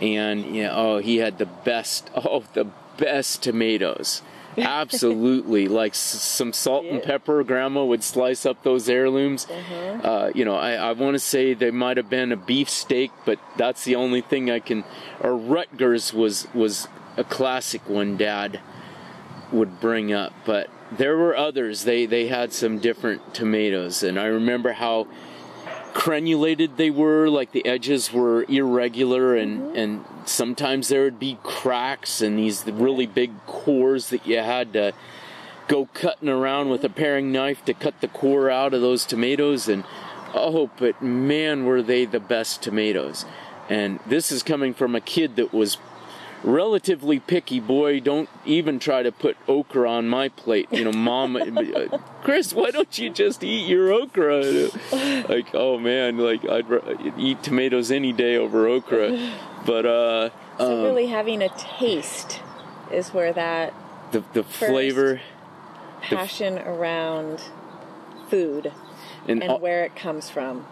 And, 0.00 0.56
you 0.56 0.64
know, 0.64 0.72
oh, 0.74 0.98
he 0.98 1.18
had 1.18 1.38
the 1.38 1.46
best, 1.46 2.10
oh, 2.14 2.44
the 2.54 2.68
best 2.96 3.42
tomatoes. 3.42 4.22
Absolutely. 4.66 5.68
like 5.68 5.92
s- 5.92 5.98
some 5.98 6.52
salt 6.52 6.84
and 6.86 7.02
pepper. 7.02 7.42
Grandma 7.44 7.84
would 7.84 8.02
slice 8.04 8.44
up 8.46 8.62
those 8.62 8.88
heirlooms. 8.88 9.46
Uh, 9.50 10.30
you 10.34 10.44
know, 10.44 10.56
I, 10.56 10.72
I 10.74 10.92
want 10.92 11.14
to 11.14 11.18
say 11.18 11.54
they 11.54 11.70
might 11.70 11.96
have 11.96 12.08
been 12.10 12.32
a 12.32 12.36
beef 12.36 12.68
steak, 12.68 13.10
but 13.24 13.38
that's 13.56 13.84
the 13.84 13.96
only 13.96 14.20
thing 14.20 14.50
I 14.50 14.60
can. 14.60 14.84
Or 15.20 15.36
Rutgers 15.36 16.12
was 16.12 16.46
was 16.54 16.88
a 17.16 17.24
classic 17.24 17.88
one. 17.88 18.16
Dad 18.16 18.60
would 19.52 19.80
bring 19.80 20.12
up, 20.12 20.32
but 20.44 20.68
there 20.92 21.16
were 21.16 21.36
others. 21.36 21.84
They 21.84 22.06
they 22.06 22.26
had 22.28 22.52
some 22.52 22.78
different 22.78 23.34
tomatoes, 23.34 24.02
and 24.02 24.18
I 24.18 24.26
remember 24.26 24.72
how 24.72 25.06
crenulated 25.94 26.76
they 26.76 26.90
were. 26.90 27.28
Like 27.28 27.52
the 27.52 27.64
edges 27.66 28.12
were 28.12 28.44
irregular, 28.48 29.34
and 29.36 29.76
and 29.76 30.04
sometimes 30.28 30.88
there 30.88 31.04
would 31.04 31.18
be 31.18 31.38
cracks 31.42 32.20
and 32.20 32.38
these 32.38 32.64
really 32.66 33.06
big 33.06 33.32
cores 33.46 34.10
that 34.10 34.26
you 34.26 34.38
had 34.38 34.72
to 34.74 34.92
go 35.68 35.86
cutting 35.92 36.28
around 36.28 36.70
with 36.70 36.82
a 36.84 36.88
paring 36.88 37.30
knife 37.30 37.64
to 37.66 37.74
cut 37.74 38.00
the 38.00 38.08
core 38.08 38.50
out 38.50 38.74
of 38.74 38.80
those 38.80 39.04
tomatoes. 39.04 39.68
And 39.68 39.84
oh 40.34 40.70
but 40.78 41.00
man 41.02 41.64
were 41.64 41.82
they 41.82 42.04
the 42.04 42.20
best 42.20 42.62
tomatoes. 42.62 43.24
And 43.68 44.00
this 44.06 44.32
is 44.32 44.42
coming 44.42 44.72
from 44.72 44.94
a 44.94 45.00
kid 45.00 45.36
that 45.36 45.52
was 45.52 45.76
relatively 46.42 47.18
picky. 47.18 47.60
Boy 47.60 48.00
don't 48.00 48.28
even 48.46 48.78
try 48.78 49.02
to 49.02 49.12
put 49.12 49.36
okra 49.46 49.90
on 49.90 50.08
my 50.08 50.28
plate. 50.30 50.68
You 50.70 50.84
know 50.84 50.92
mom 50.92 51.36
uh, 51.36 51.98
chris 52.22 52.54
why 52.54 52.70
don't 52.70 52.98
you 52.98 53.10
just 53.10 53.44
eat 53.44 53.68
your 53.68 53.92
okra? 53.92 54.70
Like 55.28 55.54
oh 55.54 55.78
man 55.78 56.16
like 56.16 56.48
i'd 56.48 57.18
eat 57.18 57.42
tomatoes 57.42 57.90
any 57.90 58.12
day 58.12 58.36
over 58.36 58.66
okra 58.66 59.32
but 59.68 59.84
uh 59.84 60.30
So 60.58 60.78
um, 60.78 60.84
really 60.84 61.06
having 61.06 61.42
a 61.42 61.50
taste 61.50 62.40
is 62.90 63.10
where 63.10 63.32
that 63.34 63.74
the, 64.12 64.24
the 64.32 64.42
flavor 64.42 65.20
passion 66.00 66.58
around 66.58 67.42
food 68.28 68.72
and, 69.26 69.42
and 69.42 69.52
al- 69.52 69.60
where 69.60 69.84
it 69.84 69.94
comes 69.94 70.30
from. 70.30 70.66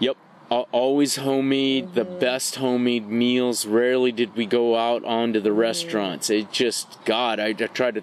Yep. 0.00 0.16
Always 0.50 1.14
homemade, 1.14 1.94
the 1.94 2.04
best 2.04 2.56
homemade 2.56 3.08
meals. 3.08 3.66
Rarely 3.66 4.10
did 4.10 4.34
we 4.34 4.46
go 4.46 4.76
out 4.76 5.04
onto 5.04 5.38
the 5.38 5.52
restaurants. 5.52 6.28
It 6.28 6.50
just, 6.50 6.98
God, 7.04 7.38
I, 7.38 7.50
I 7.50 7.52
tried 7.52 7.94
to 7.94 8.02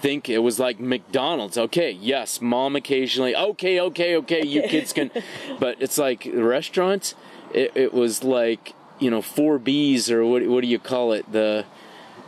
think 0.00 0.30
it 0.30 0.38
was 0.38 0.58
like 0.58 0.80
McDonald's. 0.80 1.58
Okay, 1.58 1.90
yes, 1.90 2.40
mom 2.40 2.76
occasionally. 2.76 3.36
Okay, 3.36 3.78
okay, 3.78 4.16
okay, 4.16 4.46
you 4.46 4.62
kids 4.62 4.94
can. 4.94 5.10
But 5.60 5.76
it's 5.80 5.98
like 5.98 6.24
the 6.24 6.44
restaurants, 6.44 7.14
it, 7.52 7.72
it 7.74 7.92
was 7.92 8.24
like, 8.24 8.74
you 8.98 9.10
know, 9.10 9.22
four 9.22 9.58
B's 9.58 10.10
or 10.10 10.24
what, 10.24 10.46
what 10.46 10.60
do 10.62 10.66
you 10.68 10.78
call 10.78 11.12
it? 11.12 11.30
The. 11.30 11.64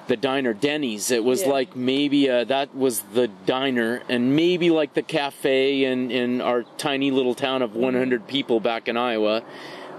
The 0.07 0.17
diner, 0.17 0.55
Denny's. 0.55 1.11
It 1.11 1.23
was 1.23 1.43
Yeah. 1.43 1.49
like 1.51 1.77
maybe 1.77 2.31
uh, 2.31 2.45
that 2.45 2.75
was 2.75 3.01
the 3.13 3.29
diner, 3.45 4.01
and 4.09 4.35
maybe 4.35 4.71
like 4.71 4.95
the 4.95 5.03
cafe 5.03 5.85
in, 5.85 6.11
in 6.11 6.41
our 6.41 6.63
tiny 6.79 7.11
little 7.11 7.35
town 7.35 7.61
of 7.61 7.77
100 7.77 8.27
people 8.27 8.59
back 8.59 8.89
in 8.89 8.97
Iowa, 8.97 9.43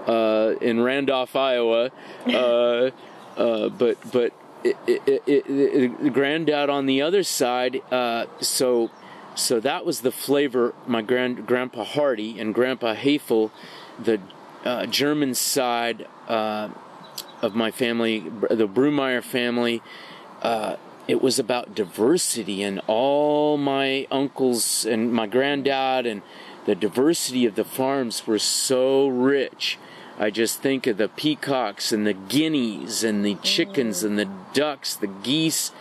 uh, 0.08 0.56
in 0.62 0.82
Randolph, 0.82 1.36
Iowa. 1.36 1.92
Uh, 2.26 2.90
uh, 3.38 3.70
but 3.70 3.98
but 4.12 4.34
it, 4.64 4.76
it, 4.88 5.24
it, 5.28 6.12
granddad 6.12 6.72
on 6.72 6.88
the 6.88 7.04
other 7.04 7.22
side. 7.22 7.80
Uh, 7.92 8.26
so 8.42 8.90
so 9.36 9.60
that 9.60 9.86
was 9.86 10.02
the 10.02 10.12
flavor. 10.12 10.74
My 10.88 11.04
grand 11.04 11.46
grandpa 11.46 11.84
Hardy 11.84 12.40
and 12.40 12.52
Grandpa 12.56 12.96
Hafel, 12.96 13.52
the 14.04 14.20
uh, 14.66 14.88
German 14.88 15.36
side 15.36 16.08
uh, 16.30 16.70
of 17.42 17.56
my 17.56 17.72
family, 17.72 18.20
the 18.50 18.68
Brumeyer 18.68 19.24
family. 19.24 19.82
Uh, 20.42 20.78
it 21.08 21.22
was 21.22 21.40
about 21.40 21.74
diversity, 21.74 22.62
and 22.62 22.82
all 22.86 23.58
my 23.58 24.06
uncles 24.12 24.86
and 24.86 25.12
my 25.12 25.26
granddad 25.26 26.06
and 26.06 26.22
the 26.66 26.76
diversity 26.76 27.46
of 27.48 27.56
the 27.56 27.64
farms 27.64 28.28
were 28.28 28.38
so 28.38 29.08
rich. 29.08 29.80
I 30.20 30.30
just 30.30 30.62
think 30.62 30.86
of 30.86 30.98
the 30.98 31.08
peacocks 31.08 31.92
and 31.92 32.06
the 32.06 32.14
guineas 32.14 33.04
and 33.04 33.26
the 33.26 33.36
chickens 33.36 34.04
and 34.04 34.20
the 34.20 34.30
ducks, 34.54 34.96
the 34.96 35.08
geese, 35.08 35.72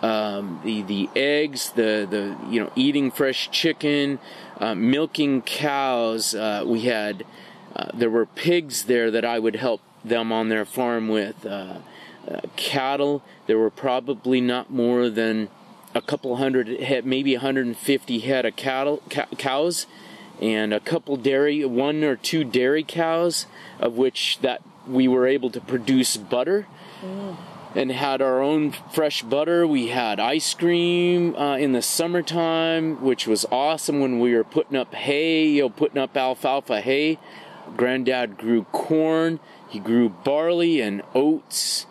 um, 0.00 0.60
the 0.64 0.82
the 0.82 1.10
eggs, 1.14 1.70
the 1.70 2.06
the 2.08 2.36
you 2.48 2.60
know 2.60 2.72
eating 2.74 3.10
fresh 3.10 3.50
chicken, 3.50 4.18
uh, 4.58 4.74
milking 4.74 5.42
cows. 5.42 6.34
Uh, 6.34 6.62
we 6.64 6.82
had 6.82 7.24
uh, 7.76 7.90
there 7.92 8.10
were 8.10 8.26
pigs 8.26 8.84
there 8.84 9.10
that 9.10 9.24
I 9.24 9.38
would 9.38 9.56
help 9.56 9.82
them 10.04 10.32
on 10.32 10.48
their 10.48 10.64
farm 10.64 11.08
with. 11.08 11.44
Uh, 11.46 11.78
uh, 12.28 12.40
cattle, 12.54 13.22
there 13.46 13.58
were 13.58 13.70
probably 13.70 14.40
not 14.40 14.70
more 14.70 15.08
than 15.08 15.48
a 15.94 16.02
couple 16.02 16.36
hundred 16.36 16.68
head, 16.80 17.04
maybe 17.04 17.34
150 17.34 18.18
head 18.20 18.44
of 18.44 18.54
cattle 18.56 19.02
ca- 19.08 19.26
cows, 19.38 19.86
and 20.40 20.72
a 20.72 20.80
couple 20.80 21.16
dairy, 21.16 21.64
one 21.64 22.04
or 22.04 22.16
two 22.16 22.44
dairy 22.44 22.84
cows, 22.84 23.46
of 23.78 23.94
which 23.94 24.38
that 24.42 24.62
we 24.86 25.08
were 25.08 25.26
able 25.26 25.50
to 25.50 25.60
produce 25.60 26.16
butter 26.16 26.66
and 27.74 27.92
had 27.92 28.20
our 28.20 28.42
own 28.42 28.72
fresh 28.92 29.22
butter. 29.22 29.66
We 29.66 29.88
had 29.88 30.18
ice 30.18 30.54
cream 30.54 31.34
uh, 31.36 31.56
in 31.56 31.72
the 31.72 31.82
summertime, 31.82 33.02
which 33.02 33.26
was 33.26 33.46
awesome 33.50 34.00
when 34.00 34.18
we 34.18 34.34
were 34.34 34.44
putting 34.44 34.76
up 34.76 34.94
hay, 34.94 35.46
you 35.46 35.62
know, 35.62 35.70
putting 35.70 35.98
up 35.98 36.16
alfalfa 36.16 36.80
hay. 36.80 37.18
Granddad 37.76 38.36
grew 38.36 38.64
corn, 38.72 39.38
he 39.70 39.78
grew 39.78 40.10
barley 40.10 40.80
and 40.82 41.02
oats 41.14 41.86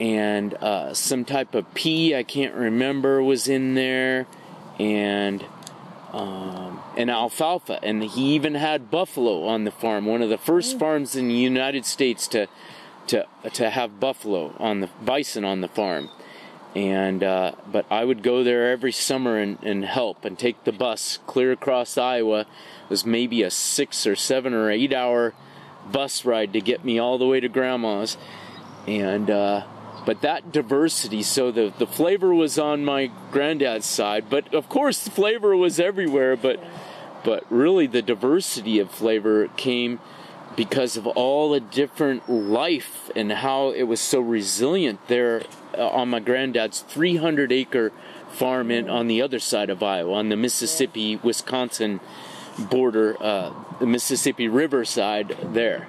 and 0.00 0.54
uh, 0.54 0.92
some 0.92 1.24
type 1.24 1.54
of 1.54 1.72
pea 1.74 2.14
I 2.14 2.22
can't 2.22 2.54
remember 2.54 3.22
was 3.22 3.48
in 3.48 3.74
there, 3.74 4.26
and 4.78 5.44
um, 6.12 6.80
and 6.96 7.10
alfalfa, 7.10 7.78
and 7.82 8.02
he 8.02 8.34
even 8.34 8.54
had 8.54 8.90
buffalo 8.90 9.46
on 9.46 9.64
the 9.64 9.70
farm. 9.70 10.06
One 10.06 10.22
of 10.22 10.30
the 10.30 10.38
first 10.38 10.78
farms 10.78 11.16
in 11.16 11.28
the 11.28 11.34
United 11.34 11.84
States 11.86 12.26
to 12.28 12.48
to 13.08 13.26
to 13.52 13.70
have 13.70 14.00
buffalo 14.00 14.54
on 14.58 14.80
the 14.80 14.88
bison 15.04 15.44
on 15.44 15.60
the 15.60 15.68
farm. 15.68 16.10
And 16.74 17.22
uh, 17.22 17.52
but 17.70 17.86
I 17.88 18.04
would 18.04 18.24
go 18.24 18.42
there 18.42 18.72
every 18.72 18.90
summer 18.90 19.38
and, 19.38 19.62
and 19.62 19.84
help 19.84 20.24
and 20.24 20.36
take 20.36 20.64
the 20.64 20.72
bus 20.72 21.20
clear 21.24 21.52
across 21.52 21.96
Iowa. 21.96 22.40
It 22.40 22.46
was 22.90 23.06
maybe 23.06 23.44
a 23.44 23.50
six 23.50 24.08
or 24.08 24.16
seven 24.16 24.52
or 24.52 24.72
eight 24.72 24.92
hour 24.92 25.34
bus 25.92 26.24
ride 26.24 26.52
to 26.52 26.60
get 26.60 26.84
me 26.84 26.98
all 26.98 27.18
the 27.18 27.26
way 27.26 27.40
to 27.40 27.48
grandma's. 27.48 28.16
And 28.86 29.30
uh, 29.30 29.64
but 30.04 30.20
that 30.20 30.52
diversity, 30.52 31.22
so 31.22 31.50
the 31.50 31.72
the 31.78 31.86
flavor 31.86 32.34
was 32.34 32.58
on 32.58 32.84
my 32.84 33.10
granddad's 33.30 33.86
side, 33.86 34.26
but 34.28 34.52
of 34.54 34.68
course 34.68 35.02
the 35.04 35.10
flavor 35.10 35.56
was 35.56 35.80
everywhere. 35.80 36.36
But 36.36 36.62
but 37.24 37.44
really 37.50 37.86
the 37.86 38.02
diversity 38.02 38.78
of 38.78 38.90
flavor 38.90 39.48
came 39.56 40.00
because 40.56 40.96
of 40.96 41.06
all 41.06 41.50
the 41.50 41.60
different 41.60 42.28
life 42.28 43.10
and 43.16 43.32
how 43.32 43.70
it 43.70 43.84
was 43.84 44.00
so 44.00 44.20
resilient 44.20 45.00
there 45.08 45.42
uh, 45.76 45.88
on 45.88 46.10
my 46.10 46.20
granddad's 46.20 46.80
300 46.80 47.50
acre 47.50 47.90
farm 48.30 48.70
in 48.70 48.88
on 48.88 49.08
the 49.08 49.22
other 49.22 49.38
side 49.38 49.70
of 49.70 49.82
Iowa, 49.82 50.14
on 50.14 50.28
the 50.28 50.36
Mississippi 50.36 51.16
Wisconsin 51.16 52.00
border, 52.58 53.16
uh, 53.20 53.52
the 53.80 53.86
Mississippi 53.86 54.48
River 54.48 54.84
side 54.84 55.36
there. 55.42 55.88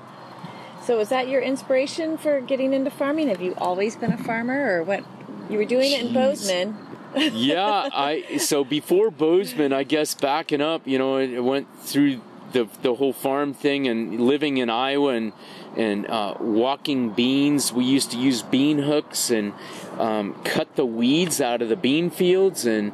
So, 0.83 0.97
was 0.97 1.09
that 1.09 1.27
your 1.27 1.41
inspiration 1.41 2.17
for 2.17 2.41
getting 2.41 2.73
into 2.73 2.91
farming? 2.91 3.29
Have 3.29 3.41
you 3.41 3.55
always 3.57 3.95
been 3.95 4.13
a 4.13 4.17
farmer, 4.17 4.77
or 4.77 4.83
what? 4.83 5.03
You 5.49 5.57
were 5.57 5.65
doing 5.65 5.91
Jeez. 5.91 5.99
it 5.99 6.05
in 6.05 6.13
Bozeman. 6.13 6.77
yeah, 7.33 7.89
I 7.93 8.37
so 8.37 8.63
before 8.63 9.09
Bozeman, 9.09 9.73
I 9.73 9.83
guess 9.83 10.13
backing 10.13 10.61
up, 10.61 10.85
you 10.85 10.97
know, 10.97 11.17
it 11.17 11.39
went 11.39 11.67
through 11.81 12.21
the 12.51 12.67
the 12.81 12.95
whole 12.95 13.13
farm 13.13 13.53
thing 13.53 13.87
and 13.87 14.21
living 14.21 14.57
in 14.57 14.69
Iowa 14.69 15.13
and 15.13 15.33
and 15.77 16.05
uh, 16.07 16.35
walking 16.39 17.11
beans. 17.11 17.71
We 17.71 17.85
used 17.85 18.11
to 18.11 18.17
use 18.17 18.41
bean 18.41 18.79
hooks 18.79 19.31
and 19.31 19.53
um, 19.97 20.35
cut 20.43 20.75
the 20.75 20.85
weeds 20.85 21.41
out 21.41 21.61
of 21.61 21.69
the 21.69 21.77
bean 21.77 22.09
fields 22.09 22.65
and. 22.65 22.93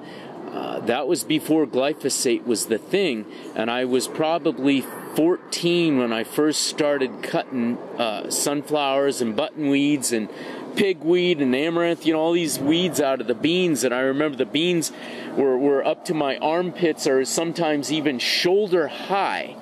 Uh, 0.51 0.79
that 0.81 1.07
was 1.07 1.23
before 1.23 1.65
glyphosate 1.65 2.45
was 2.45 2.65
the 2.65 2.77
thing, 2.77 3.25
and 3.55 3.71
I 3.71 3.85
was 3.85 4.07
probably 4.07 4.81
14 5.15 5.97
when 5.97 6.13
I 6.13 6.23
first 6.23 6.63
started 6.63 7.23
cutting 7.23 7.77
uh, 7.97 8.29
sunflowers 8.29 9.21
and 9.21 9.35
buttonweeds 9.35 10.15
and 10.15 10.29
pigweed 10.75 11.41
and 11.41 11.55
amaranth, 11.55 12.05
you 12.05 12.13
know, 12.13 12.19
all 12.19 12.33
these 12.33 12.59
weeds 12.59 13.01
out 13.01 13.21
of 13.21 13.27
the 13.27 13.35
beans. 13.35 13.83
And 13.83 13.93
I 13.93 14.01
remember 14.01 14.37
the 14.37 14.45
beans 14.45 14.91
were, 15.35 15.57
were 15.57 15.85
up 15.85 16.05
to 16.05 16.13
my 16.13 16.37
armpits 16.37 17.07
or 17.07 17.25
sometimes 17.25 17.91
even 17.91 18.19
shoulder 18.19 18.87
high 18.87 19.55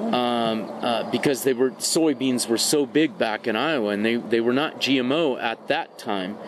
um, 0.00 0.70
uh, 0.82 1.10
because 1.10 1.44
they 1.44 1.52
were 1.52 1.70
soybeans 1.72 2.48
were 2.48 2.58
so 2.58 2.86
big 2.86 3.18
back 3.18 3.46
in 3.46 3.54
Iowa, 3.54 3.90
and 3.90 4.04
they 4.04 4.16
they 4.16 4.40
were 4.40 4.52
not 4.52 4.80
GMO 4.80 5.40
at 5.40 5.68
that 5.68 5.98
time, 5.98 6.38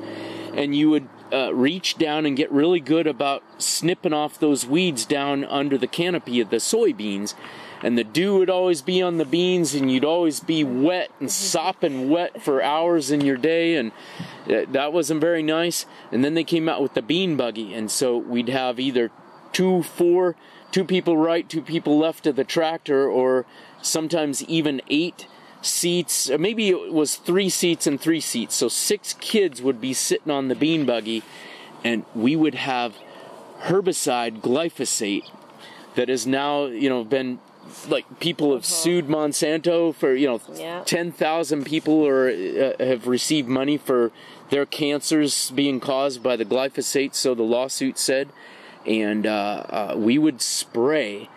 and 0.54 0.74
you 0.74 0.90
would 0.90 1.08
uh, 1.32 1.52
reach 1.54 1.96
down 1.96 2.26
and 2.26 2.36
get 2.36 2.50
really 2.52 2.80
good 2.80 3.06
about 3.06 3.42
snipping 3.58 4.12
off 4.12 4.38
those 4.38 4.66
weeds 4.66 5.04
down 5.04 5.44
under 5.44 5.78
the 5.78 5.86
canopy 5.86 6.40
of 6.40 6.50
the 6.50 6.56
soybeans. 6.56 7.34
And 7.82 7.98
the 7.98 8.04
dew 8.04 8.38
would 8.38 8.50
always 8.50 8.80
be 8.80 9.02
on 9.02 9.18
the 9.18 9.24
beans, 9.24 9.74
and 9.74 9.90
you'd 9.90 10.04
always 10.04 10.38
be 10.38 10.62
wet 10.62 11.10
and 11.18 11.30
sopping 11.30 12.10
wet 12.10 12.40
for 12.40 12.62
hours 12.62 13.10
in 13.10 13.22
your 13.22 13.36
day, 13.36 13.74
and 13.74 13.90
uh, 14.48 14.66
that 14.70 14.92
wasn't 14.92 15.20
very 15.20 15.42
nice. 15.42 15.84
And 16.12 16.24
then 16.24 16.34
they 16.34 16.44
came 16.44 16.68
out 16.68 16.80
with 16.80 16.94
the 16.94 17.02
bean 17.02 17.36
buggy, 17.36 17.74
and 17.74 17.90
so 17.90 18.16
we'd 18.16 18.48
have 18.48 18.78
either 18.78 19.10
two, 19.52 19.82
four 19.82 20.36
two 20.72 20.84
people 20.84 21.16
right, 21.16 21.48
two 21.48 21.62
people 21.62 21.98
left 21.98 22.26
of 22.26 22.34
the 22.34 22.44
tractor, 22.44 23.08
or 23.08 23.46
sometimes 23.82 24.42
even 24.44 24.80
eight 24.88 25.26
seats. 25.62 26.30
Maybe 26.30 26.68
it 26.70 26.92
was 26.92 27.16
three 27.16 27.48
seats 27.48 27.86
and 27.86 28.00
three 28.00 28.20
seats. 28.20 28.54
So 28.54 28.68
six 28.68 29.14
kids 29.14 29.62
would 29.62 29.80
be 29.80 29.92
sitting 29.92 30.30
on 30.30 30.48
the 30.48 30.54
bean 30.54 30.84
buggy, 30.84 31.22
and 31.84 32.04
we 32.14 32.36
would 32.36 32.54
have 32.54 32.94
herbicide 33.62 34.40
glyphosate 34.40 35.28
that 35.94 36.08
has 36.08 36.26
now, 36.26 36.66
you 36.66 36.88
know, 36.88 37.04
been 37.04 37.38
like 37.88 38.20
people 38.20 38.52
have 38.52 38.64
uh-huh. 38.64 38.74
sued 38.74 39.06
Monsanto 39.06 39.94
for 39.94 40.14
you 40.14 40.26
know 40.26 40.40
yeah. 40.54 40.82
ten 40.84 41.12
thousand 41.12 41.64
people 41.64 41.94
or 41.94 42.28
uh, 42.28 42.72
have 42.78 43.06
received 43.06 43.48
money 43.48 43.76
for 43.76 44.10
their 44.50 44.66
cancers 44.66 45.50
being 45.52 45.80
caused 45.80 46.22
by 46.22 46.36
the 46.36 46.44
glyphosate. 46.44 47.14
So 47.14 47.34
the 47.34 47.42
lawsuit 47.42 47.98
said, 47.98 48.28
and 48.86 49.26
uh, 49.26 49.30
uh, 49.30 49.94
we 49.96 50.18
would 50.18 50.42
spray 50.42 51.28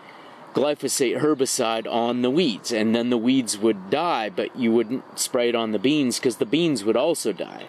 glyphosate 0.56 1.20
herbicide 1.20 1.86
on 1.86 2.22
the 2.22 2.30
weeds, 2.30 2.72
and 2.72 2.94
then 2.94 3.10
the 3.10 3.18
weeds 3.18 3.58
would 3.58 3.90
die, 3.90 4.30
but 4.30 4.56
you 4.56 4.72
wouldn't 4.72 5.18
spray 5.18 5.50
it 5.50 5.54
on 5.54 5.72
the 5.72 5.78
beans 5.78 6.18
because 6.18 6.36
the 6.36 6.46
beans 6.46 6.82
would 6.82 6.96
also 6.96 7.30
die. 7.30 7.66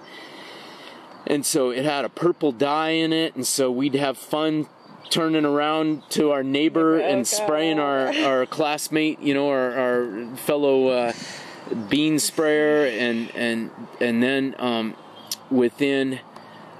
And 1.27 1.45
so 1.45 1.69
it 1.69 1.83
had 1.83 2.05
a 2.05 2.09
purple 2.09 2.53
dye 2.53 2.91
in 2.91 3.11
it, 3.11 3.35
and 3.35 3.45
so 3.45 3.69
we'd 3.69 3.95
have 3.95 4.17
fun 4.17 4.67
turning 5.09 5.43
around 5.43 6.09
to 6.11 6.31
our 6.31 6.43
neighbor 6.43 6.97
and 6.97 7.27
spraying 7.27 7.77
our, 7.77 8.13
our 8.23 8.45
classmate, 8.45 9.19
you 9.19 9.33
know, 9.33 9.49
our, 9.49 9.73
our 9.77 10.37
fellow 10.37 10.87
uh, 10.87 11.13
bean 11.89 12.19
sprayer, 12.19 12.85
and 12.87 13.29
and 13.35 13.69
and 13.99 14.23
then 14.23 14.55
um, 14.59 14.95
within 15.51 16.21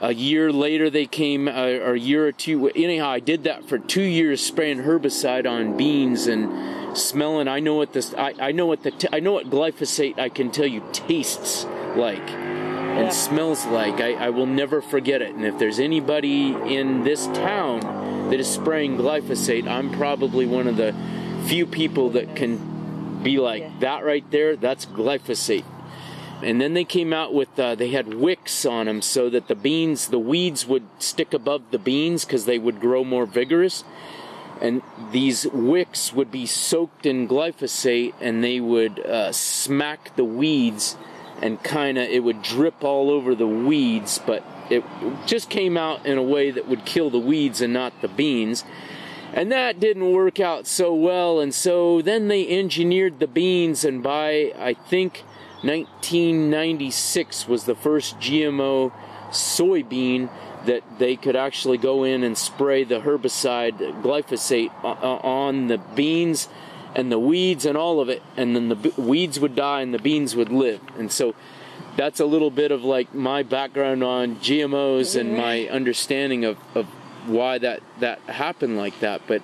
a 0.02 0.14
year 0.14 0.52
later 0.52 0.90
they 0.90 1.06
came 1.06 1.48
uh, 1.48 1.52
or 1.52 1.94
a 1.94 2.00
year 2.00 2.28
or 2.28 2.32
two 2.32 2.70
anyhow 2.70 3.10
i 3.10 3.20
did 3.20 3.44
that 3.44 3.68
for 3.68 3.80
two 3.80 4.04
years 4.04 4.42
spraying 4.42 4.80
herbicide 4.80 5.50
on 5.50 5.76
beans 5.76 6.28
and 6.28 6.98
smelling. 6.98 7.48
I 7.48 7.60
know 7.60 7.76
what 7.76 7.94
this 7.94 8.14
i, 8.16 8.34
I 8.40 8.52
know 8.52 8.66
what 8.66 8.84
the 8.84 8.92
t- 8.92 9.08
i 9.12 9.20
know 9.20 9.34
what 9.34 9.50
glyphosate 9.50 10.20
i 10.20 10.30
can 10.30 10.52
tell 10.52 10.68
you 10.68 10.84
tastes 10.94 11.66
like 11.96 12.30
and 12.98 13.06
yeah. 13.06 13.12
smells 13.12 13.64
like. 13.68 14.02
I, 14.02 14.14
I 14.14 14.30
will 14.32 14.48
never 14.48 14.82
forget 14.82 15.22
it. 15.22 15.36
And 15.36 15.46
if 15.46 15.60
there's 15.60 15.80
anybody 15.80 16.48
in 16.48 17.04
this 17.04 17.28
town 17.28 17.82
that 18.32 18.40
is 18.40 18.48
spraying 18.48 18.98
glyphosate 18.98 19.68
i'm 19.68 19.92
probably 19.92 20.46
one 20.46 20.68
of 20.68 20.78
the 20.78 20.96
few 21.46 21.66
people 21.66 22.12
that 22.12 22.36
can 22.36 23.24
be 23.24 23.40
like 23.40 23.62
yeah. 23.62 23.72
that 23.80 24.06
right 24.06 24.30
there. 24.32 24.56
That's 24.56 24.86
glyphosate 24.86 25.66
and 26.44 26.62
then 26.62 26.74
they 26.74 26.84
came 26.84 27.14
out 27.14 27.34
with 27.34 27.58
uh, 27.58 27.76
they 27.76 27.90
had 27.90 28.14
wicks 28.14 28.66
on 28.66 28.86
them 28.86 29.02
so 29.02 29.30
that 29.30 29.48
the 29.48 29.56
beans 29.56 30.08
the 30.08 30.20
weeds 30.20 30.68
would 30.68 30.86
stick 31.00 31.34
above 31.34 31.64
the 31.72 31.80
beans 31.80 32.26
because 32.26 32.46
they 32.46 32.60
would 32.60 32.80
grow 32.80 33.04
more 33.04 33.26
vigorous. 33.26 33.84
And 34.62 34.82
these 35.12 35.46
wicks 35.48 36.14
would 36.14 36.32
be 36.32 36.48
soaked 36.48 37.06
in 37.06 37.28
glyphosate 37.28 38.14
and 38.20 38.44
they 38.44 38.60
would 38.60 39.00
uh, 39.00 39.32
smack 39.32 40.16
the 40.16 40.24
weeds 40.24 40.98
and 41.42 41.62
kind 41.62 41.98
of 41.98 42.06
it 42.06 42.24
would 42.24 42.42
drip 42.42 42.84
all 42.84 43.12
over 43.12 43.36
the 43.36 43.48
weeds 43.48 44.20
but 44.26 44.44
it 44.72 44.84
just 45.28 45.50
came 45.50 45.78
out 45.78 46.06
in 46.06 46.18
a 46.18 46.24
way 46.24 46.50
that 46.52 46.68
would 46.68 46.86
kill 46.86 47.10
the 47.10 47.20
weeds 47.20 47.62
and 47.62 47.74
not 47.74 47.94
the 48.02 48.08
beans. 48.08 48.64
And 49.34 49.52
that 49.52 49.80
didn't 49.80 50.12
work 50.12 50.40
out 50.40 50.68
so 50.68 50.94
well 50.94 51.40
and 51.40 51.54
so 51.54 52.02
then 52.02 52.28
they 52.28 52.48
engineered 52.48 53.20
the 53.20 53.28
beans 53.28 53.84
and 53.84 54.02
by 54.04 54.54
i 54.58 54.74
think 54.74 55.24
1996 55.64 57.48
was 57.48 57.66
the 57.66 57.76
first 57.76 58.20
GMO 58.20 58.92
soybean 59.32 60.30
that 60.66 60.84
they 61.00 61.16
could 61.16 61.36
actually 61.36 61.78
go 61.78 62.04
in 62.04 62.24
and 62.24 62.38
spray 62.38 62.84
the 62.84 63.00
herbicide 63.00 63.78
glyphosate 64.02 64.72
uh, 64.84 64.90
uh, 64.90 65.20
on 65.24 65.68
the 65.68 65.78
beans 65.78 66.50
and 66.96 67.12
the 67.12 67.20
weeds 67.20 67.66
and 67.66 67.78
all 67.78 68.00
of 68.00 68.10
it, 68.10 68.22
and 68.36 68.56
then 68.56 68.70
the 68.70 68.94
weeds 68.98 69.40
would 69.40 69.56
die 69.56 69.82
and 69.82 69.94
the 69.94 70.00
beans 70.00 70.36
would 70.36 70.50
live. 70.50 70.82
And 70.98 71.12
so 71.12 71.36
that's 71.96 72.20
a 72.20 72.26
little 72.26 72.52
bit 72.52 72.72
of 72.72 72.84
like 72.84 73.14
my 73.14 73.44
background 73.44 74.04
on 74.04 74.38
GMOs 74.38 75.20
and 75.20 75.36
my 75.36 75.58
mm-hmm. 75.58 75.76
understanding 75.76 76.46
of, 76.46 76.58
of 76.76 76.86
why 77.26 77.58
that, 77.60 77.82
that 78.00 78.20
happened 78.22 78.78
like 78.78 79.00
that. 79.00 79.22
But 79.28 79.42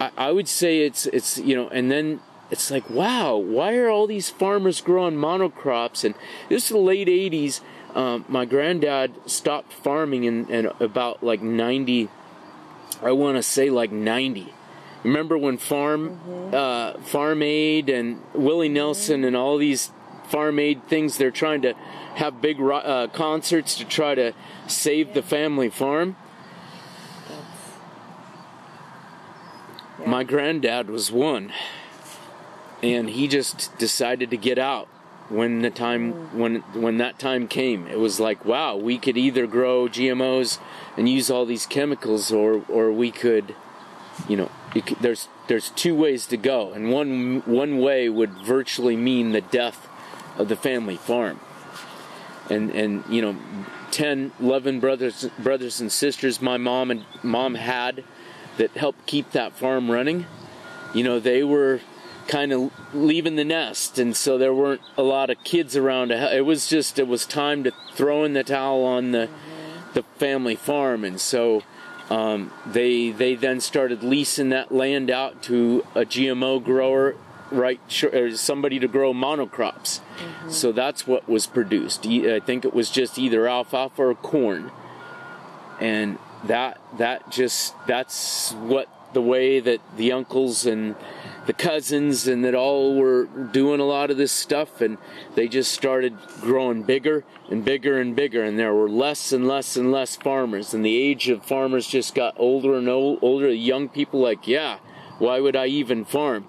I, 0.00 0.10
I 0.16 0.32
would 0.32 0.48
say 0.48 0.80
it's 0.80 1.06
it's 1.06 1.38
you 1.38 1.54
know, 1.54 1.68
and 1.68 1.90
then 1.90 2.20
it's 2.50 2.70
like, 2.70 2.88
wow, 2.90 3.36
why 3.36 3.76
are 3.76 3.88
all 3.88 4.06
these 4.06 4.30
farmers 4.30 4.80
growing 4.80 5.16
monocrops? 5.16 6.04
And 6.04 6.14
this 6.48 6.64
is 6.64 6.68
the 6.70 6.78
late 6.78 7.08
80s. 7.08 7.60
um, 7.94 8.24
my 8.28 8.44
granddad 8.44 9.14
stopped 9.26 9.72
farming 9.72 10.24
in, 10.24 10.48
in 10.50 10.66
about 10.80 11.22
like 11.22 11.40
90 11.42 12.08
i 13.02 13.12
want 13.12 13.36
to 13.36 13.42
say 13.42 13.70
like 13.70 13.92
90 13.92 14.52
remember 15.04 15.38
when 15.38 15.56
farm 15.58 16.18
mm-hmm. 16.26 16.54
uh, 16.54 17.00
farm 17.04 17.42
aid 17.42 17.88
and 17.88 18.20
willie 18.34 18.68
nelson 18.68 19.18
mm-hmm. 19.18 19.28
and 19.28 19.36
all 19.36 19.58
these 19.58 19.92
farm 20.24 20.58
aid 20.58 20.86
things 20.88 21.18
they're 21.18 21.30
trying 21.30 21.62
to 21.62 21.72
have 22.16 22.40
big 22.40 22.60
uh, 22.60 23.06
concerts 23.12 23.76
to 23.76 23.84
try 23.84 24.14
to 24.14 24.32
save 24.66 25.08
yeah. 25.08 25.14
the 25.14 25.22
family 25.22 25.70
farm 25.70 26.16
yeah. 30.00 30.08
my 30.08 30.24
granddad 30.24 30.90
was 30.90 31.12
one 31.12 31.52
and 32.84 33.10
he 33.10 33.26
just 33.26 33.76
decided 33.78 34.30
to 34.30 34.36
get 34.36 34.58
out 34.58 34.88
when 35.28 35.62
the 35.62 35.70
time 35.70 36.38
when 36.38 36.56
when 36.74 36.98
that 36.98 37.18
time 37.18 37.48
came. 37.48 37.86
It 37.86 37.98
was 37.98 38.20
like 38.20 38.44
wow 38.44 38.76
we 38.76 38.98
could 38.98 39.16
either 39.16 39.46
grow 39.46 39.88
gmos 39.88 40.58
and 40.96 41.08
use 41.08 41.30
all 41.30 41.46
these 41.46 41.66
chemicals 41.66 42.30
or 42.30 42.62
or 42.68 42.92
we 42.92 43.10
could 43.10 43.54
you 44.28 44.36
know 44.36 44.50
there's 45.00 45.28
there's 45.46 45.70
two 45.70 45.94
ways 45.94 46.26
to 46.26 46.36
go. 46.36 46.72
And 46.72 46.90
one 46.90 47.42
one 47.46 47.78
way 47.78 48.08
would 48.08 48.32
virtually 48.32 48.96
mean 48.96 49.32
the 49.32 49.40
death 49.40 49.88
of 50.36 50.48
the 50.48 50.56
family 50.56 50.96
farm. 50.96 51.40
And 52.50 52.70
and 52.70 53.04
you 53.08 53.22
know 53.22 53.36
10 53.92 54.32
11 54.40 54.80
brothers 54.80 55.28
brothers 55.38 55.80
and 55.80 55.90
sisters 55.90 56.42
my 56.42 56.58
mom 56.58 56.90
and 56.90 57.04
mom 57.22 57.54
had 57.54 58.04
that 58.56 58.72
helped 58.72 59.06
keep 59.06 59.30
that 59.30 59.52
farm 59.52 59.88
running 59.88 60.26
you 60.92 61.04
know 61.04 61.20
they 61.20 61.44
were 61.44 61.80
kind 62.26 62.52
of 62.52 62.70
leaving 62.94 63.36
the 63.36 63.44
nest, 63.44 63.98
and 63.98 64.16
so 64.16 64.38
there 64.38 64.54
weren't 64.54 64.80
a 64.96 65.02
lot 65.02 65.30
of 65.30 65.42
kids 65.44 65.76
around. 65.76 66.10
It 66.10 66.44
was 66.44 66.68
just 66.68 66.98
it 66.98 67.08
was 67.08 67.26
time 67.26 67.64
to 67.64 67.72
throw 67.92 68.24
in 68.24 68.32
the 68.32 68.44
towel 68.44 68.84
on 68.84 69.12
the 69.12 69.28
the 69.94 70.02
family 70.18 70.56
farm, 70.56 71.04
and 71.04 71.20
so 71.20 71.62
um, 72.10 72.50
they 72.66 73.10
they 73.10 73.34
then 73.34 73.60
started 73.60 74.02
leasing 74.02 74.50
that 74.50 74.72
land 74.72 75.10
out 75.10 75.42
to 75.44 75.86
a 75.94 76.00
GMO 76.00 76.62
grower, 76.62 77.16
right? 77.50 77.80
Somebody 77.88 78.78
to 78.78 78.88
grow 78.88 79.12
monocrops. 79.12 80.00
Mm-hmm. 80.00 80.50
So 80.50 80.72
that's 80.72 81.06
what 81.06 81.28
was 81.28 81.46
produced. 81.46 82.06
I 82.06 82.40
think 82.40 82.64
it 82.64 82.74
was 82.74 82.90
just 82.90 83.18
either 83.18 83.48
alfalfa 83.48 84.02
or 84.02 84.14
corn, 84.14 84.70
and 85.80 86.18
that 86.44 86.80
that 86.98 87.30
just 87.30 87.74
that's 87.86 88.52
what 88.52 88.88
the 89.14 89.22
way 89.22 89.60
that 89.60 89.80
the 89.96 90.12
uncles 90.12 90.66
and 90.66 90.94
the 91.46 91.52
cousins 91.52 92.26
and 92.26 92.44
that 92.44 92.54
all 92.54 92.96
were 92.96 93.24
doing 93.24 93.80
a 93.80 93.84
lot 93.84 94.10
of 94.10 94.16
this 94.16 94.32
stuff 94.32 94.80
and 94.80 94.96
they 95.34 95.46
just 95.46 95.72
started 95.72 96.16
growing 96.40 96.82
bigger 96.82 97.24
and 97.50 97.64
bigger 97.64 98.00
and 98.00 98.16
bigger 98.16 98.42
and 98.42 98.58
there 98.58 98.72
were 98.72 98.88
less 98.88 99.32
and 99.32 99.46
less 99.46 99.76
and 99.76 99.92
less 99.92 100.16
farmers 100.16 100.72
and 100.72 100.84
the 100.84 100.96
age 100.96 101.28
of 101.28 101.44
farmers 101.44 101.86
just 101.86 102.14
got 102.14 102.34
older 102.38 102.74
and 102.76 102.88
older. 102.88 103.48
The 103.48 103.56
young 103.56 103.88
people 103.88 104.20
like 104.20 104.46
yeah 104.46 104.78
why 105.18 105.38
would 105.40 105.54
i 105.54 105.66
even 105.66 106.04
farm? 106.04 106.48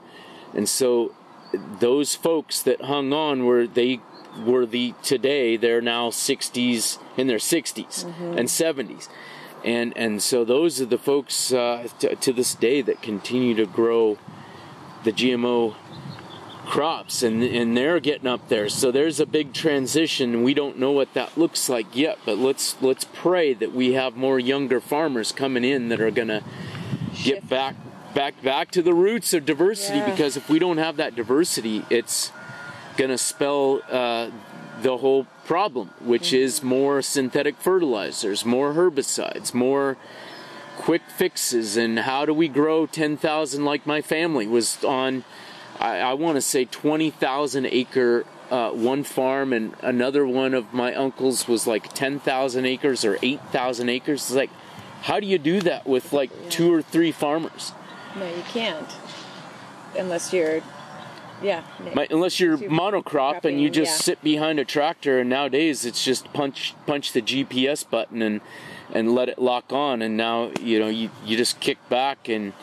And 0.53 0.67
so 0.67 1.13
those 1.79 2.15
folks 2.15 2.61
that 2.61 2.81
hung 2.81 3.13
on 3.13 3.45
were 3.45 3.67
they 3.67 3.99
were 4.45 4.65
the 4.65 4.93
today 5.01 5.55
they're 5.55 5.81
now 5.81 6.09
60s 6.09 6.99
in 7.15 7.27
their 7.27 7.37
60s 7.37 8.05
mm-hmm. 8.05 8.37
and 8.37 8.49
70s 8.49 9.07
and 9.65 9.97
and 9.97 10.21
so 10.21 10.45
those 10.45 10.79
are 10.79 10.85
the 10.85 10.97
folks 10.97 11.51
uh, 11.51 11.87
t- 11.99 12.15
to 12.15 12.31
this 12.31 12.53
day 12.55 12.81
that 12.81 13.01
continue 13.01 13.55
to 13.55 13.65
grow 13.65 14.17
the 15.03 15.11
GMO 15.11 15.75
crops 16.65 17.23
and 17.23 17.43
and 17.43 17.75
they're 17.75 17.99
getting 17.99 18.27
up 18.27 18.47
there. 18.47 18.69
So 18.69 18.91
there's 18.91 19.19
a 19.19 19.25
big 19.25 19.53
transition. 19.53 20.43
We 20.43 20.53
don't 20.53 20.77
know 20.77 20.91
what 20.91 21.13
that 21.15 21.37
looks 21.37 21.67
like 21.67 21.95
yet 21.95 22.19
but 22.25 22.37
let's 22.37 22.79
let's 22.81 23.05
pray 23.05 23.53
that 23.55 23.73
we 23.73 23.93
have 23.93 24.15
more 24.15 24.39
younger 24.39 24.79
farmers 24.79 25.31
coming 25.31 25.63
in 25.63 25.89
that 25.89 25.99
are 25.99 26.11
going 26.11 26.27
to 26.27 26.43
get 27.23 27.49
back 27.49 27.75
back 28.13 28.41
back 28.41 28.71
to 28.71 28.81
the 28.81 28.93
roots 28.93 29.33
of 29.33 29.45
diversity 29.45 29.97
yeah. 29.97 30.09
because 30.09 30.37
if 30.37 30.49
we 30.49 30.59
don't 30.59 30.77
have 30.77 30.97
that 30.97 31.15
diversity 31.15 31.83
it's 31.89 32.31
going 32.97 33.09
to 33.09 33.17
spell 33.17 33.81
uh, 33.89 34.29
the 34.81 34.97
whole 34.97 35.27
problem 35.45 35.89
which 35.99 36.27
mm-hmm. 36.27 36.43
is 36.43 36.63
more 36.63 37.01
synthetic 37.01 37.55
fertilizers 37.57 38.43
more 38.43 38.73
herbicides 38.73 39.53
more 39.53 39.97
quick 40.75 41.03
fixes 41.09 41.77
and 41.77 41.99
how 41.99 42.25
do 42.25 42.33
we 42.33 42.47
grow 42.47 42.85
10,000 42.85 43.65
like 43.65 43.85
my 43.85 44.01
family 44.01 44.45
was 44.45 44.83
on, 44.83 45.23
I, 45.79 45.99
I 45.99 46.13
want 46.13 46.35
to 46.35 46.41
say 46.41 46.65
20,000 46.65 47.65
acre 47.65 48.25
uh, 48.51 48.69
one 48.71 49.03
farm 49.03 49.53
and 49.53 49.73
another 49.81 50.25
one 50.27 50.53
of 50.53 50.73
my 50.73 50.93
uncles 50.93 51.47
was 51.47 51.65
like 51.65 51.93
10,000 51.93 52.65
acres 52.65 53.03
or 53.03 53.17
8,000 53.23 53.89
acres. 53.89 54.21
It's 54.21 54.31
like, 54.31 54.51
how 55.01 55.19
do 55.19 55.25
you 55.25 55.39
do 55.39 55.61
that 55.61 55.87
with 55.87 56.13
like 56.13 56.29
yeah. 56.29 56.49
two 56.49 56.73
or 56.73 56.81
three 56.81 57.11
farmers? 57.11 57.71
No, 58.15 58.27
you 58.27 58.43
can't. 58.43 58.87
Unless 59.97 60.33
you're, 60.33 60.61
yeah. 61.41 61.63
My, 61.93 62.07
unless 62.09 62.39
you're 62.39 62.57
monocrop 62.57 63.45
and 63.45 63.59
you 63.59 63.69
just 63.69 63.91
yeah. 63.91 64.03
sit 64.03 64.23
behind 64.23 64.59
a 64.59 64.65
tractor 64.65 65.19
and 65.19 65.29
nowadays 65.29 65.85
it's 65.85 66.03
just 66.03 66.31
punch 66.33 66.73
punch 66.85 67.13
the 67.13 67.21
GPS 67.21 67.87
button 67.87 68.21
and 68.21 68.41
and 68.93 69.13
let 69.13 69.29
it 69.29 69.39
lock 69.39 69.71
on 69.71 70.01
and 70.01 70.15
now 70.15 70.51
you 70.61 70.79
know 70.79 70.87
you, 70.87 71.09
you 71.25 71.37
just 71.37 71.59
kick 71.59 71.77
back 71.89 72.29
and 72.29 72.53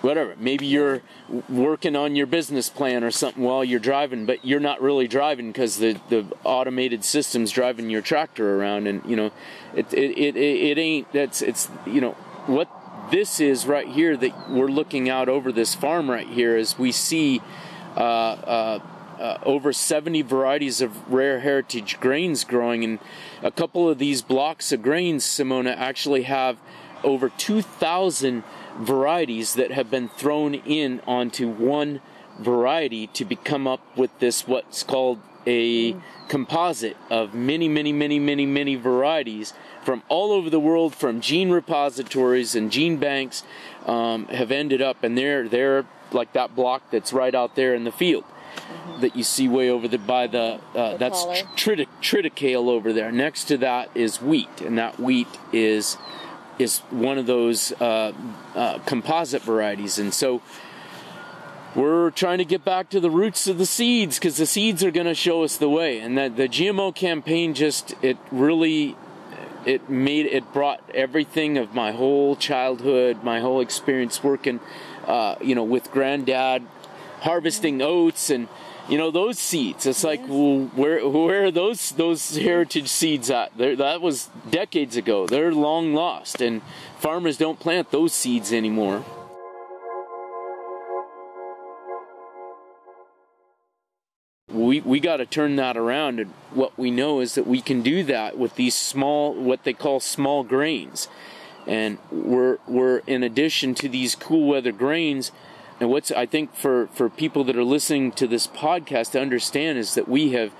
whatever 0.00 0.34
maybe 0.38 0.66
you're 0.66 1.02
working 1.48 1.96
on 1.96 2.14
your 2.14 2.26
business 2.26 2.68
plan 2.68 3.02
or 3.02 3.10
something 3.10 3.42
while 3.42 3.64
you're 3.64 3.80
driving 3.80 4.26
but 4.26 4.44
you're 4.44 4.60
not 4.60 4.80
really 4.82 5.08
driving 5.08 5.50
because 5.50 5.78
the, 5.78 5.98
the 6.10 6.26
automated 6.44 7.02
system's 7.04 7.50
driving 7.50 7.88
your 7.88 8.02
tractor 8.02 8.60
around 8.60 8.86
and 8.86 9.02
you 9.06 9.16
know 9.16 9.30
it, 9.74 9.92
it, 9.94 10.18
it, 10.18 10.36
it 10.36 10.78
ain't 10.78 11.10
that's 11.12 11.40
it's 11.40 11.68
you 11.86 12.00
know 12.00 12.12
what 12.46 12.68
this 13.10 13.40
is 13.40 13.66
right 13.66 13.88
here 13.88 14.16
that 14.16 14.50
we're 14.50 14.68
looking 14.68 15.08
out 15.08 15.28
over 15.28 15.52
this 15.52 15.74
farm 15.74 16.10
right 16.10 16.28
here 16.28 16.56
is 16.56 16.78
we 16.78 16.92
see 16.92 17.40
uh, 17.96 18.80
uh, 19.18 19.38
over 19.44 19.72
70 19.72 20.22
varieties 20.22 20.80
of 20.80 21.12
rare 21.12 21.40
heritage 21.40 22.00
grains 22.00 22.44
growing, 22.44 22.84
and 22.84 22.98
a 23.42 23.50
couple 23.50 23.88
of 23.88 23.98
these 23.98 24.22
blocks 24.22 24.72
of 24.72 24.82
grains, 24.82 25.24
Simona, 25.24 25.76
actually 25.76 26.22
have 26.22 26.58
over 27.02 27.28
2,000 27.28 28.42
varieties 28.78 29.54
that 29.54 29.70
have 29.70 29.90
been 29.90 30.08
thrown 30.08 30.54
in 30.54 31.00
onto 31.06 31.48
one 31.48 32.00
variety 32.40 33.06
to 33.08 33.24
become 33.24 33.66
up 33.66 33.80
with 33.96 34.10
this 34.18 34.48
what's 34.48 34.82
called 34.82 35.20
a 35.46 35.94
composite 36.28 36.96
of 37.10 37.34
many, 37.34 37.68
many, 37.68 37.92
many, 37.92 38.18
many, 38.18 38.46
many 38.46 38.74
varieties 38.74 39.52
from 39.84 40.02
all 40.08 40.32
over 40.32 40.48
the 40.48 40.58
world, 40.58 40.94
from 40.94 41.20
gene 41.20 41.50
repositories 41.50 42.54
and 42.54 42.72
gene 42.72 42.96
banks, 42.96 43.44
um, 43.86 44.26
have 44.28 44.50
ended 44.50 44.80
up, 44.80 45.04
and 45.04 45.16
they're 45.16 45.46
they're 45.48 45.84
like 46.14 46.32
that 46.32 46.54
block 46.54 46.90
that's 46.90 47.12
right 47.12 47.34
out 47.34 47.56
there 47.56 47.74
in 47.74 47.84
the 47.84 47.92
field 47.92 48.24
mm-hmm. 48.24 49.00
that 49.00 49.16
you 49.16 49.22
see 49.22 49.48
way 49.48 49.70
over 49.70 49.88
the 49.88 49.98
by 49.98 50.26
the, 50.26 50.60
uh, 50.74 50.92
the 50.92 50.98
that's 50.98 51.24
tritic, 51.56 51.88
triticale 52.00 52.68
over 52.68 52.92
there. 52.92 53.12
Next 53.12 53.44
to 53.44 53.58
that 53.58 53.90
is 53.94 54.20
wheat, 54.20 54.60
and 54.60 54.78
that 54.78 54.98
wheat 54.98 55.28
is 55.52 55.96
is 56.58 56.78
one 56.90 57.18
of 57.18 57.26
those 57.26 57.72
uh, 57.80 58.12
uh, 58.54 58.78
composite 58.80 59.42
varieties, 59.42 59.98
and 59.98 60.14
so 60.14 60.40
we're 61.74 62.10
trying 62.12 62.38
to 62.38 62.44
get 62.44 62.64
back 62.64 62.88
to 62.90 63.00
the 63.00 63.10
roots 63.10 63.48
of 63.48 63.58
the 63.58 63.66
seeds 63.66 64.18
because 64.18 64.36
the 64.36 64.46
seeds 64.46 64.84
are 64.84 64.92
going 64.92 65.06
to 65.06 65.14
show 65.14 65.42
us 65.42 65.56
the 65.56 65.68
way. 65.68 65.98
And 65.98 66.16
that 66.16 66.36
the 66.36 66.48
GMO 66.48 66.94
campaign 66.94 67.54
just 67.54 67.94
it 68.00 68.16
really 68.30 68.96
it 69.66 69.88
made 69.88 70.26
it 70.26 70.52
brought 70.52 70.82
everything 70.94 71.58
of 71.58 71.74
my 71.74 71.92
whole 71.92 72.36
childhood, 72.36 73.24
my 73.24 73.40
whole 73.40 73.60
experience 73.60 74.22
working, 74.22 74.60
uh, 75.06 75.36
you 75.40 75.54
know, 75.54 75.64
with 75.64 75.90
granddad 75.90 76.66
harvesting 77.20 77.80
oats 77.80 78.28
and 78.28 78.48
you 78.88 78.98
know 78.98 79.10
those 79.10 79.38
seeds. 79.38 79.86
It's 79.86 80.04
like 80.04 80.20
well, 80.28 80.70
where 80.74 81.06
where 81.08 81.46
are 81.46 81.50
those 81.50 81.90
those 81.92 82.36
heritage 82.36 82.88
seeds 82.88 83.30
at? 83.30 83.56
They're, 83.56 83.76
that 83.76 84.00
was 84.00 84.28
decades 84.50 84.96
ago. 84.96 85.26
They're 85.26 85.52
long 85.52 85.94
lost, 85.94 86.40
and 86.40 86.62
farmers 86.98 87.38
don't 87.38 87.58
plant 87.58 87.90
those 87.90 88.12
seeds 88.12 88.52
anymore. 88.52 89.04
We 94.48 94.80
we 94.82 95.00
got 95.00 95.16
to 95.16 95.26
turn 95.26 95.56
that 95.56 95.76
around, 95.76 96.20
and 96.20 96.30
what 96.52 96.78
we 96.78 96.90
know 96.90 97.20
is 97.20 97.34
that 97.36 97.46
we 97.46 97.60
can 97.62 97.80
do 97.82 98.04
that 98.04 98.36
with 98.36 98.54
these 98.56 98.74
small, 98.74 99.34
what 99.34 99.64
they 99.64 99.72
call 99.72 99.98
small 99.98 100.44
grains, 100.44 101.08
and 101.66 101.98
we're 102.10 102.58
we're 102.66 102.98
in 103.06 103.22
addition 103.22 103.74
to 103.76 103.88
these 103.88 104.14
cool 104.14 104.48
weather 104.48 104.72
grains. 104.72 105.32
And 105.80 105.90
what's 105.90 106.10
I 106.10 106.26
think 106.26 106.54
for 106.54 106.88
for 106.88 107.08
people 107.08 107.44
that 107.44 107.56
are 107.56 107.64
listening 107.64 108.12
to 108.12 108.26
this 108.26 108.46
podcast 108.46 109.12
to 109.12 109.20
understand 109.20 109.78
is 109.78 109.94
that 109.94 110.08
we 110.08 110.32
have 110.32 110.52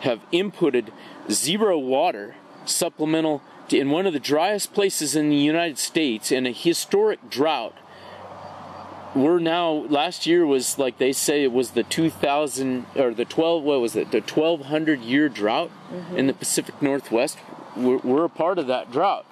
have 0.00 0.20
inputted 0.32 0.88
zero 1.30 1.78
water 1.78 2.34
supplemental 2.64 3.42
to, 3.68 3.78
in 3.78 3.90
one 3.90 4.06
of 4.06 4.12
the 4.12 4.20
driest 4.20 4.72
places 4.72 5.14
in 5.16 5.30
the 5.30 5.36
United 5.36 5.78
States 5.78 6.32
in 6.32 6.46
a 6.46 6.52
historic 6.52 7.28
drought. 7.28 7.76
We're 9.14 9.40
now 9.40 9.70
last 9.70 10.26
year 10.26 10.46
was 10.46 10.78
like 10.78 10.96
they 10.96 11.12
say 11.12 11.42
it 11.42 11.52
was 11.52 11.72
the 11.72 11.82
2000 11.82 12.86
or 12.96 13.12
the 13.12 13.26
12 13.26 13.62
what 13.62 13.80
was 13.80 13.94
it? 13.94 14.10
The 14.10 14.20
1200 14.20 15.00
year 15.00 15.28
drought 15.28 15.70
mm-hmm. 15.92 16.16
in 16.16 16.26
the 16.28 16.32
Pacific 16.32 16.80
Northwest. 16.80 17.38
We're, 17.76 17.98
we're, 17.98 18.24
a 18.24 18.30
part 18.30 18.58
of 18.58 18.66
that 18.66 18.90
drought 18.90 19.26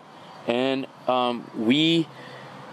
and 0.46 0.86
um, 1.06 1.48
we 1.56 2.06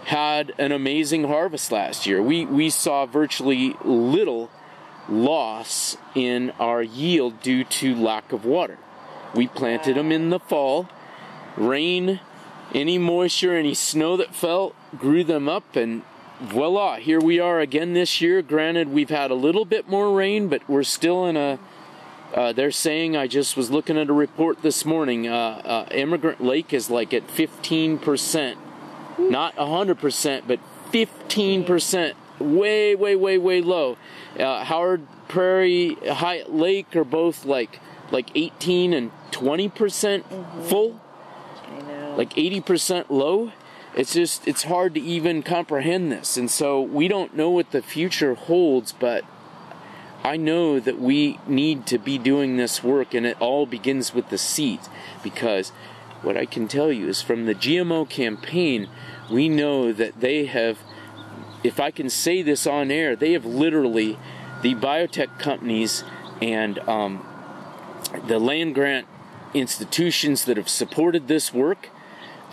had 0.04 0.52
an 0.58 0.72
amazing 0.72 1.24
harvest 1.24 1.70
last 1.70 2.06
year 2.06 2.22
we 2.22 2.44
we 2.46 2.70
saw 2.70 3.06
virtually 3.06 3.76
little 3.84 4.50
loss 5.08 5.96
in 6.14 6.50
our 6.58 6.82
yield 6.82 7.40
due 7.42 7.64
to 7.64 7.94
lack 7.94 8.32
of 8.32 8.44
water 8.44 8.78
we 9.34 9.46
planted 9.46 9.96
them 9.96 10.10
in 10.12 10.30
the 10.30 10.38
fall 10.38 10.88
rain 11.56 12.20
any 12.74 12.98
moisture 12.98 13.54
any 13.54 13.74
snow 13.74 14.16
that 14.16 14.34
fell 14.34 14.74
grew 14.98 15.24
them 15.24 15.48
up 15.48 15.76
and 15.76 16.02
voila, 16.40 16.96
here 16.96 17.20
we 17.20 17.40
are 17.40 17.60
again 17.60 17.92
this 17.92 18.20
year. 18.20 18.42
Granted, 18.42 18.88
we've 18.88 19.10
had 19.10 19.30
a 19.30 19.34
little 19.34 19.64
bit 19.64 19.88
more 19.88 20.14
rain, 20.14 20.48
but 20.48 20.68
we're 20.68 20.82
still 20.82 21.26
in 21.26 21.36
a. 21.36 21.58
Uh, 22.34 22.52
they're 22.52 22.70
saying 22.70 23.16
I 23.16 23.26
just 23.26 23.56
was 23.56 23.70
looking 23.70 23.96
at 23.96 24.08
a 24.08 24.12
report 24.12 24.62
this 24.62 24.84
morning. 24.84 25.26
Uh, 25.26 25.62
uh, 25.64 25.88
Emigrant 25.90 26.42
Lake 26.42 26.72
is 26.72 26.90
like 26.90 27.14
at 27.14 27.26
15%, 27.26 28.56
not 29.18 29.56
100%, 29.56 30.42
but 30.46 30.60
15%. 30.92 32.14
Way, 32.38 32.94
way, 32.94 33.16
way, 33.16 33.38
way 33.38 33.60
low. 33.60 33.96
Uh, 34.38 34.62
Howard 34.62 35.06
Prairie, 35.26 35.96
Hyatt 36.06 36.54
Lake 36.54 36.94
are 36.94 37.04
both 37.04 37.44
like 37.44 37.80
like 38.10 38.30
18 38.34 38.94
and 38.94 39.10
20% 39.32 39.70
mm 39.70 40.22
hmm 40.22 40.62
full. 40.62 41.00
Like 42.16 42.34
80% 42.34 43.06
low 43.10 43.52
it's 43.94 44.12
just 44.12 44.46
it's 44.46 44.64
hard 44.64 44.94
to 44.94 45.00
even 45.00 45.42
comprehend 45.42 46.10
this 46.12 46.36
and 46.36 46.50
so 46.50 46.80
we 46.80 47.08
don't 47.08 47.34
know 47.34 47.50
what 47.50 47.70
the 47.72 47.82
future 47.82 48.34
holds 48.34 48.92
but 48.92 49.24
i 50.24 50.36
know 50.36 50.78
that 50.80 50.98
we 50.98 51.38
need 51.46 51.86
to 51.86 51.98
be 51.98 52.18
doing 52.18 52.56
this 52.56 52.82
work 52.82 53.14
and 53.14 53.26
it 53.26 53.40
all 53.40 53.66
begins 53.66 54.14
with 54.14 54.28
the 54.30 54.38
seeds 54.38 54.88
because 55.22 55.70
what 56.22 56.36
i 56.36 56.44
can 56.44 56.66
tell 56.68 56.90
you 56.92 57.08
is 57.08 57.22
from 57.22 57.46
the 57.46 57.54
gmo 57.54 58.08
campaign 58.08 58.88
we 59.30 59.48
know 59.48 59.92
that 59.92 60.20
they 60.20 60.46
have 60.46 60.78
if 61.62 61.78
i 61.80 61.90
can 61.90 62.08
say 62.10 62.42
this 62.42 62.66
on 62.66 62.90
air 62.90 63.14
they 63.14 63.32
have 63.32 63.44
literally 63.44 64.18
the 64.62 64.74
biotech 64.74 65.38
companies 65.38 66.02
and 66.42 66.78
um, 66.80 67.24
the 68.26 68.38
land 68.38 68.74
grant 68.74 69.06
institutions 69.54 70.44
that 70.44 70.56
have 70.56 70.68
supported 70.68 71.28
this 71.28 71.52
work 71.52 71.88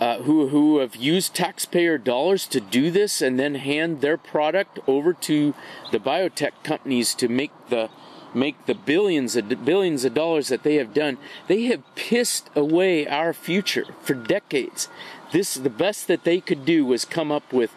uh, 0.00 0.18
who 0.22 0.48
who 0.48 0.78
have 0.78 0.94
used 0.96 1.34
taxpayer 1.34 1.98
dollars 1.98 2.46
to 2.46 2.60
do 2.60 2.90
this 2.90 3.22
and 3.22 3.38
then 3.38 3.54
hand 3.54 4.00
their 4.00 4.16
product 4.16 4.78
over 4.86 5.12
to 5.12 5.54
the 5.90 5.98
biotech 5.98 6.52
companies 6.62 7.14
to 7.14 7.28
make 7.28 7.52
the 7.68 7.88
make 8.34 8.66
the 8.66 8.74
billions 8.74 9.36
of 9.36 9.64
billions 9.64 10.04
of 10.04 10.12
dollars 10.12 10.48
that 10.48 10.62
they 10.62 10.74
have 10.76 10.92
done. 10.92 11.16
They 11.46 11.62
have 11.64 11.82
pissed 11.94 12.50
away 12.54 13.06
our 13.06 13.32
future 13.32 13.86
for 14.02 14.14
decades. 14.14 14.88
This 15.32 15.54
the 15.54 15.70
best 15.70 16.06
that 16.08 16.24
they 16.24 16.40
could 16.40 16.64
do 16.64 16.84
was 16.84 17.04
come 17.04 17.32
up 17.32 17.52
with 17.52 17.72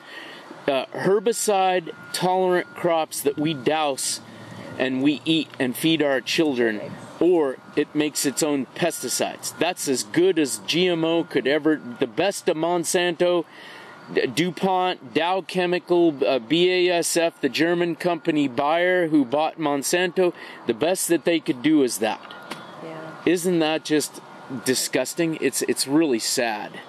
uh, 0.68 0.86
herbicide 0.88 1.94
tolerant 2.14 2.76
crops 2.76 3.22
that 3.22 3.38
we 3.38 3.54
douse 3.54 4.20
and 4.78 5.02
we 5.02 5.22
eat 5.26 5.48
and 5.60 5.76
feed 5.76 6.04
our 6.04 6.22
children 6.22 6.82
or 7.20 7.58
it 7.76 7.94
makes 7.94 8.26
its 8.26 8.42
own 8.42 8.66
pesticides. 8.76 9.58
That's 9.58 9.88
as 9.88 10.04
good 10.04 10.40
as 10.40 10.60
GMO 10.60 11.30
could 11.30 11.48
ever, 11.48 11.76
the 12.00 12.08
best 12.08 12.48
of 12.48 12.56
Monsanto, 12.56 13.46
DuPont, 14.34 15.14
Dow 15.14 15.42
Chemical, 15.42 16.10
uh, 16.26 16.40
BASF, 16.40 17.34
the 17.42 17.50
German 17.50 17.96
company 17.96 18.48
Bayer 18.48 19.08
who 19.10 19.26
bought 19.26 19.58
Monsanto, 19.58 20.34
the 20.66 20.74
best 20.74 21.08
that 21.10 21.26
they 21.26 21.40
could 21.40 21.62
do 21.62 21.84
is 21.84 22.00
that. 22.00 22.22
Yeah. 22.84 23.16
Isn't 23.26 23.60
that 23.60 23.84
just 23.86 24.22
disgusting? 24.66 25.38
It's 25.42 25.62
it's 25.64 25.88
really 25.88 26.20
sad. 26.20 26.80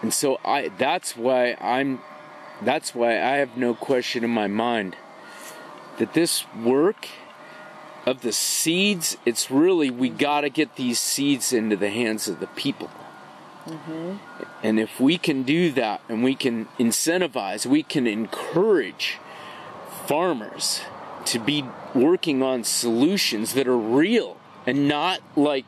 And 0.00 0.12
so 0.14 0.40
I 0.44 0.68
that's 0.68 1.16
why 1.16 1.56
I'm 1.60 2.00
that's 2.62 2.94
why 2.94 3.20
I 3.20 3.36
have 3.36 3.56
no 3.56 3.74
question 3.74 4.24
in 4.24 4.30
my 4.30 4.46
mind 4.46 4.96
that 5.98 6.14
this 6.14 6.44
work 6.62 7.08
of 8.06 8.20
the 8.20 8.32
seeds, 8.32 9.16
it's 9.24 9.50
really 9.50 9.90
we 9.90 10.08
got 10.08 10.42
to 10.42 10.50
get 10.50 10.76
these 10.76 11.00
seeds 11.00 11.52
into 11.52 11.76
the 11.76 11.90
hands 11.90 12.28
of 12.28 12.40
the 12.40 12.46
people. 12.48 12.90
Mm-hmm. 13.66 14.16
And 14.62 14.78
if 14.78 15.00
we 15.00 15.16
can 15.16 15.42
do 15.42 15.70
that 15.72 16.02
and 16.08 16.22
we 16.22 16.34
can 16.34 16.66
incentivize, 16.78 17.64
we 17.64 17.82
can 17.82 18.06
encourage 18.06 19.18
farmers 20.06 20.82
to 21.26 21.38
be 21.38 21.64
working 21.94 22.42
on 22.42 22.64
solutions 22.64 23.54
that 23.54 23.66
are 23.66 23.78
real 23.78 24.36
and 24.66 24.86
not 24.86 25.20
like 25.36 25.64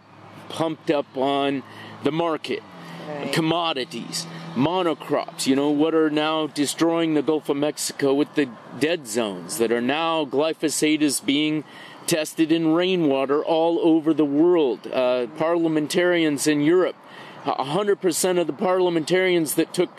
pumped 0.49 0.91
up 0.91 1.07
on 1.17 1.63
the 2.03 2.13
market, 2.13 2.63
right. 3.09 3.33
commodities, 3.33 4.27
monocrops, 4.55 5.47
you 5.47 5.57
know, 5.57 5.71
what 5.71 5.95
are 5.95 6.11
now 6.11 6.47
destroying 6.49 7.15
the 7.15 7.23
Gulf 7.23 7.49
of 7.49 7.57
Mexico 7.57 8.15
with 8.15 8.35
the 8.35 8.49
dead 8.79 9.07
zones 9.07 9.59
that 9.59 9.73
are 9.73 9.81
now 9.81 10.25
glyphosate 10.25 11.01
is 11.01 11.21
being 11.21 11.65
tested 12.07 12.53
in 12.53 12.75
rainwater 12.75 13.45
all 13.45 13.79
over 13.81 14.15
the 14.15 14.25
world. 14.25 14.87
Uh, 14.87 15.27
parliamentarians 15.39 16.47
in 16.47 16.61
Europe, 16.61 16.97
100% 17.45 18.41
of 18.41 18.47
the 18.47 18.53
parliamentarians 18.53 19.55
that 19.55 19.73
took, 19.73 19.91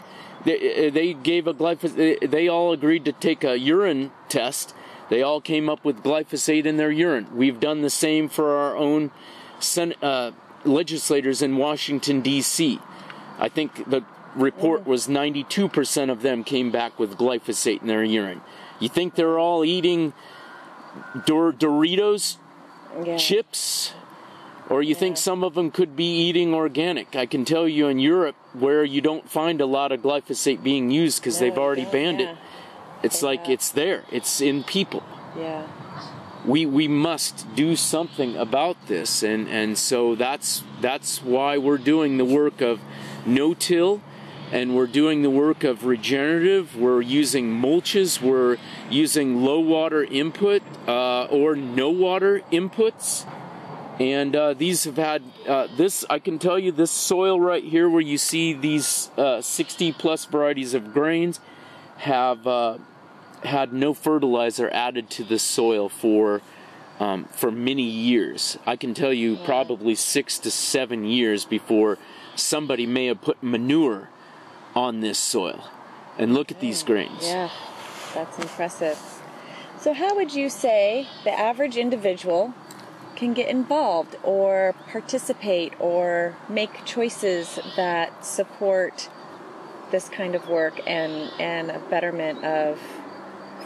they, 0.45 0.89
they 0.89 1.13
gave 1.13 1.47
a 1.47 1.53
glyphosate, 1.53 2.29
they 2.29 2.47
all 2.47 2.71
agreed 2.71 3.05
to 3.05 3.11
take 3.11 3.43
a 3.43 3.57
urine 3.57 4.11
test. 4.29 4.73
They 5.09 5.21
all 5.21 5.39
came 5.39 5.69
up 5.69 5.85
with 5.85 6.03
glyphosate 6.03 6.65
in 6.65 6.77
their 6.77 6.91
urine. 6.91 7.27
We've 7.33 7.59
done 7.59 7.81
the 7.81 7.89
same 7.89 8.27
for 8.27 8.57
our 8.57 8.75
own 8.75 9.11
uh, 10.01 10.31
legislators 10.65 11.41
in 11.41 11.57
Washington, 11.57 12.21
D.C. 12.21 12.79
I 13.39 13.49
think 13.49 13.89
the 13.89 14.03
report 14.35 14.85
was 14.85 15.07
92% 15.07 16.11
of 16.11 16.21
them 16.21 16.43
came 16.43 16.71
back 16.71 16.99
with 16.99 17.17
glyphosate 17.17 17.81
in 17.81 17.87
their 17.87 18.03
urine. 18.03 18.41
You 18.79 18.89
think 18.89 19.15
they're 19.15 19.39
all 19.39 19.65
eating 19.65 20.13
Dor- 21.25 21.53
Doritos 21.53 22.37
yeah. 23.03 23.17
chips, 23.17 23.93
or 24.69 24.81
you 24.81 24.89
yeah. 24.89 24.95
think 24.95 25.17
some 25.17 25.43
of 25.43 25.53
them 25.53 25.71
could 25.71 25.95
be 25.95 26.05
eating 26.27 26.53
organic. 26.53 27.15
I 27.15 27.25
can 27.25 27.45
tell 27.45 27.67
you 27.67 27.87
in 27.87 27.99
Europe 27.99 28.35
where 28.53 28.83
you 28.83 29.01
don't 29.01 29.29
find 29.29 29.61
a 29.61 29.65
lot 29.65 29.91
of 29.91 30.01
glyphosate 30.01 30.63
being 30.63 30.91
used 30.91 31.21
because 31.21 31.39
no, 31.39 31.47
they've 31.47 31.57
already 31.57 31.85
banned 31.85 32.19
yeah. 32.19 32.31
it. 32.31 32.37
It's 33.03 33.21
like 33.21 33.47
it's 33.47 33.69
there. 33.69 34.05
It's 34.11 34.41
in 34.41 34.63
people. 34.63 35.03
Yeah. 35.37 35.67
We 36.45 36.65
we 36.65 36.87
must 36.87 37.55
do 37.55 37.75
something 37.75 38.35
about 38.35 38.87
this, 38.87 39.21
and 39.21 39.47
and 39.49 39.77
so 39.77 40.15
that's 40.15 40.63
that's 40.81 41.21
why 41.21 41.57
we're 41.57 41.77
doing 41.77 42.17
the 42.17 42.25
work 42.25 42.61
of 42.61 42.79
no-till 43.25 44.01
and 44.51 44.75
we're 44.75 44.87
doing 44.87 45.21
the 45.21 45.29
work 45.29 45.63
of 45.63 45.85
regenerative. 45.85 46.75
We're 46.75 47.01
using 47.01 47.51
mulches. 47.51 48.21
We're 48.21 48.57
using 48.89 49.43
low 49.43 49.59
water 49.59 50.03
input 50.03 50.61
uh, 50.87 51.25
or 51.25 51.55
no 51.55 51.89
water 51.89 52.41
inputs. 52.51 53.27
And 53.99 54.35
uh, 54.35 54.53
these 54.53 54.83
have 54.83 54.97
had 54.97 55.23
uh, 55.47 55.67
this, 55.75 56.05
I 56.09 56.19
can 56.19 56.37
tell 56.37 56.59
you, 56.59 56.71
this 56.71 56.91
soil 56.91 57.39
right 57.39 57.63
here 57.63 57.89
where 57.89 58.01
you 58.01 58.17
see 58.17 58.53
these 58.53 59.09
uh, 59.17 59.41
60 59.41 59.91
plus 59.93 60.25
varieties 60.25 60.73
of 60.73 60.93
grains 60.93 61.39
have 61.97 62.45
uh, 62.45 62.77
had 63.43 63.73
no 63.73 63.93
fertilizer 63.93 64.69
added 64.69 65.09
to 65.11 65.23
the 65.23 65.39
soil 65.39 65.89
for. 65.89 66.41
Um, 66.99 67.25
for 67.25 67.51
many 67.51 67.83
years, 67.83 68.57
I 68.65 68.75
can 68.75 68.95
tell 68.95 69.13
you 69.13 69.37
probably 69.45 69.93
six 69.93 70.39
to 70.39 70.49
seven 70.49 71.05
years 71.05 71.45
before 71.45 71.99
somebody 72.35 72.87
may 72.87 73.05
have 73.05 73.21
put 73.21 73.43
manure 73.43 74.09
on 74.75 75.01
this 75.01 75.19
soil. 75.19 75.63
And 76.17 76.33
look 76.33 76.51
at 76.51 76.59
these 76.59 76.81
grains. 76.81 77.21
Yeah, 77.21 77.51
that's 78.17 78.39
impressive. 78.39 78.97
So, 79.79 79.93
how 79.93 80.15
would 80.15 80.33
you 80.33 80.49
say 80.49 81.07
the 81.23 81.31
average 81.31 81.77
individual 81.77 82.53
can 83.15 83.33
get 83.33 83.47
involved 83.47 84.15
or 84.23 84.73
participate 84.91 85.73
or 85.79 86.35
make 86.49 86.83
choices 86.85 87.59
that 87.75 88.25
support 88.25 89.09
this 89.91 90.09
kind 90.09 90.35
of 90.35 90.47
work 90.49 90.81
and, 90.87 91.31
and 91.39 91.69
a 91.69 91.79
betterment 91.89 92.43
of 92.43 92.79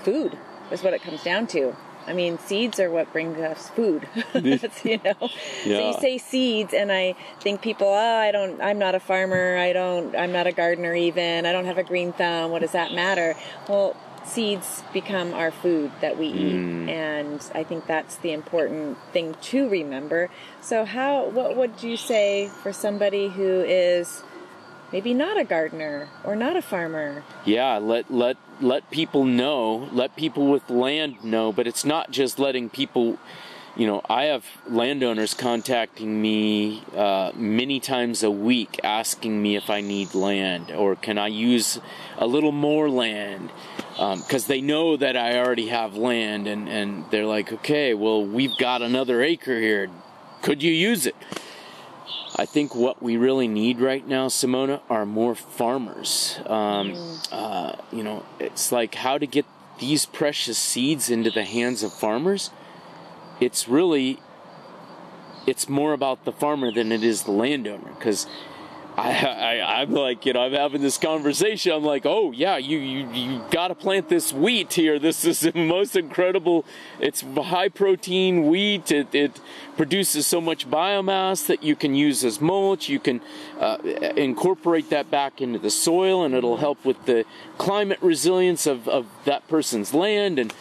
food, 0.04 0.38
is 0.70 0.84
what 0.84 0.94
it 0.94 1.02
comes 1.02 1.24
down 1.24 1.48
to. 1.48 1.76
I 2.08 2.14
mean, 2.14 2.40
seeds 2.40 2.80
are 2.80 2.90
what 2.90 3.12
bring 3.14 3.42
us 3.42 3.70
food. 3.70 4.08
you 4.34 5.00
know. 5.04 5.30
Yeah. 5.66 5.78
So 5.78 5.88
you 5.88 5.94
say 6.00 6.18
seeds, 6.18 6.74
and 6.74 6.92
I 6.92 7.16
think 7.40 7.62
people, 7.62 7.88
oh, 7.88 8.18
I 8.18 8.32
don't, 8.32 8.60
I'm 8.62 8.80
not 8.80 8.96
a 8.96 9.00
farmer. 9.00 9.58
I 9.58 9.72
don't, 9.72 10.16
I'm 10.16 10.32
not 10.32 10.48
a 10.48 10.52
gardener 10.52 10.94
even. 10.94 11.46
I 11.46 11.52
don't 11.52 11.66
have 11.66 11.78
a 11.78 11.84
green 11.84 12.12
thumb. 12.14 12.52
What 12.52 12.62
does 12.62 12.72
that 12.72 12.94
matter? 12.94 13.36
Well, 13.70 13.96
seeds 14.26 14.84
become 14.94 15.34
our 15.34 15.52
food 15.52 15.92
that 16.02 16.18
we 16.18 16.28
eat, 16.28 16.56
mm. 16.56 16.90
and 16.90 17.44
I 17.54 17.64
think 17.64 17.88
that's 17.88 18.16
the 18.18 18.32
important 18.32 18.98
thing 19.12 19.36
to 19.42 19.68
remember. 19.70 20.30
So, 20.62 20.86
how, 20.86 21.30
what 21.30 21.56
would 21.56 21.84
you 21.84 21.98
say 21.98 22.50
for 22.62 22.72
somebody 22.72 23.30
who 23.30 23.62
is 23.62 24.24
maybe 24.92 25.14
not 25.14 25.40
a 25.40 25.44
gardener 25.44 26.10
or 26.24 26.36
not 26.36 26.56
a 26.56 26.62
farmer. 26.62 27.24
Yeah, 27.46 27.78
let 27.78 28.12
let 28.12 28.38
let 28.60 28.90
people 28.92 29.24
know, 29.24 29.90
let 29.92 30.16
people 30.16 30.48
with 30.48 30.70
land 30.70 31.24
know, 31.24 31.52
but 31.52 31.68
it's 31.68 31.86
not 31.86 32.12
just 32.12 32.40
letting 32.40 32.70
people 32.70 33.18
you 33.76 33.88
know, 33.88 34.02
I 34.10 34.26
have 34.26 34.46
landowners 34.68 35.34
contacting 35.34 36.22
me 36.22 36.84
uh, 36.96 37.32
many 37.36 37.80
times 37.80 38.22
a 38.22 38.32
week 38.32 38.80
asking 38.84 39.42
me 39.42 39.56
if 39.56 39.70
I 39.70 39.82
need 39.82 40.14
land 40.14 40.72
or 40.72 40.96
can 40.96 41.18
I 41.18 41.28
use 41.28 41.80
a 42.18 42.28
little 42.28 42.52
more 42.52 42.90
land 42.90 43.50
because 43.94 44.44
um, 44.44 44.48
they 44.48 44.62
know 44.62 44.98
that 44.98 45.16
I 45.16 45.38
already 45.38 45.68
have 45.68 45.96
land 45.96 46.48
and, 46.48 46.68
and 46.68 47.06
they're 47.12 47.26
like, 47.26 47.54
okay, 47.54 47.94
well, 47.94 48.26
we've 48.26 48.58
got 48.58 48.82
another 48.82 49.22
acre 49.22 49.60
here. 49.60 49.90
Could 50.42 50.62
you 50.62 50.72
use 50.72 51.06
it? 51.06 51.16
I 52.36 52.46
think 52.46 52.76
what 52.76 53.02
we 53.02 53.18
really 53.18 53.48
need 53.48 53.80
right 53.80 54.06
now, 54.06 54.28
Simona, 54.28 54.82
are 54.90 55.06
more 55.06 55.36
farmers. 55.36 56.40
Um, 56.46 56.94
mm. 56.94 57.28
uh, 57.32 57.76
you 57.92 58.04
know, 58.04 58.26
it's 58.40 58.72
like 58.72 58.96
how 58.96 59.18
to 59.18 59.28
get 59.28 59.46
these 59.80 60.06
precious 60.06 60.58
seeds 60.58 61.10
into 61.10 61.30
the 61.30 61.44
hands 61.44 61.84
of 61.84 61.94
farmers 61.94 62.50
it's 63.42 63.68
really 63.68 64.20
it's 65.48 65.68
more 65.68 65.92
about 65.92 66.24
the 66.24 66.32
farmer 66.32 66.72
than 66.72 66.92
it 66.92 67.04
is 67.04 67.24
the 67.24 67.32
landowner 67.32 67.92
because 67.98 68.28
I, 68.98 69.12
I 69.26 69.82
I'm 69.82 69.92
like 69.92 70.26
you 70.26 70.34
know 70.34 70.42
I'm 70.42 70.52
having 70.52 70.82
this 70.82 70.98
conversation. 70.98 71.72
I'm 71.72 71.84
like 71.84 72.06
oh 72.06 72.32
yeah 72.32 72.58
you 72.58 72.78
you 72.78 73.10
you 73.12 73.42
got 73.50 73.70
to 73.70 73.76
plant 73.76 74.10
this 74.10 74.32
wheat 74.32 74.74
here. 74.74 75.00
This 75.00 75.26
is 75.26 75.40
the 75.40 75.54
most 75.56 75.96
incredible 75.96 76.66
it's 77.00 77.22
high 77.22 77.70
protein 77.70 78.48
wheat. 78.48 78.92
It, 78.92 79.16
it 79.16 79.40
produces 79.78 80.28
so 80.28 80.42
much 80.42 80.70
biomass 80.70 81.48
that 81.48 81.64
you 81.64 81.76
can 81.76 81.96
use 81.96 82.24
as 82.24 82.40
mulch. 82.40 82.90
You 82.90 83.00
can 83.00 83.22
uh, 83.60 83.78
incorporate 84.18 84.90
that 84.90 85.10
back 85.10 85.42
into 85.42 85.58
the 85.58 85.72
soil 85.72 86.24
and 86.24 86.36
it'll 86.36 86.58
help 86.58 86.84
with 86.86 87.06
the 87.06 87.26
climate 87.58 88.00
resilience 88.02 88.68
of, 88.68 88.88
of 88.88 89.08
that 89.26 89.48
person's 89.48 89.94
land. 89.94 90.38
And 90.38 90.54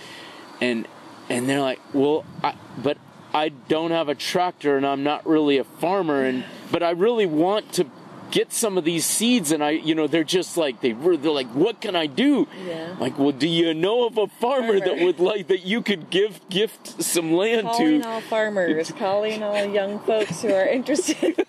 and 0.61 0.87
and 1.31 1.49
they're 1.49 1.61
like, 1.61 1.81
well, 1.95 2.25
I, 2.43 2.55
but 2.77 2.99
I 3.33 3.49
don't 3.49 3.93
have 3.93 4.09
a 4.09 4.15
tractor 4.15 4.77
and 4.77 4.85
I'm 4.85 5.03
not 5.03 5.27
really 5.27 5.59
a 5.59 5.65
farmer, 5.65 6.25
and 6.25 6.45
but 6.71 6.83
I 6.83 6.91
really 6.91 7.27
want 7.27 7.73
to 7.75 7.87
get 8.31 8.53
some 8.53 8.79
of 8.79 8.85
these 8.85 9.05
seeds 9.05 9.51
and 9.51 9.63
I 9.63 9.71
you 9.71 9.95
know 9.95 10.07
they're 10.07 10.23
just 10.23 10.57
like 10.57 10.81
they 10.81 10.93
were 10.93 11.17
they're 11.17 11.33
like 11.33 11.49
what 11.49 11.81
can 11.81 11.97
I 11.97 12.07
do 12.07 12.47
yeah. 12.65 12.95
like 13.01 13.19
well 13.19 13.33
do 13.33 13.49
you 13.49 13.75
know 13.75 14.07
of 14.07 14.19
a 14.19 14.29
farmer, 14.29 14.79
farmer. 14.79 14.81
that 14.81 15.05
would 15.05 15.19
like 15.19 15.49
that 15.49 15.65
you 15.65 15.83
could 15.83 16.11
give 16.11 16.41
gift 16.49 17.03
some 17.03 17.33
land 17.33 17.67
calling 17.67 18.03
to 18.03 18.09
all 18.09 18.21
farmers 18.21 18.93
calling 18.93 19.43
all 19.43 19.65
young 19.65 19.99
folks 20.01 20.43
who 20.43 20.53
are 20.53 20.65
interested 20.67 21.45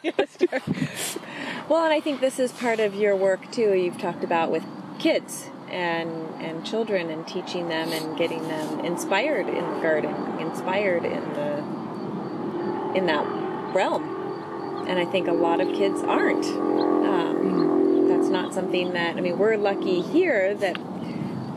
well 1.69 1.83
and 1.83 1.93
I 1.93 1.99
think 1.99 2.19
this 2.19 2.39
is 2.39 2.51
part 2.51 2.79
of 2.79 2.95
your 2.95 3.15
work 3.15 3.51
too 3.51 3.73
you've 3.73 3.99
talked 3.99 4.23
about 4.23 4.51
with 4.51 4.63
kids 4.97 5.51
and 5.71 6.09
and 6.41 6.65
children 6.65 7.09
and 7.09 7.27
teaching 7.27 7.69
them 7.69 7.91
and 7.91 8.17
getting 8.17 8.47
them 8.47 8.79
inspired 8.81 9.47
in 9.47 9.55
the 9.55 9.79
garden, 9.81 10.13
inspired 10.39 11.05
in 11.05 11.33
the 11.33 11.57
in 12.95 13.05
that 13.05 13.25
realm. 13.73 14.83
And 14.87 14.99
I 14.99 15.05
think 15.05 15.27
a 15.27 15.33
lot 15.33 15.61
of 15.61 15.67
kids 15.69 16.01
aren't. 16.01 16.45
Um, 16.45 18.07
that's 18.09 18.27
not 18.27 18.53
something 18.53 18.93
that 18.93 19.15
I 19.15 19.21
mean. 19.21 19.37
We're 19.37 19.57
lucky 19.57 20.01
here 20.01 20.53
that 20.55 20.77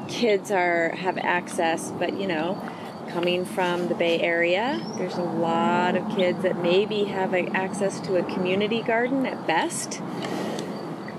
kids 0.09 0.51
are 0.51 0.91
have 0.91 1.19
access, 1.19 1.91
but 1.91 2.19
you 2.19 2.27
know, 2.27 2.61
coming 3.09 3.45
from 3.45 3.89
the 3.89 3.95
Bay 3.95 4.21
Area, 4.21 4.81
there's 4.97 5.17
a 5.17 5.23
lot 5.23 5.97
of 5.97 6.15
kids 6.15 6.43
that 6.43 6.62
maybe 6.62 7.05
have 7.05 7.35
access 7.35 8.01
to 8.01 8.17
a 8.17 8.23
community 8.23 8.83
garden 8.83 9.27
at 9.27 9.47
best 9.47 10.01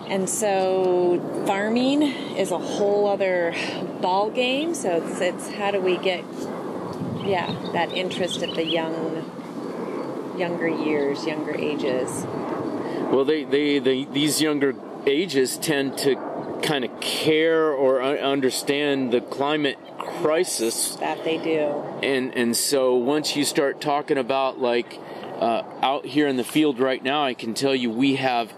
and 0.08 0.30
so 0.30 1.44
farming 1.46 2.04
is 2.04 2.52
a 2.52 2.60
whole 2.60 3.08
other 3.08 3.54
ball 4.02 4.30
game. 4.30 4.74
So 4.76 5.04
it's, 5.04 5.22
it's 5.22 5.50
how 5.50 5.72
do 5.72 5.80
we 5.80 5.98
get, 5.98 6.24
yeah, 7.24 7.54
that 7.74 7.92
interest 7.92 8.44
at 8.44 8.56
the 8.56 8.66
young, 8.66 10.36
younger 10.38 10.68
years, 10.68 11.26
younger 11.26 11.56
ages. 11.56 12.10
Well, 13.12 13.26
they, 13.26 13.44
they, 13.44 13.80
they 13.80 14.06
these 14.06 14.42
younger 14.42 14.76
ages 15.06 15.58
tend 15.58 15.98
to 16.00 16.16
kind 16.64 16.84
of 16.84 17.00
care 17.00 17.72
or 17.72 18.02
understand 18.02 19.12
the 19.12 19.22
climate 19.22 19.78
crisis 19.98 20.96
that 20.98 21.24
they 21.24 21.38
do 21.38 21.84
and 22.02 22.34
and 22.36 22.56
so 22.56 22.96
once 22.96 23.36
you 23.36 23.44
start 23.44 23.82
talking 23.82 24.18
about 24.18 24.60
like 24.60 25.00
uh, 25.40 25.64
out 25.82 26.06
here 26.06 26.28
in 26.28 26.38
the 26.38 26.44
field 26.44 26.80
right 26.80 27.04
now 27.04 27.24
i 27.24 27.34
can 27.34 27.54
tell 27.54 27.76
you 27.76 27.90
we 27.90 28.16
have 28.16 28.54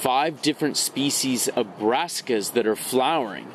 five 0.00 0.40
different 0.42 0.76
species 0.76 1.48
of 1.48 1.66
brassicas 1.78 2.52
that 2.52 2.66
are 2.66 2.76
flowering. 2.76 3.48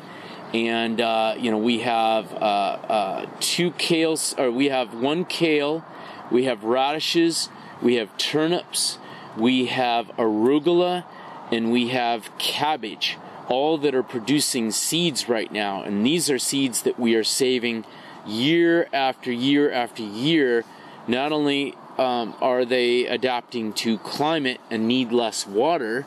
And, 0.52 1.00
uh, 1.00 1.34
you 1.38 1.50
know, 1.50 1.58
we 1.58 1.80
have 1.80 2.32
uh, 2.34 2.36
uh, 2.36 3.26
two 3.40 3.72
kales, 3.72 4.38
or 4.38 4.52
we 4.52 4.68
have 4.68 4.94
one 4.94 5.24
kale, 5.24 5.84
we 6.30 6.44
have 6.44 6.62
radishes, 6.62 7.48
we 7.82 7.96
have 7.96 8.16
turnips, 8.18 8.98
we 9.36 9.66
have 9.66 10.06
arugula, 10.16 11.04
and 11.50 11.72
we 11.72 11.88
have 11.88 12.30
cabbage, 12.38 13.18
all 13.48 13.78
that 13.78 13.94
are 13.94 14.02
producing 14.02 14.70
seeds 14.70 15.28
right 15.28 15.50
now. 15.50 15.82
And 15.82 16.06
these 16.06 16.30
are 16.30 16.38
seeds 16.38 16.82
that 16.82 17.00
we 17.00 17.14
are 17.14 17.24
saving 17.24 17.84
year 18.26 18.86
after 18.92 19.32
year 19.32 19.72
after 19.72 20.02
year. 20.02 20.64
Not 21.08 21.32
only 21.32 21.74
um, 21.98 22.34
are 22.40 22.64
they 22.64 23.06
adapting 23.06 23.72
to 23.74 23.98
climate 23.98 24.60
and 24.70 24.86
need 24.86 25.12
less 25.12 25.46
water, 25.46 26.06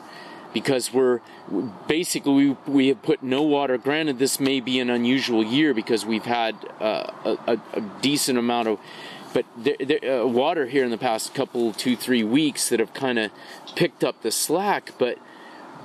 because 0.58 0.92
we're 0.92 1.20
basically 1.86 2.32
we, 2.32 2.56
we 2.66 2.88
have 2.88 3.00
put 3.00 3.22
no 3.22 3.42
water. 3.42 3.78
Granted, 3.78 4.18
this 4.18 4.40
may 4.40 4.58
be 4.58 4.80
an 4.80 4.90
unusual 4.90 5.44
year 5.44 5.72
because 5.72 6.04
we've 6.04 6.24
had 6.24 6.56
uh, 6.80 7.12
a, 7.46 7.60
a, 7.74 7.80
decent 8.02 8.40
amount 8.40 8.66
of, 8.66 8.80
but 9.32 9.46
there, 9.56 9.76
there, 9.78 10.22
uh, 10.22 10.26
water 10.26 10.66
here 10.66 10.82
in 10.84 10.90
the 10.90 10.98
past 10.98 11.32
couple, 11.32 11.72
two, 11.72 11.94
three 11.94 12.24
weeks 12.24 12.68
that 12.70 12.80
have 12.80 12.92
kind 12.92 13.20
of 13.20 13.30
picked 13.76 14.02
up 14.02 14.20
the 14.22 14.32
slack. 14.32 14.94
But 14.98 15.18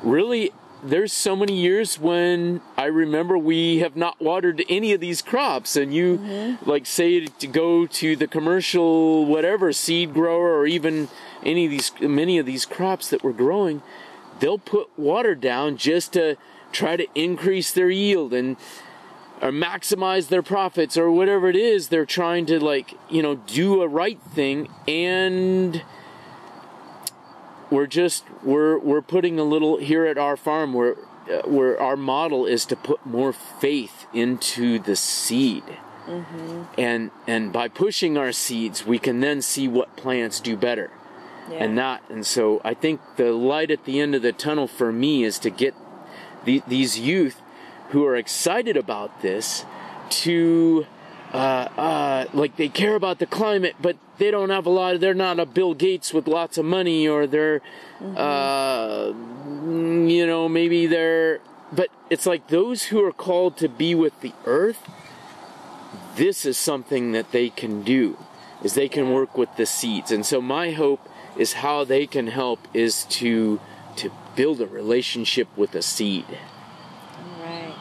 really, 0.01 0.51
there's 0.83 1.13
so 1.13 1.35
many 1.35 1.53
years 1.53 1.99
when 1.99 2.61
I 2.75 2.85
remember 2.85 3.37
we 3.37 3.77
have 3.79 3.95
not 3.95 4.19
watered 4.19 4.63
any 4.67 4.91
of 4.93 5.01
these 5.01 5.21
crops, 5.21 5.75
and 5.75 5.93
you 5.93 6.17
mm-hmm. 6.17 6.67
like 6.67 6.87
say 6.87 7.27
to 7.27 7.47
go 7.47 7.85
to 7.85 8.15
the 8.15 8.27
commercial 8.27 9.27
whatever 9.27 9.71
seed 9.71 10.15
grower 10.15 10.57
or 10.57 10.65
even 10.65 11.09
any 11.43 11.65
of 11.65 11.71
these 11.71 11.91
many 12.01 12.39
of 12.39 12.47
these 12.47 12.65
crops 12.65 13.09
that 13.11 13.23
we're 13.23 13.33
growing 13.33 13.83
they'll 14.39 14.57
put 14.57 14.89
water 14.97 15.35
down 15.35 15.77
just 15.77 16.13
to 16.13 16.37
try 16.71 16.97
to 16.97 17.07
increase 17.15 17.71
their 17.71 17.89
yield 17.89 18.33
and 18.33 18.57
or 19.41 19.51
maximize 19.51 20.29
their 20.29 20.41
profits 20.41 20.97
or 20.97 21.11
whatever 21.11 21.49
it 21.49 21.55
is 21.55 21.89
they're 21.89 22.05
trying 22.05 22.45
to 22.45 22.63
like 22.63 22.93
you 23.09 23.21
know 23.21 23.35
do 23.35 23.81
a 23.81 23.87
right 23.87 24.21
thing. 24.21 24.69
And 24.87 25.83
we're 27.69 27.87
just 27.87 28.23
we're 28.43 28.77
we're 28.79 29.01
putting 29.01 29.39
a 29.39 29.43
little 29.43 29.77
here 29.77 30.05
at 30.05 30.17
our 30.17 30.37
farm 30.37 30.73
where 30.73 30.95
uh, 31.29 31.41
where 31.45 31.79
our 31.81 31.97
model 31.97 32.45
is 32.45 32.65
to 32.67 32.75
put 32.75 33.05
more 33.05 33.33
faith 33.33 34.05
into 34.13 34.79
the 34.79 34.95
seed. 34.95 35.63
Mm-hmm. 36.07 36.63
and 36.77 37.11
and 37.27 37.53
by 37.53 37.69
pushing 37.69 38.17
our 38.17 38.33
seeds 38.33 38.85
we 38.85 38.99
can 38.99 39.21
then 39.21 39.41
see 39.41 39.69
what 39.69 39.95
plants 39.95 40.41
do 40.41 40.57
better 40.57 40.91
yeah. 41.49 41.63
and 41.63 41.75
not. 41.75 42.01
And 42.09 42.25
so 42.25 42.61
I 42.63 42.73
think 42.73 43.01
the 43.17 43.31
light 43.31 43.71
at 43.71 43.85
the 43.85 43.99
end 43.99 44.15
of 44.15 44.21
the 44.21 44.31
tunnel 44.31 44.67
for 44.67 44.91
me 44.91 45.23
is 45.23 45.39
to 45.39 45.49
get 45.49 45.73
the, 46.45 46.61
these 46.67 46.99
youth 46.99 47.41
who 47.89 48.05
are 48.05 48.15
excited 48.15 48.75
about 48.75 49.21
this 49.21 49.65
to 50.09 50.85
uh, 51.33 51.67
uh, 51.77 52.25
like 52.33 52.55
they 52.57 52.69
care 52.69 52.95
about 52.95 53.17
the 53.17 53.25
climate, 53.25 53.75
but 53.81 53.97
they 54.19 54.29
don't 54.29 54.51
have 54.51 54.67
a 54.67 54.69
lot. 54.69 54.95
Of, 54.95 55.01
they're 55.01 55.15
not 55.15 55.39
a 55.39 55.45
Bill 55.47 55.73
Gates 55.73 56.13
with 56.13 56.27
lots 56.27 56.59
of 56.59 56.65
money, 56.65 57.07
or 57.07 57.25
they're, 57.25 57.61
mm-hmm. 57.99 58.15
uh, 58.15 59.07
you 60.07 60.27
know, 60.27 60.47
maybe 60.47 60.85
they're. 60.85 61.39
But 61.71 61.89
it's 62.11 62.27
like 62.27 62.49
those 62.49 62.83
who 62.83 63.03
are 63.03 63.11
called 63.11 63.57
to 63.57 63.67
be 63.67 63.95
with 63.95 64.21
the 64.21 64.33
earth. 64.45 64.87
This 66.15 66.45
is 66.45 66.55
something 66.55 67.13
that 67.13 67.31
they 67.31 67.49
can 67.49 67.81
do, 67.81 68.19
is 68.63 68.75
they 68.75 68.87
can 68.87 69.11
work 69.11 69.35
with 69.35 69.49
the 69.57 69.65
seeds, 69.65 70.11
and 70.11 70.23
so 70.23 70.39
my 70.39 70.69
hope 70.69 71.09
is 71.37 71.53
how 71.53 71.83
they 71.83 72.07
can 72.07 72.27
help 72.27 72.59
is 72.73 73.05
to 73.05 73.59
to 73.95 74.11
build 74.35 74.61
a 74.61 74.65
relationship 74.65 75.47
with 75.55 75.75
a 75.75 75.81
seed. 75.81 76.25
All 77.17 77.43
right. 77.43 77.75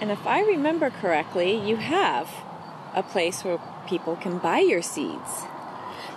And 0.00 0.10
if 0.10 0.26
I 0.26 0.40
remember 0.40 0.90
correctly, 0.90 1.56
you 1.56 1.76
have 1.76 2.28
a 2.94 3.02
place 3.02 3.44
where 3.44 3.60
people 3.86 4.16
can 4.16 4.38
buy 4.38 4.58
your 4.58 4.82
seeds. 4.82 5.44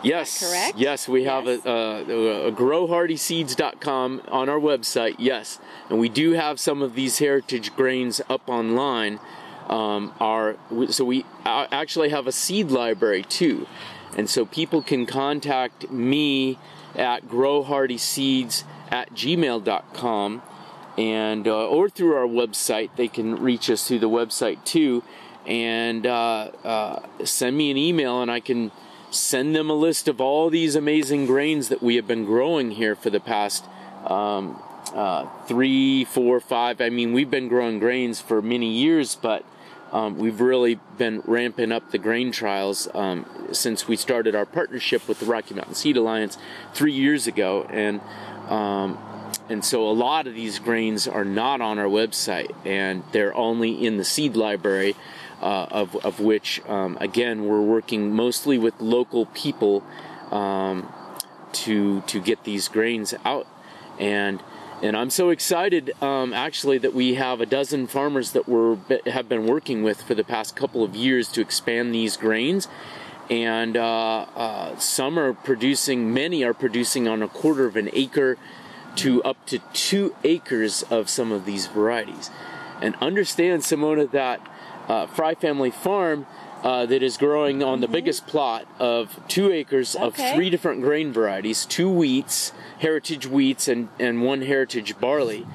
Yes. 0.04 0.40
Correct? 0.40 0.78
Yes, 0.78 1.08
we 1.08 1.24
have 1.24 1.46
yes. 1.46 1.66
a, 1.66 1.70
a, 1.70 2.48
a 2.48 2.52
growhardyseeds.com 2.52 4.22
on 4.28 4.50
our 4.50 4.60
website. 4.60 5.16
Yes. 5.18 5.60
And 5.90 6.00
we 6.00 6.10
do 6.10 6.32
have 6.32 6.60
some 6.60 6.82
of 6.82 6.96
these 6.96 7.20
heritage 7.20 7.76
grains 7.76 8.22
up 8.30 8.48
online. 8.48 9.20
Um, 9.68 10.14
our, 10.20 10.56
so 10.90 11.04
we 11.04 11.26
actually 11.46 12.10
have 12.10 12.28
a 12.28 12.32
seed 12.32 12.72
library 12.72 13.24
too. 13.24 13.68
And 14.18 14.30
so 14.30 14.46
people 14.46 14.82
can 14.82 15.06
contact 15.06 15.90
me 15.92 16.58
at 16.96 17.30
Grow 17.30 17.64
Hardy 17.64 18.00
Seeds 18.00 18.64
at 18.90 19.14
gmail.com 19.14 20.42
and 20.98 21.48
uh, 21.48 21.68
or 21.68 21.90
through 21.90 22.16
our 22.16 22.28
website. 22.28 22.90
They 22.96 23.08
can 23.08 23.36
reach 23.36 23.70
us 23.70 23.88
through 23.88 24.00
the 24.00 24.10
website 24.10 24.64
too, 24.66 25.04
and 25.46 26.06
uh, 26.08 26.52
uh, 26.64 27.00
send 27.24 27.56
me 27.56 27.70
an 27.70 27.78
email, 27.78 28.22
and 28.22 28.32
I 28.32 28.40
can 28.40 28.72
send 29.12 29.56
them 29.56 29.70
a 29.70 29.74
list 29.76 30.08
of 30.08 30.20
all 30.20 30.50
these 30.50 30.76
amazing 30.76 31.28
grains 31.28 31.70
that 31.70 31.82
we 31.82 31.96
have 31.96 32.08
been 32.08 32.26
growing 32.26 32.72
here 32.72 32.96
for 32.96 33.10
the 33.10 33.20
past 33.20 33.66
um, 34.06 34.62
uh, 34.94 35.28
three, 35.46 36.04
four, 36.04 36.40
five. 36.40 36.82
I 36.82 36.90
mean, 36.90 37.14
we've 37.14 37.30
been 37.30 37.48
growing 37.48 37.80
grains 37.80 38.20
for 38.20 38.42
many 38.42 38.72
years, 38.72 39.16
but 39.16 39.46
um, 39.92 40.18
we've 40.18 40.42
really 40.42 40.80
been 40.98 41.22
ramping 41.26 41.72
up 41.72 41.92
the 41.92 41.98
grain 41.98 42.32
trials 42.32 42.88
um, 42.94 43.26
since 43.52 43.88
we 43.88 43.96
started 43.96 44.36
our 44.36 44.46
partnership 44.46 45.08
with 45.08 45.20
the 45.20 45.26
Rocky 45.26 45.56
Mountain 45.56 45.76
Seed 45.76 45.98
Alliance 45.98 46.38
three 46.74 46.92
years 46.92 47.28
ago, 47.28 47.66
and 47.70 48.02
um, 48.50 48.98
and 49.50 49.64
so 49.64 49.88
a 49.88 49.92
lot 49.92 50.28
of 50.28 50.34
these 50.34 50.60
grains 50.60 51.08
are 51.08 51.24
not 51.24 51.62
on 51.62 51.80
our 51.80 51.86
website, 51.86 52.54
and 52.66 53.04
they're 53.12 53.36
only 53.36 53.86
in 53.86 53.98
the 53.98 54.04
seed 54.04 54.36
library, 54.36 54.96
uh, 55.42 55.68
of 55.72 55.96
of 56.06 56.20
which 56.20 56.62
um, 56.68 56.98
again 57.00 57.46
we're 57.46 57.62
working 57.62 58.14
mostly 58.14 58.58
with 58.58 58.80
local 58.82 59.26
people 59.28 59.84
um, 60.32 60.92
to 61.54 62.02
to 62.02 62.20
get 62.20 62.44
these 62.44 62.68
grains 62.68 63.14
out, 63.24 63.48
and 64.00 64.44
and 64.84 64.96
I'm 64.96 65.10
so 65.10 65.30
excited 65.30 65.92
um, 66.04 66.34
actually 66.34 66.78
that 66.80 66.94
we 66.94 67.16
have 67.16 67.42
a 67.42 67.46
dozen 67.46 67.88
farmers 67.88 68.34
that 68.34 68.48
we're 68.48 68.78
have 69.08 69.28
been 69.28 69.48
working 69.48 69.82
with 69.82 70.02
for 70.04 70.14
the 70.14 70.24
past 70.24 70.56
couple 70.56 70.84
of 70.84 70.96
years 70.96 71.30
to 71.30 71.42
expand 71.42 71.96
these 71.96 72.16
grains. 72.16 72.68
And 73.30 73.76
uh, 73.76 74.20
uh, 74.36 74.78
some 74.78 75.18
are 75.18 75.34
producing 75.34 76.14
many 76.14 76.44
are 76.44 76.54
producing 76.54 77.08
on 77.08 77.22
a 77.22 77.28
quarter 77.28 77.66
of 77.66 77.76
an 77.76 77.90
acre 77.92 78.38
to 78.98 79.22
up 79.24 79.44
to 79.48 79.60
two 79.74 80.16
acres 80.24 80.84
of 80.84 81.10
some 81.10 81.32
of 81.32 81.46
these 81.46 81.68
varieties. 81.68 82.30
And 82.80 82.96
understand 83.02 83.64
simona 83.64 84.10
that 84.12 84.40
uh, 84.88 85.08
fry 85.08 85.34
family 85.34 85.72
farm 85.72 86.28
uh, 86.64 86.86
that 86.86 87.04
is 87.04 87.18
growing 87.18 87.64
on 87.64 87.80
the 87.80 87.88
mm-hmm. 87.88 87.94
biggest 87.94 88.28
plot 88.28 88.68
of 88.80 89.20
two 89.28 89.52
acres 89.52 89.96
okay. 89.96 90.06
of 90.06 90.36
three 90.36 90.50
different 90.50 90.82
grain 90.82 91.12
varieties 91.12 91.66
two 91.66 91.90
wheats 91.90 92.52
heritage 92.80 93.26
wheats 93.26 93.68
and, 93.68 93.90
and 94.00 94.24
one 94.24 94.42
heritage 94.42 95.00
barley. 95.00 95.46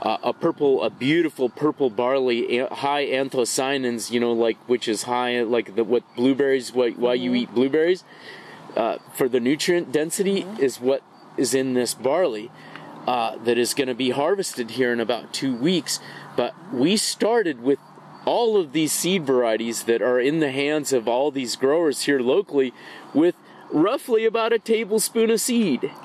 Uh, 0.00 0.18
a 0.24 0.32
purple, 0.32 0.82
a 0.82 0.90
beautiful 0.90 1.48
purple 1.48 1.88
barley, 1.88 2.58
high 2.72 3.06
anthocyanins, 3.06 4.10
you 4.10 4.18
know, 4.18 4.32
like 4.32 4.56
which 4.66 4.88
is 4.88 5.04
high, 5.04 5.40
like 5.42 5.76
the 5.76 5.84
what 5.84 6.02
blueberries, 6.16 6.72
what, 6.72 6.98
why 6.98 7.14
mm-hmm. 7.14 7.24
you 7.24 7.34
eat 7.34 7.54
blueberries, 7.54 8.02
uh, 8.76 8.98
for 9.14 9.28
the 9.28 9.38
nutrient 9.38 9.92
density 9.92 10.42
mm-hmm. 10.42 10.60
is 10.60 10.80
what 10.80 11.04
is 11.36 11.54
in 11.54 11.74
this 11.74 11.94
barley 11.94 12.50
uh, 13.06 13.36
that 13.44 13.56
is 13.56 13.74
going 13.74 13.86
to 13.86 13.94
be 13.94 14.10
harvested 14.10 14.72
here 14.72 14.92
in 14.92 14.98
about 14.98 15.32
two 15.32 15.54
weeks. 15.54 16.00
But 16.36 16.52
we 16.72 16.96
started 16.96 17.62
with 17.62 17.78
all 18.24 18.56
of 18.56 18.72
these 18.72 18.92
seed 18.92 19.26
varieties 19.26 19.84
that 19.84 20.02
are 20.02 20.20
in 20.20 20.40
the 20.40 20.50
hands 20.50 20.92
of 20.92 21.08
all 21.08 21.30
these 21.30 21.56
growers 21.56 22.02
here 22.02 22.20
locally 22.20 22.72
with 23.14 23.34
roughly 23.70 24.24
about 24.24 24.52
a 24.52 24.58
tablespoon 24.58 25.30
of 25.30 25.40
seed. 25.40 25.90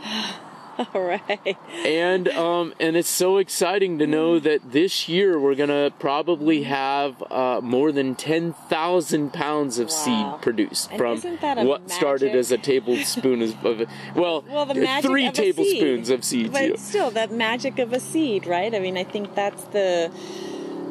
All 0.94 1.02
right. 1.02 1.58
And 1.86 2.28
um, 2.30 2.74
and 2.80 2.96
it's 2.96 3.10
so 3.10 3.38
exciting 3.38 3.98
to 3.98 4.06
know 4.06 4.40
that 4.40 4.72
this 4.72 5.10
year 5.10 5.40
we're 5.40 5.56
gonna 5.56 5.92
probably 5.98 6.64
have 6.64 7.24
uh, 7.32 7.62
more 7.64 7.92
than 7.92 8.14
ten 8.14 8.54
thousand 8.54 9.34
pounds 9.34 9.80
of 9.80 9.90
wow. 9.90 9.94
seed 10.36 10.42
produced 10.44 10.92
and 10.92 11.00
from 11.00 11.20
what 11.66 11.82
magic? 11.82 11.90
started 11.90 12.36
as 12.36 12.52
a 12.52 12.60
tablespoon 12.60 13.42
of, 13.42 13.66
of 13.66 13.90
well, 14.16 14.44
well 14.48 14.66
three 15.02 15.26
of 15.26 15.34
tablespoons 15.34 16.08
seed. 16.08 16.16
of 16.16 16.24
seeds. 16.24 16.50
But 16.52 16.80
still, 16.80 17.10
that 17.12 17.32
magic 17.32 17.80
of 17.80 17.92
a 17.92 18.00
seed, 18.00 18.46
right? 18.46 18.74
I 18.74 18.80
mean, 18.80 18.98
I 18.98 19.04
think 19.04 19.34
that's 19.34 19.64
the 19.66 20.12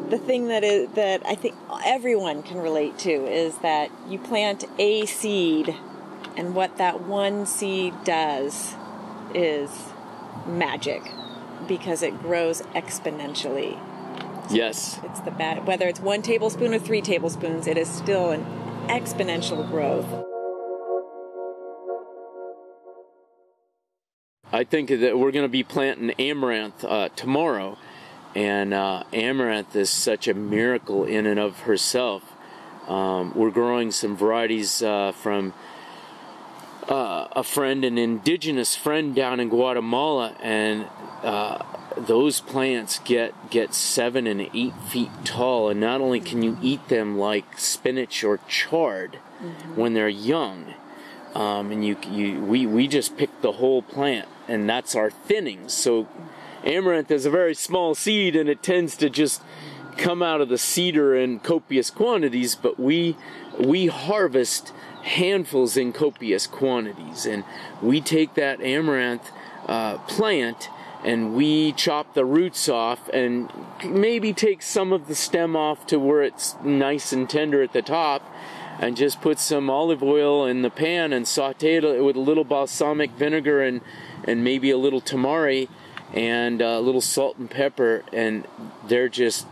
the 0.09 0.19
thing 0.19 0.49
that 0.49 0.63
is 0.65 0.89
that 0.95 1.23
I 1.27 1.35
think 1.35 1.55
everyone 1.85 2.43
can 2.43 2.59
relate 2.59 2.99
to 3.01 3.11
is 3.11 3.59
that 3.59 3.91
you 4.09 4.19
plant 4.19 4.65
a 4.79 5.07
seed, 5.07 5.75
and 6.37 6.55
what 6.55 6.77
that 6.77 7.03
one 7.03 7.47
seed 7.47 7.95
does 8.05 8.75
is 9.35 9.71
magic 10.47 11.03
because 11.67 12.03
it 12.03 12.21
grows 12.23 12.63
exponentially. 12.75 13.79
Yes. 14.51 15.01
It's 15.03 15.21
the 15.21 15.33
bad 15.33 15.67
whether 15.67 15.89
it's 15.89 16.01
1 16.01 16.23
tablespoon 16.23 16.73
or 16.73 16.79
3 16.79 17.01
tablespoons, 17.01 17.67
it 17.67 17.77
is 17.77 17.89
still 17.89 18.31
an 18.31 18.45
exponential 18.87 19.69
growth. 19.69 20.07
I 24.53 24.63
think 24.63 24.89
that 24.89 25.19
we're 25.19 25.33
going 25.33 25.45
to 25.45 25.51
be 25.51 25.65
planting 25.65 26.13
amaranth 26.13 26.85
uh, 26.85 27.09
tomorrow, 27.11 27.77
and 28.37 28.74
uh, 28.74 29.03
amaranth 29.14 29.74
is 29.74 29.89
such 29.89 30.28
a 30.28 30.34
miracle 30.34 31.05
in 31.07 31.24
and 31.24 31.41
of 31.41 31.61
herself. 31.61 32.22
Um, 32.87 33.32
we're 33.34 33.51
growing 33.51 33.91
some 33.91 34.14
varieties 34.14 34.82
uh, 34.82 35.12
from 35.12 35.55
uh, 36.87 37.28
a 37.32 37.43
friend, 37.43 37.82
an 37.82 37.97
indigenous 37.97 38.76
friend 38.76 39.14
down 39.14 39.41
in 39.41 39.49
Guatemala, 39.49 40.37
and 40.43 40.87
uh, 41.22 41.64
those 41.97 42.41
plants 42.43 43.01
get 43.07 43.32
get 43.49 43.72
seven 43.72 44.26
and 44.26 44.43
eight 44.53 44.74
feet 44.87 45.11
tall. 45.24 45.70
And 45.70 45.80
not 45.80 46.03
only 46.03 46.20
can 46.20 46.43
you 46.43 46.59
eat 46.61 46.89
them 46.89 47.18
like 47.18 47.59
spinach 47.59 48.22
or 48.22 48.39
chard 48.47 49.18
mm-hmm. 49.43 49.76
when 49.76 49.95
they're 49.95 50.11
young, 50.11 50.74
um, 51.34 51.72
and 51.72 51.87
you 51.87 51.97
you 52.07 52.39
we 52.41 52.66
we 52.66 52.87
just 52.87 53.16
pick 53.16 53.30
the 53.41 53.53
whole 53.53 53.80
plant, 53.80 54.28
and 54.47 54.68
that's 54.68 54.95
our 54.95 55.11
thinnings. 55.11 55.70
So 55.72 56.07
amaranth 56.67 57.11
is 57.11 57.25
a 57.25 57.31
very 57.31 57.55
small 57.55 57.95
seed, 57.95 58.37
and 58.37 58.49
it 58.49 58.62
tends 58.62 58.97
to 58.97 59.09
just 59.09 59.43
come 59.97 60.23
out 60.23 60.41
of 60.43 60.49
the 60.51 60.59
seeder 60.59 61.14
in 61.14 61.39
copious 61.41 61.89
quantities. 61.91 62.55
But 62.55 62.79
we 62.79 63.17
we 63.59 63.87
harvest 63.87 64.73
handfuls 65.07 65.77
in 65.77 65.93
copious 65.93 66.47
quantities. 66.47 67.27
And 67.27 67.45
we 67.81 68.01
take 68.01 68.35
that 68.35 68.61
amaranth 68.61 69.31
uh, 69.67 69.99
plant 69.99 70.69
and 71.05 71.35
we 71.35 71.73
chop 71.73 72.14
the 72.14 72.25
roots 72.25 72.69
off 72.69 73.09
and 73.11 73.53
maybe 73.85 74.33
take 74.33 74.62
some 74.62 74.93
of 74.93 75.07
the 75.07 75.14
stem 75.14 75.55
off 75.55 75.87
to 75.87 75.99
where 75.99 76.23
it's 76.23 76.57
nice 76.64 77.12
and 77.12 77.31
tender 77.31 77.62
at 77.62 77.73
the 77.73 77.83
top 77.83 78.23
and 78.81 78.97
just 78.97 79.21
put 79.21 79.39
some 79.39 79.71
olive 79.71 80.03
oil 80.03 80.45
in 80.45 80.62
the 80.62 80.71
pan 80.71 81.12
and 81.12 81.29
saute 81.29 81.77
it 81.77 82.05
with 82.05 82.17
a 82.17 82.21
little 82.21 82.45
balsamic 82.45 83.12
vinegar 83.12 83.62
and, 83.62 83.81
and 84.25 84.43
maybe 84.43 84.71
a 84.71 84.77
little 84.77 85.01
tamari 85.01 85.69
and 86.13 86.61
a 86.61 86.81
little 86.81 87.01
salt 87.01 87.37
and 87.37 87.51
pepper 87.51 88.05
and 88.13 88.47
they're 88.89 89.09
just 89.09 89.47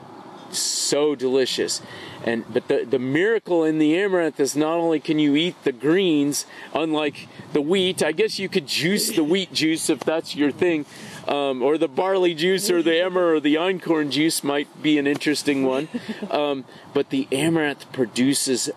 so 0.56 1.14
delicious. 1.14 1.82
And 2.24 2.44
but 2.52 2.68
the 2.68 2.84
the 2.84 2.98
miracle 2.98 3.64
in 3.64 3.78
the 3.78 3.96
amaranth 3.96 4.40
is 4.40 4.56
not 4.56 4.78
only 4.78 5.00
can 5.00 5.18
you 5.18 5.36
eat 5.36 5.56
the 5.64 5.72
greens, 5.72 6.46
unlike 6.72 7.28
the 7.52 7.60
wheat. 7.60 8.02
I 8.02 8.12
guess 8.12 8.38
you 8.38 8.48
could 8.48 8.66
juice 8.66 9.10
the 9.10 9.24
wheat 9.24 9.52
juice 9.52 9.90
if 9.90 10.00
that's 10.00 10.34
your 10.34 10.50
thing, 10.50 10.86
um, 11.28 11.62
or 11.62 11.76
the 11.76 11.88
barley 11.88 12.34
juice, 12.34 12.70
or 12.70 12.82
the 12.82 12.98
emmer, 12.98 13.34
or 13.34 13.40
the 13.40 13.56
einkorn 13.56 14.10
juice 14.10 14.42
might 14.42 14.82
be 14.82 14.98
an 14.98 15.06
interesting 15.06 15.64
one. 15.64 15.88
Um, 16.30 16.64
but 16.94 17.10
the 17.10 17.28
amaranth 17.30 17.92
produces 17.92 18.70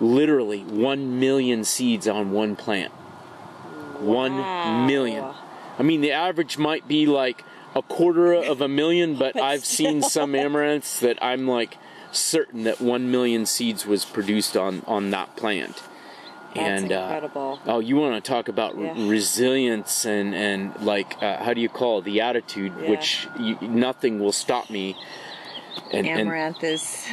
literally 0.00 0.60
one 0.60 1.20
million 1.20 1.64
seeds 1.64 2.08
on 2.08 2.32
one 2.32 2.56
plant. 2.56 2.92
One 4.00 4.86
million. 4.86 5.24
I 5.78 5.82
mean, 5.82 6.00
the 6.00 6.12
average 6.12 6.58
might 6.58 6.86
be 6.86 7.06
like 7.06 7.44
a 7.74 7.82
quarter 7.82 8.34
of 8.34 8.60
a 8.60 8.68
million, 8.68 9.16
but, 9.16 9.34
but 9.34 9.42
I've 9.42 9.64
still. 9.64 9.86
seen 9.86 10.02
some 10.02 10.32
amaranths 10.32 11.00
that 11.00 11.22
I'm 11.22 11.46
like 11.48 11.76
certain 12.12 12.64
that 12.64 12.80
one 12.80 13.10
million 13.10 13.46
seeds 13.46 13.86
was 13.86 14.04
produced 14.04 14.56
on 14.56 14.82
on 14.86 15.10
that 15.10 15.36
plant. 15.36 15.82
That's 16.54 16.82
and 16.82 16.92
incredible. 16.92 17.60
Uh, 17.66 17.74
oh, 17.74 17.78
you 17.80 17.96
want 17.96 18.22
to 18.22 18.30
talk 18.30 18.48
about 18.48 18.78
yeah. 18.78 18.94
resilience 18.96 20.04
and 20.04 20.34
and 20.34 20.80
like 20.82 21.20
uh, 21.20 21.42
how 21.42 21.52
do 21.52 21.60
you 21.60 21.68
call 21.68 21.98
it 21.98 22.04
the 22.04 22.20
attitude, 22.20 22.72
yeah. 22.80 22.90
which 22.90 23.26
you, 23.38 23.58
nothing 23.60 24.20
will 24.20 24.32
stop 24.32 24.70
me. 24.70 24.96
And, 25.92 26.06
Amaranth 26.06 26.62
and, 26.62 26.72
is. 26.74 27.06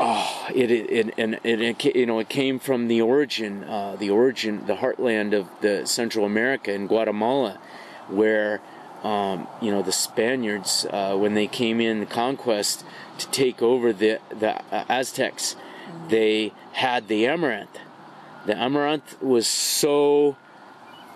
Oh, 0.00 0.48
it, 0.52 0.72
it, 0.72 1.14
and 1.16 1.38
it, 1.44 1.60
it, 1.60 1.96
you 1.96 2.06
know 2.06 2.18
it 2.18 2.28
came 2.28 2.58
from 2.58 2.88
the 2.88 3.00
origin, 3.00 3.62
uh, 3.62 3.94
the 3.96 4.10
origin, 4.10 4.66
the 4.66 4.74
heartland 4.74 5.32
of 5.32 5.48
the 5.60 5.86
Central 5.86 6.26
America 6.26 6.72
in 6.72 6.88
Guatemala, 6.88 7.60
where 8.08 8.60
um, 9.02 9.46
you 9.60 9.70
know 9.70 9.82
the 9.82 9.92
Spaniards 9.92 10.86
uh, 10.90 11.16
when 11.16 11.34
they 11.34 11.46
came 11.46 11.80
in 11.80 12.00
the 12.00 12.06
conquest 12.06 12.84
to 13.18 13.28
take 13.28 13.62
over 13.62 13.92
the 13.92 14.18
the 14.30 14.56
uh, 14.72 14.84
Aztecs, 14.88 15.56
they 16.08 16.52
had 16.72 17.08
the 17.08 17.26
amaranth. 17.26 17.78
The 18.46 18.56
amaranth 18.56 19.20
was 19.20 19.46
so 19.46 20.36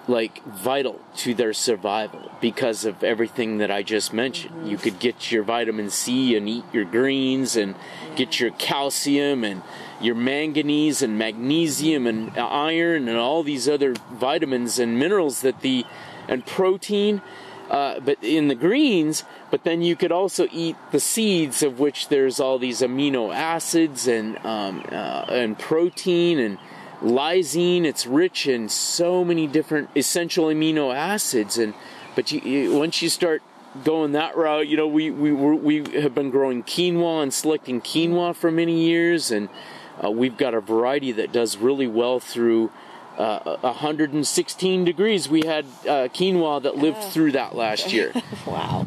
like 0.09 0.45
vital 0.45 1.01
to 1.17 1.33
their 1.35 1.53
survival 1.53 2.31
because 2.41 2.85
of 2.85 3.05
everything 3.05 3.59
that 3.59 3.71
I 3.71 3.83
just 3.83 4.13
mentioned. 4.13 4.55
Mm-hmm. 4.55 4.69
You 4.69 4.77
could 4.77 4.99
get 4.99 5.31
your 5.31 5.45
vitamin 5.45 5.91
C 5.91 6.37
and 6.37 6.49
eat 6.49 6.65
your 6.73 6.85
greens 6.85 7.57
and 7.57 7.75
get 8.17 8.41
your 8.41 8.51
calcium 8.53 9.45
and 9.45 9.63
your 10.01 10.15
manganese 10.17 11.03
and 11.03 11.17
magnesium 11.17 12.07
and 12.07 12.37
iron 12.37 13.09
and 13.09 13.17
all 13.17 13.43
these 13.43 13.69
other 13.69 13.95
vitamins 14.11 14.79
and 14.79 14.99
minerals 14.99 15.43
that 15.43 15.61
the 15.61 15.87
and 16.29 16.47
protein 16.47 17.23
uh, 17.73 17.99
but 18.01 18.23
in 18.23 18.49
the 18.49 18.55
greens. 18.55 19.25
But 19.51 19.65
then 19.65 19.83
you 19.83 19.97
could 19.97 20.13
also 20.13 20.47
eat 20.53 20.77
the 20.93 21.01
seeds, 21.01 21.63
of 21.63 21.81
which 21.81 22.09
there's 22.09 22.39
all 22.39 22.59
these 22.59 22.83
amino 22.83 23.35
acids 23.35 24.07
and 24.07 24.37
um, 24.45 24.85
uh, 24.93 25.25
and 25.29 25.59
protein 25.59 26.39
and 26.39 26.59
lysine. 27.01 27.85
It's 27.85 28.07
rich 28.07 28.47
in 28.47 28.69
so 28.69 29.25
many 29.25 29.47
different 29.47 29.91
essential 29.97 30.47
amino 30.47 30.95
acids, 30.95 31.59
and 31.59 31.75
but 32.15 32.31
you, 32.31 32.41
you, 32.41 32.79
once 32.79 33.01
you 33.01 33.09
start 33.09 33.43
going 33.85 34.13
that 34.13 34.37
route, 34.37 34.69
you 34.69 34.77
know, 34.77 34.87
we 34.87 35.11
we 35.11 35.33
we 35.33 36.01
have 36.01 36.15
been 36.15 36.31
growing 36.31 36.63
quinoa 36.63 37.23
and 37.23 37.33
selecting 37.33 37.81
quinoa 37.81 38.37
for 38.37 38.51
many 38.51 38.85
years, 38.85 39.31
and 39.31 39.49
uh, 40.05 40.11
we've 40.11 40.37
got 40.37 40.53
a 40.53 40.61
variety 40.61 41.13
that 41.13 41.33
does 41.33 41.57
really 41.57 41.87
well 41.87 42.21
through 42.21 42.71
uh, 43.19 43.57
116 43.61 44.85
degrees. 44.85 45.29
We 45.29 45.47
had 45.47 45.65
uh, 45.65 46.09
quinoa 46.09 46.63
that 46.63 46.77
lived 46.77 46.99
oh. 47.01 47.11
through 47.11 47.33
that 47.33 47.55
last 47.55 47.93
year. 47.93 48.13
wow. 48.47 48.87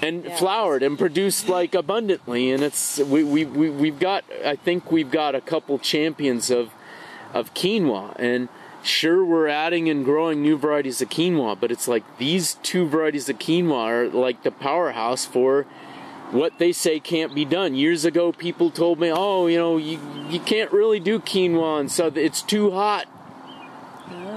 And 0.00 0.24
yeah, 0.24 0.36
flowered 0.36 0.82
and 0.82 0.98
produced 0.98 1.48
like 1.48 1.74
abundantly, 1.74 2.50
and 2.50 2.62
it's 2.62 2.98
we, 2.98 3.22
we, 3.22 3.44
we 3.44 3.70
we've 3.70 4.00
got 4.00 4.24
I 4.44 4.56
think 4.56 4.90
we've 4.90 5.10
got 5.10 5.36
a 5.36 5.40
couple 5.40 5.78
champions 5.78 6.50
of 6.50 6.70
of 7.32 7.54
quinoa, 7.54 8.16
and 8.18 8.48
sure 8.82 9.24
we're 9.24 9.46
adding 9.46 9.88
and 9.88 10.04
growing 10.04 10.42
new 10.42 10.58
varieties 10.58 11.00
of 11.00 11.08
quinoa, 11.08 11.58
but 11.58 11.70
it's 11.70 11.86
like 11.86 12.02
these 12.18 12.54
two 12.64 12.88
varieties 12.88 13.28
of 13.28 13.38
quinoa 13.38 13.86
are 13.86 14.08
like 14.08 14.42
the 14.42 14.50
powerhouse 14.50 15.24
for 15.24 15.66
what 16.32 16.58
they 16.58 16.72
say 16.72 16.98
can't 16.98 17.32
be 17.32 17.44
done. 17.44 17.74
Years 17.74 18.04
ago, 18.04 18.32
people 18.32 18.70
told 18.70 18.98
me, 18.98 19.12
"Oh, 19.12 19.46
you 19.46 19.58
know, 19.58 19.76
you 19.76 20.00
you 20.28 20.40
can't 20.40 20.72
really 20.72 20.98
do 20.98 21.20
quinoa, 21.20 21.78
and 21.78 21.92
so 21.92 22.10
it's 22.14 22.42
too 22.42 22.72
hot." 22.72 23.06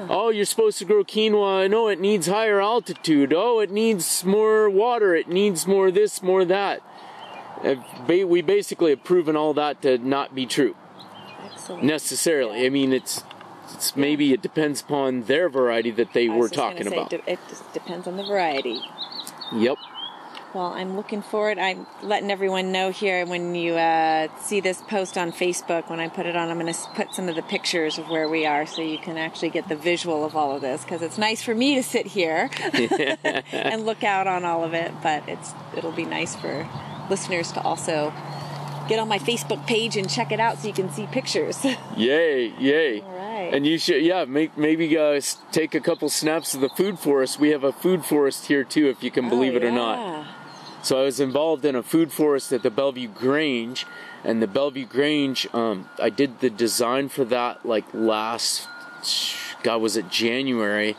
Oh, 0.09 0.29
you're 0.29 0.45
supposed 0.45 0.77
to 0.79 0.85
grow 0.85 1.03
quinoa. 1.03 1.69
No, 1.69 1.87
it 1.87 1.99
needs 1.99 2.27
higher 2.27 2.61
altitude. 2.61 3.33
Oh, 3.35 3.59
it 3.59 3.71
needs 3.71 4.23
more 4.23 4.69
water. 4.69 5.15
It 5.15 5.27
needs 5.27 5.65
more 5.67 5.91
this, 5.91 6.21
more 6.21 6.45
that. 6.45 6.81
We 8.07 8.41
basically 8.41 8.91
have 8.91 9.03
proven 9.03 9.35
all 9.35 9.53
that 9.55 9.81
to 9.81 9.97
not 9.97 10.35
be 10.35 10.45
true. 10.45 10.75
Excellent. 11.45 11.83
Necessarily. 11.83 12.61
Yeah. 12.61 12.67
I 12.67 12.69
mean, 12.69 12.93
it's 12.93 13.23
it's 13.73 13.95
maybe 13.95 14.33
it 14.33 14.41
depends 14.41 14.81
upon 14.81 15.23
their 15.23 15.49
variety 15.49 15.91
that 15.91 16.13
they 16.13 16.29
were 16.29 16.49
talking 16.49 16.87
about. 16.87 17.11
It 17.11 17.39
depends 17.73 18.07
on 18.07 18.17
the 18.17 18.23
variety. 18.23 18.81
Yep. 19.53 19.77
Well, 20.55 20.71
I'm 20.73 20.95
looking 20.95 21.21
forward. 21.21 21.59
I'm 21.59 21.85
letting 22.01 22.31
everyone 22.31 22.71
know 22.71 22.89
here 22.89 23.25
when 23.25 23.55
you 23.55 23.73
uh, 23.73 24.29
see 24.39 24.61
this 24.61 24.81
post 24.83 25.17
on 25.17 25.33
Facebook, 25.33 25.89
when 25.89 25.99
I 25.99 26.07
put 26.07 26.25
it 26.25 26.37
on, 26.37 26.49
I'm 26.49 26.57
going 26.57 26.73
to 26.73 26.79
put 26.95 27.13
some 27.13 27.27
of 27.27 27.35
the 27.35 27.41
pictures 27.41 27.97
of 27.97 28.07
where 28.07 28.29
we 28.29 28.45
are 28.45 28.65
so 28.65 28.81
you 28.81 28.97
can 28.97 29.17
actually 29.17 29.49
get 29.49 29.67
the 29.67 29.75
visual 29.75 30.23
of 30.23 30.33
all 30.33 30.55
of 30.55 30.61
this 30.61 30.85
because 30.85 31.01
it's 31.01 31.17
nice 31.17 31.43
for 31.43 31.53
me 31.53 31.75
to 31.75 31.83
sit 31.83 32.05
here 32.05 32.49
and 33.51 33.85
look 33.85 34.05
out 34.05 34.27
on 34.27 34.45
all 34.45 34.63
of 34.63 34.73
it, 34.73 34.93
but 35.03 35.27
it's 35.27 35.51
it'll 35.75 35.91
be 35.91 36.05
nice 36.05 36.37
for 36.37 36.65
listeners 37.09 37.51
to 37.51 37.61
also 37.61 38.13
get 38.87 38.97
on 38.97 39.09
my 39.09 39.19
Facebook 39.19 39.67
page 39.67 39.97
and 39.97 40.09
check 40.09 40.31
it 40.31 40.39
out 40.39 40.59
so 40.59 40.69
you 40.69 40.73
can 40.73 40.89
see 40.89 41.05
pictures. 41.07 41.65
yay, 41.97 42.53
yay. 42.57 43.01
All 43.01 43.11
right. 43.11 43.53
And 43.53 43.67
you 43.67 43.77
should, 43.77 44.01
yeah, 44.01 44.23
make, 44.23 44.57
maybe 44.57 44.87
guys 44.87 45.37
take 45.51 45.75
a 45.75 45.81
couple 45.81 46.07
snaps 46.07 46.53
of 46.53 46.61
the 46.61 46.69
food 46.69 46.97
forest. 46.97 47.41
We 47.41 47.49
have 47.49 47.65
a 47.65 47.73
food 47.73 48.05
forest 48.05 48.45
here 48.45 48.63
too, 48.63 48.87
if 48.87 49.03
you 49.03 49.11
can 49.11 49.27
believe 49.27 49.51
oh, 49.51 49.57
it 49.57 49.65
or 49.65 49.71
not. 49.71 50.25
So 50.85 51.01
I 51.01 51.05
was 51.05 51.19
involved 51.19 51.65
in 51.65 51.75
a 51.75 51.81
food 51.81 52.11
forest 52.11 52.53
at 52.53 52.61
the 52.61 52.69
Bellevue 52.69 53.07
Grange, 53.07 53.87
and 54.23 54.39
the 54.39 54.45
Bellevue 54.45 54.85
Grange, 54.85 55.47
um, 55.51 55.89
I 55.99 56.11
did 56.11 56.41
the 56.41 56.49
design 56.51 57.09
for 57.09 57.25
that 57.25 57.65
like 57.65 57.85
last, 57.91 58.67
God, 59.63 59.81
was 59.81 59.97
it 59.97 60.11
January? 60.11 60.95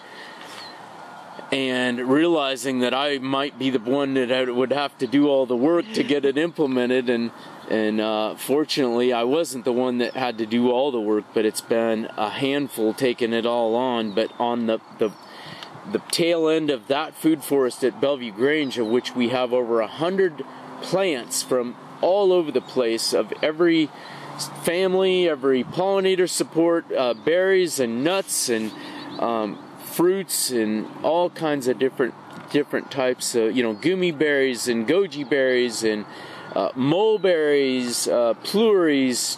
And 1.53 2.01
realizing 2.01 2.81
that 2.81 2.95
I 2.95 3.19
might 3.19 3.61
be 3.61 3.71
the 3.71 3.79
one 3.79 4.15
that 4.15 4.53
would 4.53 4.73
have 4.73 4.99
to 4.99 5.07
do 5.07 5.29
all 5.29 5.47
the 5.47 5.57
work 5.57 5.85
to 5.93 6.03
get 6.03 6.25
it 6.25 6.37
implemented, 6.37 7.09
and 7.09 7.31
and 7.71 8.01
uh, 8.01 8.35
fortunately, 8.35 9.13
I 9.13 9.23
wasn't 9.23 9.65
the 9.65 9.73
one 9.73 9.99
that 9.99 10.15
had 10.15 10.39
to 10.39 10.47
do 10.47 10.73
all 10.73 10.91
the 10.91 11.01
work, 11.01 11.27
but 11.33 11.45
it's 11.45 11.61
been 11.61 12.09
a 12.17 12.29
handful 12.29 12.93
taking 12.93 13.33
it 13.33 13.47
all 13.47 13.77
on. 13.77 14.17
But 14.17 14.33
on 14.41 14.67
the 14.67 14.81
the 14.99 15.13
the 15.93 15.99
tail 16.11 16.49
end 16.49 16.71
of 16.71 16.89
that 16.89 17.15
food 17.15 17.43
forest 17.43 17.85
at 17.85 18.01
Bellevue 18.01 18.33
Grange, 18.33 18.79
of 18.79 18.87
which 18.87 19.15
we 19.15 19.29
have 19.29 19.53
over 19.53 19.81
a 19.81 19.87
hundred 19.87 20.45
plants 20.83 21.43
from 21.43 21.77
all 22.01 22.33
over 22.33 22.51
the 22.53 22.61
place 22.61 23.13
of 23.13 23.33
every 23.43 23.89
family, 24.65 25.29
every 25.29 25.65
pollinator 25.65 26.29
support, 26.29 26.91
uh, 26.93 27.15
berries 27.15 27.81
and 27.81 28.05
nuts 28.05 28.49
and 28.49 28.73
um, 29.19 29.59
fruits 29.83 30.51
and 30.51 30.87
all 31.03 31.31
kinds 31.31 31.69
of 31.69 31.79
different 31.79 32.15
different 32.51 32.91
types 32.91 33.35
of 33.35 33.57
you 33.57 33.63
know 33.63 33.75
goumi 33.75 34.17
berries 34.17 34.69
and 34.69 34.87
goji 34.87 35.29
berries 35.29 35.83
and 35.83 36.05
uh, 36.55 36.71
mulberries, 36.75 38.09
uh, 38.09 38.35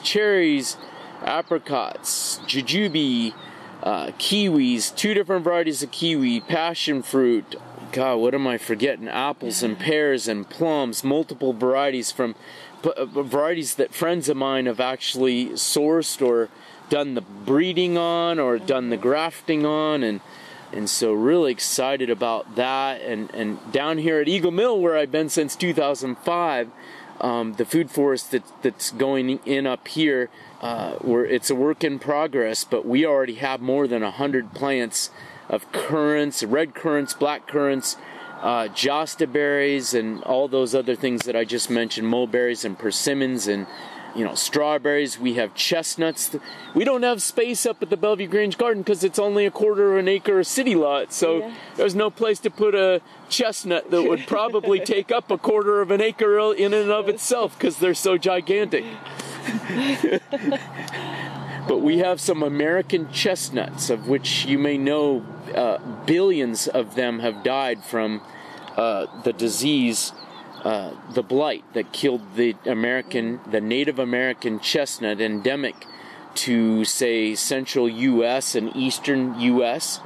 cherries, 0.03 0.77
apricots, 1.25 2.39
jujube 2.47 3.35
uh, 3.89 4.11
kiwis, 4.19 4.95
two 4.95 5.15
different 5.15 5.43
varieties 5.43 5.83
of 5.83 5.91
kiwi, 5.91 6.41
passion 6.41 7.03
fruit. 7.03 7.57
God, 7.91 8.17
what 8.17 8.35
am 8.35 8.47
I 8.47 8.59
forgetting? 8.59 9.09
Apples 9.09 9.63
and 9.63 9.79
pears 9.79 10.29
and 10.29 10.47
plums, 10.47 11.03
multiple 11.03 11.55
varieties 11.55 12.13
from 12.13 12.35
uh, 12.85 13.07
varieties 13.07 13.77
that 13.77 13.95
friends 13.95 14.29
of 14.29 14.37
mine 14.37 14.67
have 14.67 14.79
actually 14.79 15.47
sourced 15.53 16.21
or 16.21 16.51
done 16.91 17.15
the 17.15 17.23
breeding 17.23 17.97
on 17.97 18.39
or 18.39 18.59
done 18.59 18.91
the 18.91 18.99
grafting 18.99 19.65
on 19.65 20.03
and 20.03 20.21
and 20.71 20.91
so 20.91 21.15
really 21.15 21.51
excited 21.51 22.11
about 22.11 22.57
that 22.57 23.01
and 23.01 23.31
and 23.35 23.73
down 23.73 23.97
here 23.97 24.21
at 24.21 24.29
Eagle 24.29 24.51
Mill 24.51 24.79
where 24.79 24.99
I've 24.99 25.11
been 25.11 25.31
since 25.31 25.57
2005 25.57 26.71
um, 27.21 27.55
the 27.55 27.65
food 27.65 27.91
forest 27.91 28.31
that, 28.33 28.45
that's 28.63 28.91
going 28.91 29.41
in 29.45 29.67
up 29.67 29.89
here 29.89 30.29
uh, 30.61 30.97
it's 31.05 31.51
a 31.51 31.55
work 31.55 31.85
in 31.85 31.99
progress, 31.99 32.65
but 32.65 32.85
we 32.85 33.07
already 33.07 33.35
have 33.35 33.61
more 33.61 33.87
than 33.87 34.03
a 34.03 34.11
hundred 34.11 34.55
plants 34.55 35.11
of 35.49 35.71
currants, 35.73 36.43
red 36.43 36.75
currants, 36.75 37.15
black 37.15 37.47
currants, 37.47 37.97
uh, 38.43 38.65
josta 38.69 39.31
berries, 39.31 39.95
and 39.95 40.23
all 40.25 40.49
those 40.49 40.75
other 40.75 40.97
things 40.97 41.25
that 41.27 41.37
I 41.37 41.45
just 41.45 41.71
mentioned, 41.71 42.09
mulberries 42.09 42.65
and 42.65 42.79
persimmons 42.79 43.47
and 43.47 43.67
you 44.17 44.25
know 44.25 44.35
strawberries. 44.35 45.19
We 45.19 45.35
have 45.35 45.55
chestnuts. 45.55 46.37
We 46.75 46.85
don't 46.85 47.05
have 47.05 47.23
space 47.23 47.65
up 47.65 47.81
at 47.83 47.91
the 47.91 47.97
Bellevue 47.97 48.27
Grange 48.27 48.59
Garden 48.59 48.83
because 48.83 49.05
it's 49.05 49.19
only 49.19 49.47
a 49.47 49.51
quarter 49.51 49.93
of 49.93 49.99
an 49.99 50.09
acre 50.09 50.41
of 50.41 50.47
city 50.47 50.75
lot, 50.75 51.13
so 51.13 51.39
yeah. 51.39 51.55
there's 51.77 51.95
no 51.95 52.11
place 52.11 52.41
to 52.41 52.51
put 52.51 52.75
a 52.75 53.01
chestnut 53.29 53.91
that 53.93 54.03
would 54.03 54.21
probably 54.27 54.81
take 54.81 55.13
up 55.13 55.31
a 55.31 55.39
quarter 55.39 55.81
of 55.81 55.93
an 55.93 56.01
acre 56.01 56.53
in 56.55 56.75
and 56.75 56.91
of 56.91 57.09
itself 57.09 57.57
because 57.57 57.79
they're 57.79 57.95
so 57.95 58.19
gigantic. 58.19 58.85
but 61.69 61.81
we 61.81 61.99
have 61.99 62.21
some 62.21 62.43
American 62.43 63.11
chestnuts, 63.13 63.91
of 63.91 64.09
which 64.09 64.47
you 64.47 64.59
may 64.59 64.79
know 64.79 65.25
uh, 65.55 65.79
billions 66.07 66.67
of 66.67 66.95
them 66.95 67.21
have 67.21 67.43
died 67.43 67.83
from 67.85 68.23
uh, 68.77 69.07
the 69.23 69.33
disease, 69.33 70.13
uh, 70.65 70.93
the 71.13 71.23
blight 71.23 71.65
that 71.75 71.93
killed 71.93 72.23
the 72.37 72.55
American, 72.67 73.41
the 73.51 73.61
Native 73.61 73.99
American 73.99 74.61
chestnut, 74.61 75.21
endemic 75.21 75.87
to 76.35 76.85
say 76.85 77.35
central 77.35 77.89
U.S. 77.89 78.55
and 78.55 78.75
eastern 78.77 79.39
U.S. 79.41 80.01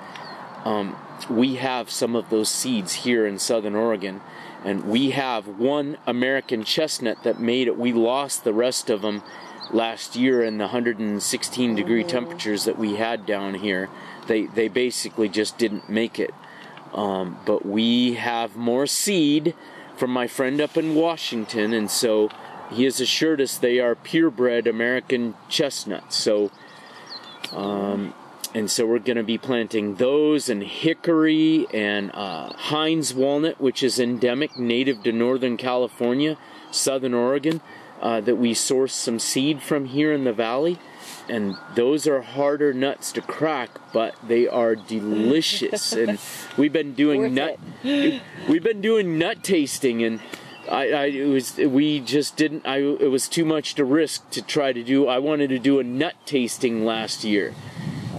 Um, 0.65 0.97
we 1.29 1.57
have 1.57 1.91
some 1.91 2.17
of 2.17 2.31
those 2.31 2.49
seeds 2.49 2.93
here 2.95 3.27
in 3.27 3.39
southern 3.39 3.75
Oregon 3.75 4.21
and 4.65 4.85
we 4.85 5.11
have 5.11 5.47
one 5.47 5.99
American 6.07 6.65
chestnut 6.65 7.23
that 7.25 7.41
made 7.41 7.67
it. 7.67 7.79
We 7.79 7.93
lost 7.93 8.45
the 8.45 8.53
rest 8.53 8.91
of 8.91 9.03
them 9.03 9.23
last 9.71 10.17
year 10.17 10.43
in 10.43 10.59
the 10.59 10.65
116 10.65 11.75
degree 11.75 12.05
temperatures 12.05 12.65
that 12.65 12.79
we 12.79 12.97
had 12.97 13.27
down 13.27 13.55
here. 13.55 13.89
They 14.27 14.47
they 14.47 14.69
basically 14.69 15.29
just 15.29 15.59
didn't 15.59 15.89
make 15.89 16.19
it. 16.19 16.35
Um, 16.95 17.39
but 17.47 17.65
we 17.65 18.15
have 18.15 18.55
more 18.55 18.87
seed 18.87 19.55
from 19.97 20.11
my 20.11 20.27
friend 20.27 20.61
up 20.61 20.77
in 20.77 20.95
Washington, 20.95 21.73
and 21.73 21.91
so 21.91 22.29
he 22.71 22.85
has 22.85 23.01
assured 23.01 23.41
us 23.41 23.57
they 23.57 23.81
are 23.81 23.95
purebred 23.95 24.67
American 24.67 25.35
chestnuts. 25.49 26.17
So 26.17 26.51
um, 27.53 28.15
and 28.55 28.71
so 28.71 28.87
we're 28.87 28.99
going 28.99 29.17
to 29.17 29.23
be 29.23 29.39
planting 29.39 29.95
those 29.95 30.49
and 30.49 30.63
hickory 30.63 31.67
and 31.73 32.11
uh, 32.13 32.53
Hinds 32.53 33.15
walnut, 33.15 33.61
which 33.61 33.83
is 33.83 33.99
endemic, 33.99 34.59
native 34.59 35.03
to 35.05 35.13
Northern 35.13 35.57
California, 35.57 36.37
Southern 36.71 37.15
Oregon, 37.15 37.63
uh, 38.01 38.21
that 38.21 38.37
we 38.37 38.53
source 38.53 38.93
some 38.93 39.19
seed 39.19 39.63
from 39.63 39.87
here 39.87 40.13
in 40.13 40.25
the 40.25 40.33
valley. 40.33 40.79
And 41.29 41.57
those 41.75 42.07
are 42.07 42.21
harder 42.21 42.75
nuts 42.75 43.13
to 43.13 43.23
crack, 43.23 43.71
but 43.93 44.15
they 44.27 44.49
are 44.49 44.77
delicious. 44.77 45.93
and 45.95 46.19
we've 46.59 46.73
been 46.73 46.95
doing 46.95 47.35
nut, 47.35 47.59
we've 47.83 48.63
been 48.63 48.81
doing 48.81 49.19
nut 49.19 49.43
tasting, 49.43 50.03
and 50.03 50.21
I, 50.71 50.91
I 50.91 51.05
it 51.07 51.27
was 51.27 51.57
we 51.57 52.01
just 52.01 52.37
didn't. 52.37 52.67
I 52.67 52.79
it 52.79 53.11
was 53.11 53.29
too 53.29 53.45
much 53.45 53.77
to 53.77 53.85
risk 53.85 54.29
to 54.31 54.43
try 54.43 54.73
to 54.73 54.83
do. 54.83 55.07
I 55.07 55.19
wanted 55.19 55.49
to 55.51 55.59
do 55.59 55.79
a 55.79 55.85
nut 55.85 56.15
tasting 56.27 56.85
last 56.85 57.25
year 57.25 57.55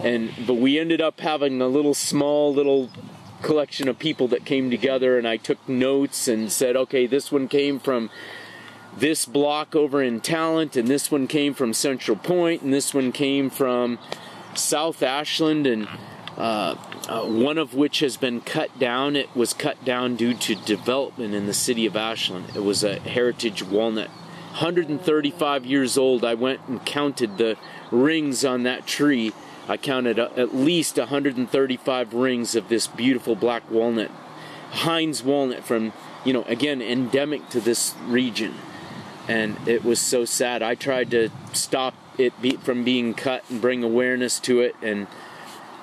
and 0.03 0.31
but 0.45 0.55
we 0.55 0.77
ended 0.77 1.01
up 1.01 1.19
having 1.19 1.61
a 1.61 1.67
little 1.67 1.93
small 1.93 2.53
little 2.53 2.89
collection 3.41 3.87
of 3.87 3.99
people 3.99 4.27
that 4.29 4.45
came 4.45 4.69
together, 4.69 5.17
and 5.17 5.27
I 5.27 5.37
took 5.37 5.67
notes 5.67 6.27
and 6.27 6.51
said, 6.51 6.75
okay, 6.75 7.05
this 7.05 7.31
one 7.31 7.47
came 7.47 7.79
from 7.79 8.09
this 8.95 9.25
block 9.25 9.75
over 9.75 10.01
in 10.01 10.21
Talent, 10.21 10.75
and 10.75 10.87
this 10.87 11.11
one 11.11 11.27
came 11.27 11.53
from 11.53 11.73
Central 11.73 12.17
Point, 12.17 12.61
and 12.61 12.73
this 12.73 12.93
one 12.93 13.11
came 13.11 13.49
from 13.49 13.99
South 14.55 15.01
Ashland, 15.03 15.67
and 15.67 15.87
uh, 16.37 16.75
uh, 17.07 17.25
one 17.25 17.57
of 17.57 17.73
which 17.73 17.99
has 17.99 18.17
been 18.17 18.41
cut 18.41 18.77
down. 18.79 19.15
It 19.15 19.35
was 19.35 19.53
cut 19.53 19.83
down 19.85 20.15
due 20.15 20.33
to 20.33 20.55
development 20.55 21.33
in 21.33 21.45
the 21.45 21.53
city 21.53 21.85
of 21.85 21.95
Ashland. 21.95 22.55
It 22.55 22.63
was 22.63 22.83
a 22.83 22.99
heritage 22.99 23.63
walnut. 23.63 24.09
135 24.09 25.65
years 25.65 25.97
old. 25.97 26.23
I 26.23 26.35
went 26.35 26.61
and 26.67 26.83
counted 26.85 27.37
the 27.37 27.57
rings 27.91 28.45
on 28.45 28.63
that 28.63 28.85
tree. 28.85 29.33
I 29.67 29.77
counted 29.77 30.19
uh, 30.19 30.29
at 30.35 30.53
least 30.53 30.97
135 30.97 32.13
rings 32.13 32.55
of 32.55 32.69
this 32.69 32.87
beautiful 32.87 33.35
black 33.35 33.69
walnut. 33.69 34.11
Hinds 34.71 35.23
walnut 35.23 35.63
from, 35.63 35.93
you 36.25 36.33
know, 36.33 36.43
again, 36.43 36.81
endemic 36.81 37.49
to 37.49 37.61
this 37.61 37.95
region. 38.05 38.55
And 39.27 39.55
it 39.67 39.85
was 39.85 40.01
so 40.01 40.25
sad. 40.25 40.61
I 40.61 40.75
tried 40.75 41.11
to 41.11 41.29
stop 41.53 41.93
it 42.17 42.39
be, 42.41 42.57
from 42.57 42.83
being 42.83 43.13
cut 43.13 43.43
and 43.49 43.61
bring 43.61 43.83
awareness 43.83 44.39
to 44.41 44.61
it 44.61 44.75
and 44.81 45.07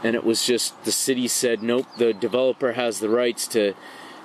and 0.02 0.14
it 0.14 0.24
was 0.24 0.46
just 0.46 0.82
the 0.84 0.92
city 0.92 1.28
said 1.28 1.62
nope 1.62 1.86
the 1.98 2.12
developer 2.12 2.72
has 2.72 3.00
the 3.00 3.08
rights 3.08 3.46
to 3.48 3.74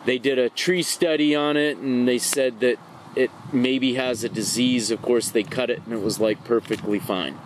they 0.05 0.17
did 0.17 0.37
a 0.37 0.49
tree 0.49 0.83
study 0.83 1.35
on 1.35 1.57
it 1.57 1.77
and 1.77 2.07
they 2.07 2.17
said 2.17 2.59
that 2.59 2.77
it 3.15 3.31
maybe 3.51 3.95
has 3.95 4.23
a 4.23 4.29
disease 4.29 4.91
of 4.91 5.01
course 5.01 5.29
they 5.29 5.43
cut 5.43 5.69
it 5.69 5.81
and 5.85 5.93
it 5.93 6.01
was 6.01 6.19
like 6.19 6.43
perfectly 6.43 6.99
fine 6.99 7.37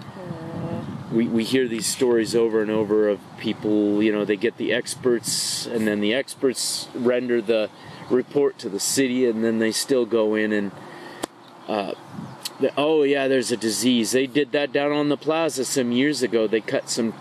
we, 1.12 1.28
we 1.28 1.43
hear 1.43 1.68
these 1.68 1.86
stories 1.86 2.36
over 2.36 2.62
and 2.62 2.72
over 2.72 3.10
of 3.10 3.20
people 3.39 4.01
you 4.03 4.12
know 4.12 4.26
they 4.26 4.36
get 4.36 4.57
the 4.57 4.74
experts 4.74 5.66
and 5.66 5.88
then 5.88 5.99
the 5.99 6.14
experts 6.14 6.88
render 6.93 7.41
the 7.41 7.70
report 8.10 8.57
to 8.57 8.70
the 8.70 8.80
city 8.80 9.28
and 9.28 9.43
then 9.43 9.60
they 9.60 9.72
still 9.72 10.05
go 10.05 10.36
in 10.36 10.51
and 10.51 10.72
uh, 11.68 11.93
oh 12.78 13.03
yeah 13.03 13.28
there's 13.28 13.51
a 13.51 13.57
disease 13.57 14.12
they 14.12 14.28
did 14.28 14.51
that 14.51 14.72
down 14.72 14.91
on 14.91 15.10
the 15.10 15.18
plaza 15.18 15.64
some 15.64 15.91
years 15.91 16.22
ago 16.22 16.47
they 16.47 16.62
cut 16.62 16.89
some 16.89 17.14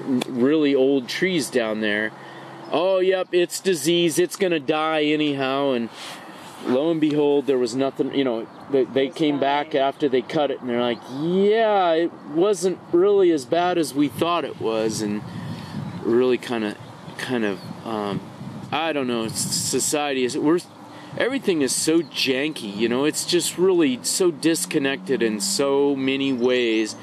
really 0.00 0.74
old 0.74 1.08
trees 1.08 1.50
down 1.50 1.80
there. 1.80 2.12
Oh, 2.70 3.00
yep, 3.00 3.28
it's 3.32 3.60
disease. 3.60 4.18
It's 4.18 4.36
going 4.36 4.52
to 4.52 4.60
die 4.60 5.04
anyhow. 5.04 5.72
And 5.72 5.88
lo 6.66 6.90
and 6.90 7.00
behold, 7.00 7.46
there 7.46 7.58
was 7.58 7.74
nothing, 7.74 8.14
you 8.14 8.24
know, 8.24 8.46
they, 8.70 8.84
they 8.84 9.08
came 9.08 9.40
back 9.40 9.74
after 9.74 10.08
they 10.08 10.22
cut 10.22 10.50
it 10.50 10.60
and 10.60 10.68
they're 10.68 10.80
like, 10.80 11.00
yeah, 11.20 11.92
it 11.92 12.12
wasn't 12.34 12.78
really 12.92 13.30
as 13.30 13.44
bad 13.44 13.78
as 13.78 13.94
we 13.94 14.08
thought 14.08 14.44
it 14.44 14.60
was. 14.60 15.02
And 15.02 15.22
really 16.02 16.38
kind 16.38 16.64
of, 16.64 16.76
kind 17.18 17.44
of, 17.44 17.60
um, 17.86 18.20
I 18.72 18.92
don't 18.92 19.06
know, 19.06 19.28
society 19.28 20.24
is, 20.24 20.36
we're, 20.36 20.60
everything 21.16 21.62
is 21.62 21.74
so 21.74 22.00
janky, 22.02 22.74
you 22.74 22.88
know, 22.88 23.04
it's 23.04 23.24
just 23.24 23.58
really 23.58 24.00
so 24.02 24.30
disconnected 24.30 25.22
in 25.22 25.40
so 25.40 25.96
many 25.96 26.32
ways. 26.32 26.96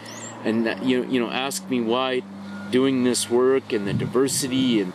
And, 0.43 0.88
you, 0.88 1.03
you 1.05 1.20
know, 1.20 1.30
ask 1.30 1.68
me 1.70 1.82
why 1.82 2.22
doing 2.72 3.03
this 3.03 3.30
work 3.30 3.72
and 3.74 3.88
the 3.88 3.93
diversity 3.93 4.82
and 4.82 4.93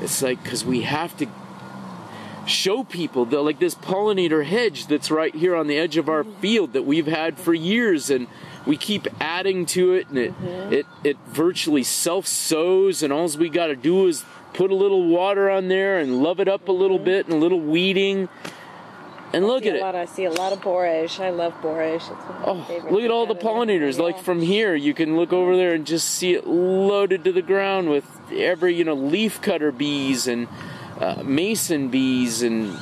it's 0.00 0.22
like 0.22 0.42
because 0.42 0.64
we 0.64 0.82
have 0.82 1.16
to 1.16 1.26
show 2.46 2.84
people 2.84 3.24
that 3.26 3.40
like 3.42 3.58
this 3.58 3.74
pollinator 3.74 4.44
hedge 4.44 4.86
that's 4.86 5.10
right 5.10 5.34
here 5.34 5.54
on 5.54 5.66
the 5.66 5.76
edge 5.76 5.96
of 5.96 6.08
our 6.08 6.24
field 6.24 6.72
that 6.72 6.84
we've 6.84 7.06
had 7.06 7.38
for 7.38 7.54
years 7.54 8.10
and 8.10 8.26
we 8.66 8.76
keep 8.76 9.06
adding 9.20 9.66
to 9.66 9.92
it 9.92 10.08
and 10.08 10.18
it 10.18 10.32
mm-hmm. 10.32 10.72
it, 10.72 10.86
it 11.02 11.16
virtually 11.26 11.82
self 11.82 12.26
sows 12.26 13.02
and 13.02 13.12
all 13.12 13.28
we 13.38 13.48
got 13.48 13.66
to 13.66 13.76
do 13.76 14.06
is 14.06 14.24
put 14.52 14.70
a 14.70 14.74
little 14.74 15.08
water 15.08 15.50
on 15.50 15.68
there 15.68 15.98
and 15.98 16.22
love 16.22 16.40
it 16.40 16.48
up 16.48 16.62
mm-hmm. 16.62 16.70
a 16.70 16.74
little 16.74 16.98
mm-hmm. 16.98 17.06
bit 17.06 17.26
and 17.26 17.34
a 17.34 17.38
little 17.38 17.60
weeding 17.60 18.28
and 19.34 19.46
look 19.48 19.66
at 19.66 19.74
it. 19.74 19.82
I 19.82 20.04
see 20.04 20.24
a 20.24 20.30
lot 20.30 20.52
of 20.52 20.60
borage. 20.60 21.18
I 21.18 21.30
love 21.30 21.60
borage. 21.60 22.02
oh, 22.46 22.64
look 22.88 23.02
at 23.02 23.10
all 23.10 23.26
the 23.26 23.34
pollinators. 23.34 23.98
Like 23.98 24.20
from 24.20 24.40
here, 24.40 24.76
you 24.76 24.94
can 24.94 25.16
look 25.16 25.32
over 25.32 25.56
there 25.56 25.74
and 25.74 25.84
just 25.84 26.08
see 26.08 26.34
it 26.34 26.46
loaded 26.46 27.24
to 27.24 27.32
the 27.32 27.42
ground 27.42 27.90
with 27.90 28.06
every, 28.30 28.74
you 28.76 28.84
know, 28.84 28.94
leaf 28.94 29.42
cutter 29.42 29.72
bees 29.72 30.28
and 30.28 30.46
uh, 31.00 31.22
mason 31.24 31.88
bees 31.88 32.42
and 32.42 32.76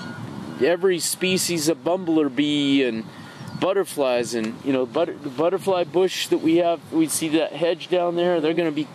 every 0.63 0.99
species 0.99 1.69
of 1.69 1.83
bumbler 1.83 2.35
bee 2.35 2.85
and 2.85 3.05
butterflies 3.61 4.35
and 4.35 4.55
you 4.65 4.73
know 4.73 4.85
butter, 4.85 5.15
the 5.15 5.29
butterfly 5.29 5.85
bush 5.85 6.27
that 6.29 6.39
we 6.39 6.57
have 6.57 6.81
we 6.93 7.07
see 7.07 7.29
that 7.29 7.53
hedge 7.53 7.89
down 7.89 8.17
there 8.17 8.41
they're 8.41 8.55
going 8.55 8.69
to 8.69 8.75
be 8.75 8.89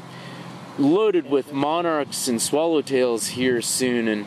loaded 0.78 1.30
with 1.30 1.54
monarchs 1.54 2.28
and 2.28 2.40
swallowtails 2.40 3.30
here 3.30 3.62
soon 3.62 4.08
and 4.08 4.26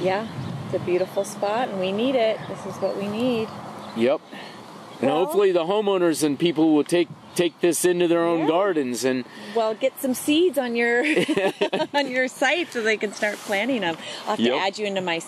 yeah 0.00 0.26
it's 0.66 0.74
a 0.74 0.84
beautiful 0.84 1.22
spot, 1.22 1.68
and 1.68 1.78
we 1.78 1.92
need 1.92 2.16
it. 2.16 2.40
This 2.48 2.66
is 2.66 2.74
what 2.82 2.96
we 2.96 3.06
need. 3.06 3.48
Yep. 3.96 4.20
And 5.00 5.10
well, 5.10 5.24
hopefully 5.24 5.52
the 5.52 5.62
homeowners 5.62 6.24
and 6.24 6.36
people 6.36 6.74
will 6.74 6.82
take 6.82 7.08
take 7.36 7.60
this 7.60 7.84
into 7.84 8.08
their 8.08 8.24
own 8.24 8.40
yeah. 8.40 8.48
gardens 8.48 9.04
and 9.04 9.24
well 9.54 9.74
get 9.74 9.98
some 10.00 10.14
seeds 10.14 10.58
on 10.58 10.74
your 10.74 11.04
on 11.94 12.10
your 12.10 12.28
site 12.28 12.72
so 12.72 12.82
they 12.82 12.96
can 12.96 13.12
start 13.12 13.36
planting 13.36 13.82
them. 13.82 13.96
I'll 14.22 14.36
have 14.36 14.40
yep. 14.40 14.54
to 14.54 14.58
add 14.58 14.78
you 14.78 14.86
into 14.86 15.00
my 15.00 15.20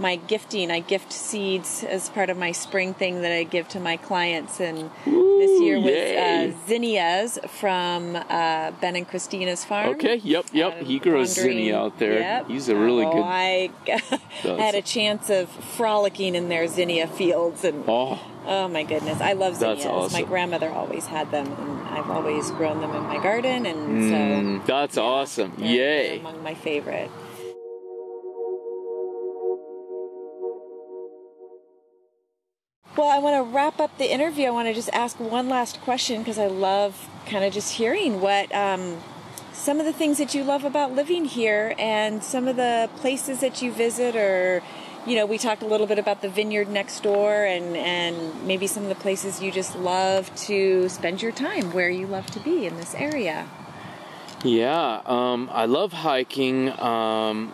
my 0.00 0.16
gifting. 0.16 0.70
I 0.70 0.80
gift 0.80 1.12
seeds 1.12 1.84
as 1.84 2.08
part 2.10 2.30
of 2.30 2.36
my 2.36 2.52
spring 2.52 2.94
thing 2.94 3.22
that 3.22 3.32
I 3.32 3.44
give 3.44 3.68
to 3.68 3.80
my 3.80 3.96
clients. 3.96 4.60
And 4.60 4.90
Ooh, 5.06 5.38
this 5.38 5.60
year 5.60 5.80
was 5.80 6.54
uh, 6.54 6.66
zinnias 6.66 7.38
from 7.48 8.16
uh, 8.16 8.72
Ben 8.80 8.96
and 8.96 9.08
Christina's 9.08 9.64
farm. 9.64 9.90
Okay, 9.90 10.16
yep, 10.16 10.46
yep. 10.52 10.82
He 10.82 10.98
grows 10.98 11.34
zinnia 11.34 11.78
out 11.78 11.98
there. 11.98 12.20
Yep. 12.20 12.48
He's 12.48 12.68
a 12.68 12.76
really 12.76 13.04
oh, 13.04 13.12
good. 13.12 13.22
I 13.22 13.70
had 14.42 14.74
a 14.74 14.82
chance 14.82 15.30
of 15.30 15.48
frolicking 15.48 16.34
in 16.34 16.48
their 16.48 16.66
zinnia 16.68 17.06
fields 17.06 17.64
and. 17.64 17.84
Oh. 17.86 18.20
Oh 18.46 18.68
my 18.68 18.82
goodness, 18.82 19.22
I 19.22 19.32
love 19.32 19.56
zinnias. 19.56 19.86
Awesome. 19.86 20.20
My 20.20 20.28
grandmother 20.28 20.68
always 20.68 21.06
had 21.06 21.30
them, 21.30 21.46
and 21.46 21.88
I've 21.88 22.10
always 22.10 22.50
grown 22.50 22.82
them 22.82 22.94
in 22.94 23.02
my 23.04 23.22
garden, 23.22 23.64
and 23.64 24.02
mm, 24.02 24.60
so 24.60 24.66
that's 24.66 24.96
yeah, 24.96 25.02
awesome. 25.02 25.54
Yay! 25.56 26.18
among 26.20 26.42
my 26.42 26.52
favorite. 26.52 27.10
Well, 32.96 33.08
I 33.08 33.18
want 33.18 33.44
to 33.44 33.52
wrap 33.52 33.80
up 33.80 33.98
the 33.98 34.12
interview. 34.12 34.46
I 34.46 34.50
want 34.50 34.68
to 34.68 34.74
just 34.74 34.90
ask 34.92 35.18
one 35.18 35.48
last 35.48 35.80
question 35.80 36.20
because 36.20 36.38
I 36.38 36.46
love 36.46 37.08
kind 37.26 37.44
of 37.44 37.52
just 37.52 37.72
hearing 37.72 38.20
what 38.20 38.54
um, 38.54 39.02
some 39.52 39.80
of 39.80 39.86
the 39.86 39.92
things 39.92 40.18
that 40.18 40.32
you 40.32 40.44
love 40.44 40.64
about 40.64 40.92
living 40.92 41.24
here 41.24 41.74
and 41.76 42.22
some 42.22 42.46
of 42.46 42.54
the 42.54 42.88
places 42.96 43.40
that 43.40 43.62
you 43.62 43.72
visit 43.72 44.14
or 44.14 44.62
you 45.06 45.16
know 45.16 45.26
we 45.26 45.38
talked 45.38 45.62
a 45.62 45.66
little 45.66 45.86
bit 45.86 45.98
about 45.98 46.22
the 46.22 46.28
vineyard 46.28 46.68
next 46.68 47.02
door 47.02 47.44
and 47.44 47.76
and 47.76 48.46
maybe 48.46 48.66
some 48.66 48.82
of 48.82 48.88
the 48.88 48.94
places 48.94 49.40
you 49.40 49.50
just 49.50 49.74
love 49.76 50.34
to 50.36 50.88
spend 50.88 51.22
your 51.22 51.32
time 51.32 51.72
where 51.72 51.90
you 51.90 52.06
love 52.06 52.26
to 52.26 52.40
be 52.40 52.66
in 52.66 52.76
this 52.76 52.94
area 52.94 53.48
yeah 54.42 55.00
um, 55.06 55.48
i 55.52 55.64
love 55.64 55.92
hiking 55.92 56.68
um, 56.80 57.52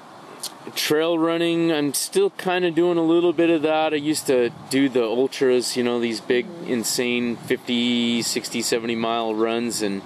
trail 0.74 1.18
running. 1.18 1.72
I'm 1.72 1.95
still 1.95 2.30
kind 2.30 2.64
of 2.64 2.74
doing 2.74 2.99
a 2.99 3.03
little 3.03 3.32
bit 3.32 3.51
of 3.51 3.62
that. 3.62 3.93
I 3.93 3.97
used 3.97 4.26
to 4.26 4.51
do 4.70 4.88
the 4.88 5.05
ultras 5.05 5.76
you 5.76 5.82
know 5.82 6.01
these 6.01 6.20
big 6.20 6.47
insane 6.66 7.37
50 7.37 8.22
60 8.22 8.62
70 8.62 8.95
mile 8.95 9.34
runs 9.34 9.83
and 9.83 10.03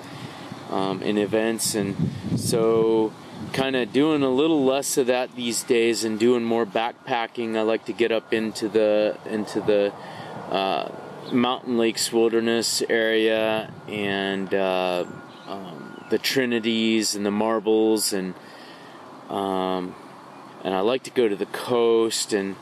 um, 0.70 1.02
events. 1.02 1.74
And 1.74 1.96
so 2.36 3.12
kind 3.52 3.76
of 3.76 3.92
doing 3.92 4.22
a 4.22 4.28
little 4.28 4.64
less 4.64 4.96
of 4.96 5.06
that 5.06 5.34
these 5.36 5.62
days 5.62 6.04
and 6.04 6.18
doing 6.18 6.44
more 6.44 6.66
backpacking. 6.66 7.56
I 7.56 7.62
like 7.62 7.84
to 7.86 7.92
get 7.92 8.12
up 8.12 8.32
into 8.32 8.68
the 8.68 9.16
into 9.26 9.60
the 9.60 9.92
uh, 10.50 10.90
mountain 11.32 11.78
lakes 11.78 12.12
wilderness 12.12 12.82
area 12.88 13.72
and 13.88 14.52
uh, 14.52 15.04
um, 15.46 16.04
the 16.10 16.18
trinities 16.18 17.14
and 17.14 17.24
the 17.24 17.30
marbles 17.30 18.12
and 18.12 18.34
um, 19.28 19.94
and 20.64 20.74
I 20.74 20.80
like 20.80 21.02
to 21.04 21.10
go 21.10 21.28
to 21.28 21.36
the 21.36 21.46
coast 21.46 22.32
and 22.32 22.56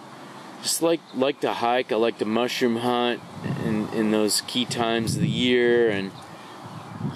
just 0.62 0.82
like 0.82 1.00
like 1.14 1.40
to 1.40 1.52
hike. 1.52 1.92
I 1.92 1.96
like 1.96 2.18
to 2.18 2.24
mushroom 2.24 2.76
hunt 2.76 3.20
in 3.64 3.88
in 3.90 4.10
those 4.10 4.42
key 4.42 4.64
times 4.64 5.16
of 5.16 5.22
the 5.22 5.28
year, 5.28 5.88
and 5.88 6.10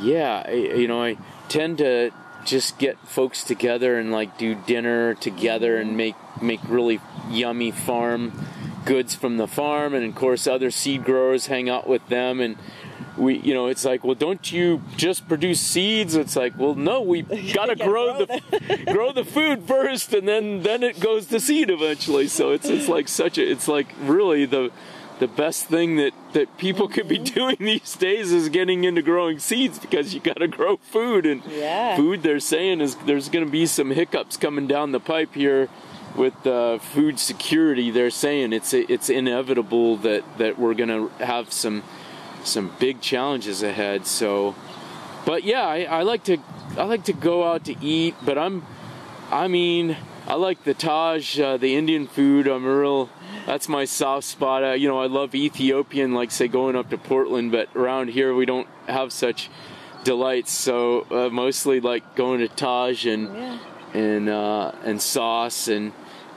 yeah, 0.01 0.45
I, 0.47 0.53
you 0.53 0.89
know, 0.89 1.03
I 1.03 1.17
tend 1.49 1.79
to 1.79 2.13
just 2.45 2.79
get 2.79 2.99
folks 3.01 3.43
together 3.43 3.99
and 3.99 4.13
like 4.13 4.39
do 4.39 4.55
dinner 4.55 5.15
together 5.15 5.77
and 5.77 5.97
make 5.97 6.15
make 6.41 6.61
really 6.69 7.01
yummy 7.29 7.73
farm 7.73 8.47
goods 8.85 9.15
from 9.15 9.37
the 9.37 9.49
farm, 9.49 9.95
and 9.95 10.05
of 10.05 10.15
course 10.15 10.47
other 10.47 10.71
seed 10.71 11.05
growers 11.05 11.47
hang 11.47 11.69
out 11.69 11.89
with 11.89 12.07
them 12.09 12.41
and 12.41 12.57
we 13.17 13.39
you 13.39 13.55
know 13.55 13.67
it's 13.67 13.85
like 13.85 14.05
well 14.05 14.15
don't 14.15 14.53
you 14.53 14.83
just 14.97 15.27
produce 15.29 15.61
seeds 15.61 16.15
it's 16.15 16.37
like 16.37 16.53
well 16.59 16.75
no 16.75 17.01
we 17.01 17.23
gotta 17.55 17.75
grow, 17.77 18.15
grow 18.17 18.27
the 18.27 18.83
grow 18.93 19.13
the 19.13 19.25
food 19.25 19.63
first 19.63 20.13
and 20.13 20.27
then 20.29 20.63
then 20.63 20.83
it 20.83 21.01
goes 21.01 21.27
to 21.27 21.41
seed 21.41 21.71
eventually 21.71 22.27
so 22.29 22.51
it's 22.53 22.69
it's 22.69 22.89
like 22.89 23.09
such 23.09 23.39
a 23.39 23.51
it's 23.51 23.69
like 23.69 23.89
really 24.03 24.45
the 24.45 24.71
the 25.19 25.27
best 25.29 25.65
thing 25.67 25.97
that 25.97 26.13
that 26.35 26.59
people 26.59 26.89
could 26.89 27.09
be 27.09 27.17
doing 27.19 27.57
these 27.59 27.97
days 27.97 28.33
is 28.33 28.51
getting 28.51 28.85
into 28.85 29.01
growing 29.01 29.39
seeds 29.39 29.79
because 29.79 30.13
you 30.13 30.21
got 30.21 30.37
to 30.37 30.47
grow 30.49 30.77
food 30.77 31.25
and 31.25 31.43
Yeah. 31.49 31.97
food. 31.97 32.23
They're 32.23 32.39
saying 32.39 32.83
is 32.83 32.97
there's 33.07 33.31
going 33.31 33.47
to 33.47 33.51
be 33.51 33.65
some 33.65 33.91
hiccups 33.93 34.37
coming 34.37 34.67
down 34.67 34.93
the 34.93 35.01
pipe 35.01 35.33
here 35.35 35.71
with 36.15 36.47
uh, 36.47 36.77
food 36.81 37.19
security. 37.19 37.91
They're 37.91 38.11
saying 38.11 38.53
it's 38.53 38.75
it's 38.75 39.09
inevitable 39.09 39.97
that 39.99 40.23
that 40.37 40.59
we're 40.59 40.75
going 40.75 40.91
to 40.91 41.25
have 41.25 41.51
some 41.51 41.83
some 42.47 42.73
big 42.79 43.01
challenges 43.01 43.63
ahead. 43.63 44.07
So, 44.07 44.55
but 45.25 45.45
yeah, 45.45 45.67
I, 45.67 45.83
I 45.85 46.03
like 46.03 46.25
to 46.25 46.39
I 46.77 46.85
like 46.85 47.05
to 47.05 47.13
go 47.13 47.45
out 47.45 47.65
to 47.67 47.75
eat, 47.85 48.15
but 48.25 48.39
I'm 48.39 48.65
I 49.31 49.49
mean 49.49 49.97
I 50.27 50.35
like 50.35 50.65
the 50.65 50.75
Taj, 50.75 51.39
uh, 51.39 51.57
the 51.57 51.77
Indian 51.77 52.07
food. 52.07 52.47
I'm 52.49 52.65
a 52.65 52.77
real 52.79 53.09
that's 53.47 53.69
my 53.69 53.85
soft 53.85 54.27
spot. 54.27 54.65
Uh, 54.65 54.73
you 54.73 54.89
know, 54.89 54.99
I 54.99 55.07
love 55.07 55.35
Ethiopian, 55.35 56.15
like 56.15 56.31
say 56.31 56.49
going 56.49 56.75
up 56.75 56.91
to 56.91 56.99
Portland, 56.99 57.53
but 57.53 57.69
around 57.77 58.09
here 58.11 58.35
we 58.35 58.45
don't 58.47 58.67
have 58.89 59.13
such 59.13 59.49
delights. 60.05 60.51
So 60.53 61.07
uh, 61.11 61.29
mostly 61.31 61.81
like 61.81 62.17
going 62.17 62.41
to 62.41 62.49
Taj 62.49 63.07
and 63.07 63.25
Yeah. 63.35 63.59
and 63.95 64.29
uh, 64.29 64.73
and 64.85 65.01
sauce 65.01 65.69
and 65.69 65.93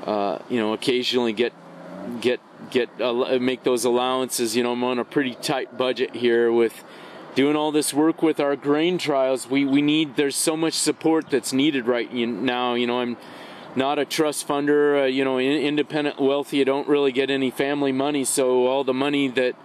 uh, 0.06 0.40
you 0.50 0.60
know 0.60 0.74
occasionally 0.74 1.34
get 1.34 1.54
get 2.22 2.40
get 2.72 2.90
uh, 3.02 3.38
make 3.40 3.64
those 3.64 3.86
allowances. 3.86 4.56
You 4.56 4.64
know, 4.64 4.74
I'm 4.74 4.84
on 4.84 5.00
a 5.00 5.06
pretty 5.06 5.36
tight 5.36 5.78
budget 5.78 6.16
here 6.16 6.52
with 6.52 6.84
doing 7.36 7.56
all 7.56 7.72
this 7.72 7.94
work 7.94 8.22
with 8.22 8.40
our 8.40 8.56
grain 8.56 8.98
trials. 8.98 9.50
We 9.50 9.66
we 9.66 9.82
need 9.82 10.16
there's 10.16 10.36
so 10.36 10.56
much 10.58 10.74
support 10.74 11.30
that's 11.30 11.54
needed 11.54 11.88
right 11.88 12.12
now. 12.14 12.74
You 12.74 12.88
know, 12.88 13.00
I'm 13.00 13.18
not 13.76 14.00
a 14.00 14.06
trust 14.06 14.48
funder. 14.48 15.04
Uh, 15.04 15.06
you 15.06 15.24
know, 15.24 15.38
in, 15.38 15.52
independent 15.62 16.20
wealthy. 16.20 16.62
I 16.62 16.64
don't 16.64 16.88
really 16.88 17.12
get 17.12 17.30
any 17.30 17.52
family 17.52 17.92
money, 17.92 18.24
so 18.24 18.68
all 18.68 18.84
the 18.84 18.94
money 18.94 19.28
that 19.30 19.56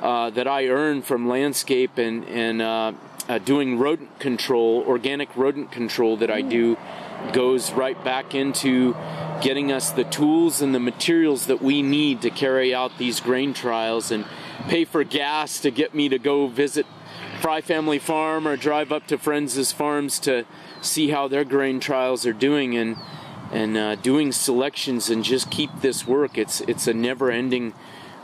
uh, 0.00 0.30
that 0.30 0.48
I 0.48 0.68
earn 0.68 1.02
from 1.02 1.28
landscape 1.28 1.98
and 1.98 2.24
and 2.26 2.62
uh, 2.62 2.92
uh, 3.28 3.38
doing 3.38 3.78
rodent 3.78 4.18
control, 4.18 4.82
organic 4.86 5.36
rodent 5.36 5.70
control 5.70 6.16
that 6.18 6.30
I 6.30 6.40
do, 6.40 6.76
goes 7.32 7.72
right 7.72 8.02
back 8.02 8.34
into 8.34 8.94
getting 9.40 9.72
us 9.72 9.90
the 9.90 10.04
tools 10.04 10.60
and 10.62 10.74
the 10.74 10.80
materials 10.80 11.46
that 11.46 11.62
we 11.62 11.82
need 11.82 12.22
to 12.22 12.30
carry 12.30 12.74
out 12.74 12.98
these 12.98 13.20
grain 13.20 13.54
trials 13.54 14.10
and 14.10 14.24
pay 14.68 14.84
for 14.84 15.04
gas 15.04 15.60
to 15.60 15.70
get 15.70 15.94
me 15.94 16.08
to 16.08 16.18
go 16.18 16.46
visit 16.46 16.86
Fry 17.40 17.60
Family 17.60 17.98
Farm 17.98 18.46
or 18.46 18.56
drive 18.56 18.92
up 18.92 19.06
to 19.06 19.16
friends' 19.16 19.72
farms 19.72 20.18
to 20.20 20.44
see 20.82 21.08
how 21.08 21.26
their 21.28 21.44
grain 21.44 21.80
trials 21.80 22.26
are 22.26 22.32
doing 22.32 22.76
and 22.76 22.96
and 23.52 23.76
uh, 23.76 23.96
doing 23.96 24.30
selections 24.30 25.10
and 25.10 25.24
just 25.24 25.50
keep 25.50 25.70
this 25.80 26.06
work. 26.06 26.38
It's 26.38 26.60
it's 26.62 26.86
a 26.86 26.94
never-ending 26.94 27.74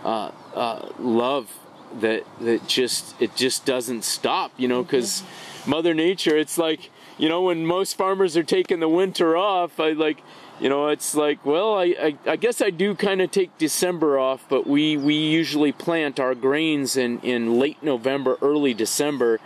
uh, 0.05 0.31
uh, 0.55 0.89
love 0.99 1.53
that 2.01 2.25
that 2.41 2.67
just 2.69 3.21
it 3.21 3.35
just 3.35 3.65
doesn't 3.65 4.05
stop. 4.05 4.53
You 4.57 4.69
know, 4.69 4.83
because 4.83 5.23
Mother 5.67 5.95
Nature. 5.95 6.37
It's 6.37 6.59
like 6.59 6.91
you 7.19 7.29
know 7.29 7.43
when 7.43 7.67
most 7.67 7.97
farmers 7.97 8.37
are 8.37 8.45
taking 8.45 8.81
the 8.81 8.89
winter 8.89 9.37
off. 9.37 9.81
I 9.81 9.93
like. 9.93 10.19
You 10.59 10.71
know, 10.71 10.89
it's 10.89 11.15
like, 11.15 11.45
well, 11.45 11.75
I, 11.75 11.85
I, 12.01 12.19
I 12.27 12.37
guess 12.37 12.63
I 12.63 12.71
do 12.71 12.95
kind 12.95 13.21
of 13.21 13.31
take 13.31 13.59
December 13.59 14.19
off, 14.19 14.47
but 14.49 14.67
we, 14.67 14.97
we 14.97 15.15
usually 15.15 15.71
plant 15.71 16.19
our 16.19 16.35
grains 16.35 16.97
in, 16.97 17.21
in 17.21 17.59
late 17.59 17.83
November, 17.83 18.39
early 18.41 18.73
December, 18.73 19.39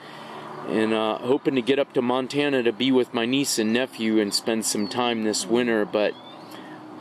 and 0.69 0.93
uh, 0.93 1.19
hoping 1.19 1.57
to 1.57 1.63
get 1.63 1.81
up 1.81 1.93
to 1.95 2.03
Montana 2.03 2.63
to 2.63 2.73
be 2.73 2.93
with 2.93 3.13
my 3.13 3.27
niece 3.27 3.59
and 3.59 3.73
nephew 3.73 4.21
and 4.21 4.33
spend 4.33 4.65
some 4.65 4.87
time 4.87 5.25
this 5.25 5.45
winter. 5.45 5.85
But 5.85 6.15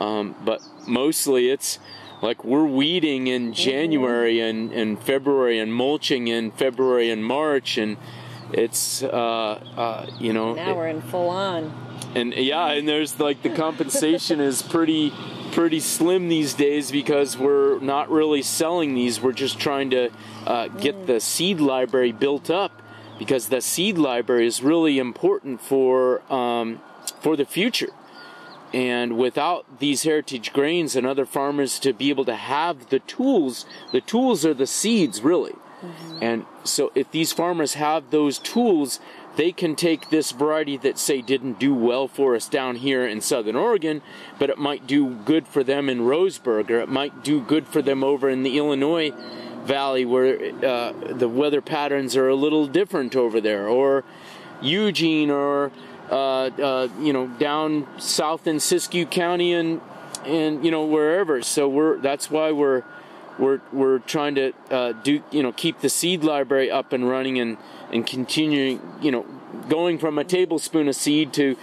um, 0.00 0.34
but 0.44 0.60
mostly 0.88 1.50
it's 1.50 1.78
like 2.22 2.42
we're 2.42 2.64
weeding 2.64 3.28
in 3.28 3.52
January 3.52 4.40
and, 4.40 4.72
and 4.72 5.00
February 5.00 5.58
and 5.58 5.72
mulching 5.72 6.26
in 6.26 6.50
February 6.50 7.10
and 7.10 7.24
March, 7.24 7.78
and 7.78 7.96
it's 8.52 9.02
uh, 9.02 9.08
uh, 9.12 10.10
you 10.18 10.32
know 10.32 10.54
Now 10.54 10.74
we're 10.74 10.88
in 10.88 11.02
full 11.02 11.28
on. 11.28 11.89
And 12.14 12.34
yeah, 12.34 12.70
and 12.72 12.88
there's 12.88 13.18
like 13.20 13.42
the 13.42 13.50
compensation 13.50 14.40
is 14.40 14.62
pretty 14.62 15.12
pretty 15.52 15.80
slim 15.80 16.28
these 16.28 16.54
days 16.54 16.90
because 16.90 17.36
we're 17.36 17.78
not 17.80 18.10
really 18.10 18.42
selling 18.42 18.94
these. 18.94 19.20
We're 19.20 19.32
just 19.32 19.58
trying 19.58 19.90
to 19.90 20.10
uh, 20.46 20.68
get 20.68 21.06
the 21.06 21.20
seed 21.20 21.60
library 21.60 22.12
built 22.12 22.50
up 22.50 22.82
because 23.18 23.48
the 23.48 23.60
seed 23.60 23.98
library 23.98 24.46
is 24.46 24.62
really 24.62 24.98
important 24.98 25.60
for 25.60 26.22
um, 26.32 26.80
for 27.20 27.36
the 27.36 27.44
future. 27.44 27.90
And 28.72 29.18
without 29.18 29.80
these 29.80 30.04
heritage 30.04 30.52
grains 30.52 30.94
and 30.94 31.04
other 31.04 31.26
farmers 31.26 31.80
to 31.80 31.92
be 31.92 32.08
able 32.08 32.24
to 32.26 32.36
have 32.36 32.88
the 32.90 33.00
tools, 33.00 33.66
the 33.90 34.00
tools 34.00 34.46
are 34.46 34.54
the 34.54 34.66
seeds 34.66 35.22
really. 35.22 35.54
And 36.20 36.44
so 36.62 36.92
if 36.94 37.10
these 37.10 37.32
farmers 37.32 37.74
have 37.74 38.10
those 38.10 38.38
tools, 38.38 39.00
they 39.36 39.52
can 39.52 39.76
take 39.76 40.10
this 40.10 40.32
variety 40.32 40.76
that 40.78 40.98
say 40.98 41.22
didn't 41.22 41.58
do 41.58 41.74
well 41.74 42.08
for 42.08 42.34
us 42.34 42.48
down 42.48 42.76
here 42.76 43.06
in 43.06 43.20
southern 43.20 43.56
Oregon, 43.56 44.02
but 44.38 44.50
it 44.50 44.58
might 44.58 44.86
do 44.86 45.10
good 45.10 45.46
for 45.46 45.62
them 45.62 45.88
in 45.88 46.00
Roseburg 46.00 46.70
or 46.70 46.80
it 46.80 46.88
might 46.88 47.22
do 47.22 47.40
good 47.40 47.66
for 47.66 47.80
them 47.80 48.02
over 48.02 48.28
in 48.28 48.42
the 48.42 48.58
Illinois 48.58 49.12
Valley 49.64 50.04
where 50.04 50.52
uh, 50.64 50.92
the 50.92 51.28
weather 51.28 51.60
patterns 51.60 52.16
are 52.16 52.28
a 52.28 52.34
little 52.34 52.66
different 52.66 53.14
over 53.14 53.40
there 53.40 53.68
or 53.68 54.04
Eugene 54.60 55.30
or 55.30 55.70
uh, 56.10 56.46
uh, 56.46 56.88
you 56.98 57.12
know 57.12 57.28
down 57.28 57.86
south 57.98 58.46
in 58.46 58.56
Siskiyou 58.56 59.10
County 59.10 59.52
and 59.52 59.80
and 60.24 60.64
you 60.64 60.70
know 60.70 60.84
wherever. 60.84 61.42
So 61.42 61.68
we're 61.68 61.98
that's 61.98 62.30
why 62.30 62.50
we're 62.52 62.82
we're 63.40 63.60
we're 63.72 63.98
trying 64.00 64.34
to 64.34 64.52
uh, 64.70 64.92
do 64.92 65.22
you 65.30 65.42
know 65.42 65.52
keep 65.52 65.80
the 65.80 65.88
seed 65.88 66.22
library 66.22 66.70
up 66.70 66.92
and 66.92 67.08
running 67.08 67.38
and 67.40 67.56
and 67.90 68.06
continuing 68.06 68.80
you 69.00 69.10
know 69.10 69.26
going 69.68 69.98
from 69.98 70.18
a 70.18 70.24
tablespoon 70.24 70.86
of 70.86 70.94
seed 70.94 71.32
to 71.32 71.56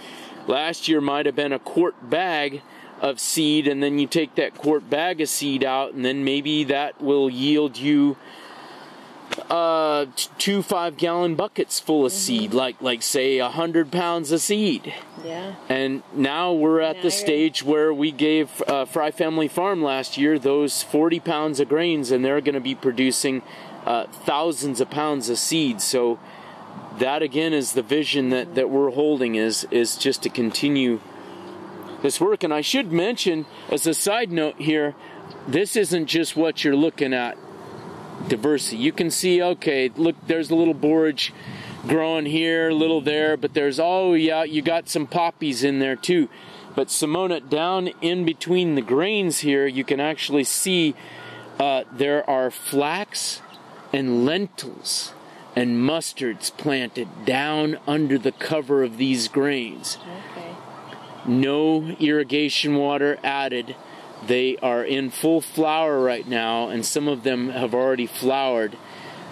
last 0.46 0.88
year 0.88 1.00
might 1.00 1.24
have 1.24 1.36
been 1.36 1.52
a 1.52 1.58
quart 1.58 2.10
bag 2.10 2.60
of 3.00 3.20
seed 3.20 3.68
and 3.68 3.82
then 3.82 3.98
you 3.98 4.06
take 4.06 4.34
that 4.34 4.54
quart 4.56 4.90
bag 4.90 5.20
of 5.20 5.28
seed 5.28 5.62
out 5.62 5.94
and 5.94 6.04
then 6.04 6.24
maybe 6.24 6.64
that 6.64 7.00
will 7.00 7.30
yield 7.30 7.78
you 7.78 8.16
uh 9.50 10.06
two 10.38 10.62
five 10.62 10.96
gallon 10.96 11.34
buckets 11.34 11.80
full 11.80 12.04
of 12.06 12.12
seed 12.12 12.52
like 12.54 12.80
like 12.82 13.02
say 13.02 13.38
a 13.38 13.48
hundred 13.48 13.90
pounds 13.92 14.32
of 14.32 14.40
seed 14.40 14.92
Yeah. 15.24 15.54
and 15.68 16.02
now 16.14 16.52
we're 16.52 16.80
at 16.80 16.96
Now 16.96 17.02
the 17.02 17.10
stage 17.10 17.62
where 17.62 17.92
we 17.92 18.10
gave 18.12 18.62
uh, 18.66 18.84
Fry 18.84 19.10
Family 19.10 19.48
Farm 19.48 19.82
last 19.82 20.16
year 20.16 20.38
those 20.38 20.82
40 20.82 21.20
pounds 21.20 21.60
of 21.60 21.68
grains, 21.68 22.10
and 22.10 22.24
they're 22.24 22.40
going 22.40 22.54
to 22.54 22.60
be 22.60 22.74
producing 22.74 23.42
uh, 23.86 24.04
thousands 24.24 24.80
of 24.80 24.90
pounds 24.90 25.28
of 25.28 25.38
seed. 25.38 25.80
So 25.80 26.18
that 26.98 27.22
again 27.22 27.52
is 27.52 27.72
the 27.72 27.82
vision 27.82 28.30
that, 28.30 28.54
that 28.54 28.70
we're 28.70 28.90
holding 28.90 29.34
is 29.36 29.66
is 29.70 29.96
just 29.96 30.22
to 30.22 30.28
continue 30.28 31.00
this 32.02 32.20
work. 32.20 32.42
And 32.44 32.52
I 32.54 32.60
should 32.60 32.92
mention, 32.92 33.46
as 33.70 33.86
a 33.86 33.94
side 33.94 34.30
note 34.30 34.56
here, 34.60 34.94
this 35.46 35.76
isn't 35.76 36.06
just 36.06 36.36
what 36.36 36.62
you're 36.64 36.76
looking 36.76 37.12
at 37.14 37.36
diversity. 38.26 38.76
You 38.78 38.92
can 38.92 39.10
see, 39.10 39.40
okay, 39.42 39.90
look, 39.96 40.16
there's 40.26 40.50
a 40.50 40.54
little 40.54 40.74
borage 40.74 41.32
growing 41.86 42.26
here, 42.26 42.70
a 42.70 42.74
little 42.74 43.00
there, 43.00 43.36
but 43.36 43.54
there's, 43.54 43.78
oh, 43.78 44.14
yeah, 44.14 44.42
you 44.42 44.62
got 44.62 44.88
some 44.88 45.06
poppies 45.06 45.62
in 45.62 45.78
there 45.78 45.96
too. 45.96 46.28
But 46.74 46.88
Simona, 46.88 47.48
down 47.48 47.88
in 48.02 48.24
between 48.24 48.74
the 48.74 48.82
grains 48.82 49.40
here, 49.40 49.66
you 49.66 49.84
can 49.84 50.00
actually 50.00 50.44
see 50.44 50.94
uh, 51.58 51.84
there 51.92 52.28
are 52.28 52.50
flax 52.50 53.42
and 53.92 54.24
lentils 54.24 55.12
and 55.56 55.76
mustards 55.76 56.56
planted 56.56 57.08
down 57.24 57.78
under 57.86 58.18
the 58.18 58.30
cover 58.32 58.82
of 58.84 58.96
these 58.96 59.26
grains 59.28 59.98
Okay. 60.36 60.54
no 61.26 61.82
irrigation 61.98 62.76
water 62.76 63.18
added. 63.24 63.74
They 64.26 64.56
are 64.58 64.84
in 64.84 65.10
full 65.10 65.40
flower 65.40 66.00
right 66.00 66.26
now, 66.26 66.68
and 66.68 66.84
some 66.84 67.08
of 67.08 67.22
them 67.22 67.50
have 67.50 67.74
already 67.74 68.06
flowered. 68.06 68.76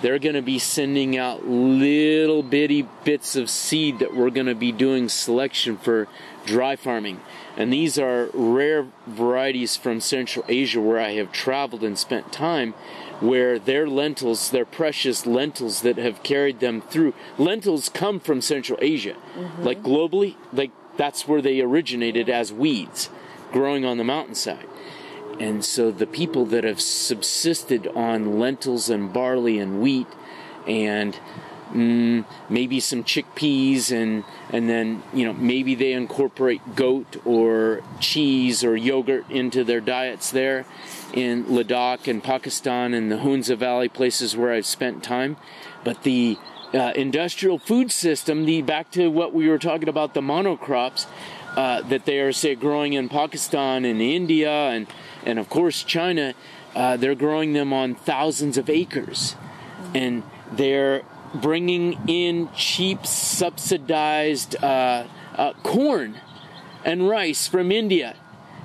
They're 0.03 0.19
going 0.19 0.35
to 0.35 0.43
be 0.43 0.59
sending 0.59 1.17
out 1.17 1.47
little 1.47 2.43
bitty 2.43 2.83
bits 3.05 3.35
of 3.35 3.49
seed 3.49 3.99
that 3.99 4.15
we're 4.15 4.31
going 4.31 4.47
to 4.47 4.55
be 4.55 4.71
doing 4.71 5.09
selection 5.09 5.79
for 5.79 6.07
dry 6.45 6.77
farming. 6.77 7.21
And 7.57 7.73
these 7.73 7.99
are 7.99 8.29
rare 8.35 8.87
varieties 9.07 9.77
from 9.77 10.01
Central 10.01 10.45
Asia 10.49 10.81
where 10.81 11.01
I 11.01 11.15
have 11.15 11.33
traveled 11.33 11.83
and 11.83 11.99
spent 11.99 12.31
time, 12.31 12.75
where 13.21 13.59
their 13.59 13.89
lentils, 13.89 14.51
their 14.51 14.67
precious 14.67 15.25
lentils 15.25 15.81
that 15.81 15.97
have 15.97 16.23
carried 16.23 16.61
them 16.61 16.83
through. 16.83 17.15
Lentils 17.39 17.89
come 17.89 18.21
from 18.21 18.43
Central 18.43 18.79
Asia. 18.83 19.17
Mm-hmm. 19.35 19.63
Like 19.63 19.83
globally, 19.83 20.37
like 20.53 20.71
that's 20.99 21.27
where 21.27 21.41
they 21.41 21.61
originated 21.61 22.29
as 22.29 22.53
weeds 22.53 23.09
growing 23.53 23.85
on 23.85 23.97
the 23.97 24.05
mountainside. 24.05 24.67
And 25.39 25.65
so 25.65 25.91
the 25.91 26.07
people 26.07 26.47
that 26.47 26.65
have 26.65 26.81
subsisted 26.81 27.87
on 27.89 28.39
lentils 28.39 28.89
and 28.89 29.13
barley 29.13 29.59
and 29.59 29.81
wheat 29.83 30.07
and 30.67 31.19
mm, 31.73 32.25
maybe 32.49 32.81
some 32.81 33.05
chickpeas, 33.05 33.93
and 33.93 34.25
and 34.51 34.69
then 34.69 35.03
you 35.13 35.25
know 35.25 35.33
maybe 35.33 35.75
they 35.75 35.93
incorporate 35.93 36.75
goat 36.75 37.17
or 37.25 37.83
cheese 38.01 38.65
or 38.65 38.77
yogurt 38.77 39.29
into 39.31 39.65
their 39.65 39.81
diets 39.81 40.31
there 40.31 40.65
in 41.13 41.45
Ladakh 41.45 42.09
and 42.09 42.23
Pakistan 42.23 42.95
and 42.95 43.11
the 43.11 43.19
Hunza 43.19 43.57
Valley 43.57 43.89
places 43.89 44.37
where 44.37 44.53
I've 44.53 44.67
spent 44.67 45.03
time. 45.03 45.37
But 45.85 46.03
the 46.03 46.39
uh, 46.75 46.93
industrial 46.97 47.59
food 47.59 47.93
system, 47.93 48.45
the 48.45 48.63
back 48.63 48.91
to 48.93 49.09
what 49.09 49.33
we 49.33 49.49
were 49.49 49.59
talking 49.59 49.89
about, 49.89 50.15
the 50.15 50.21
monocrops 50.21 51.07
uh, 51.57 51.83
that 51.83 52.05
they 52.05 52.21
are 52.21 52.33
say 52.33 52.55
growing 52.55 52.93
in 52.93 53.09
Pakistan 53.09 53.85
and 53.85 54.01
India 54.01 54.51
and 54.51 54.87
and 55.27 55.39
of 55.39 55.49
course 55.51 55.83
China, 55.83 56.35
uh, 56.75 56.97
they're 56.97 57.15
growing 57.15 57.53
them 57.53 57.73
on 57.73 57.95
thousands 57.95 58.57
of 58.57 58.71
acres, 58.71 59.37
and 59.95 60.23
they're 60.53 61.03
bringing 61.35 61.99
in 62.09 62.49
cheap 62.55 63.05
subsidized 63.07 64.57
uh, 64.63 65.07
uh, 65.37 65.53
corn 65.63 66.17
and 66.85 67.09
rice 67.09 67.47
from 67.47 67.71
India 67.71 68.17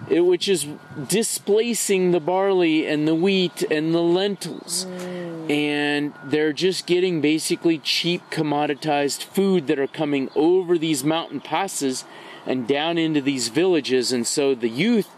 which 0.09 0.49
is 0.49 0.67
displacing 1.07 2.11
the 2.11 2.19
barley 2.19 2.87
and 2.87 3.07
the 3.07 3.15
wheat 3.15 3.63
and 3.71 3.93
the 3.93 4.01
lentils. 4.01 4.85
Mm. 4.85 5.51
And 5.51 6.13
they're 6.25 6.53
just 6.53 6.85
getting 6.85 7.21
basically 7.21 7.77
cheap 7.77 8.21
commoditized 8.29 9.23
food 9.23 9.67
that 9.67 9.79
are 9.79 9.87
coming 9.87 10.29
over 10.35 10.77
these 10.77 11.03
mountain 11.03 11.39
passes 11.39 12.03
and 12.45 12.67
down 12.67 12.97
into 12.97 13.21
these 13.21 13.47
villages. 13.49 14.11
And 14.11 14.25
so 14.25 14.55
the 14.55 14.69
youth 14.69 15.09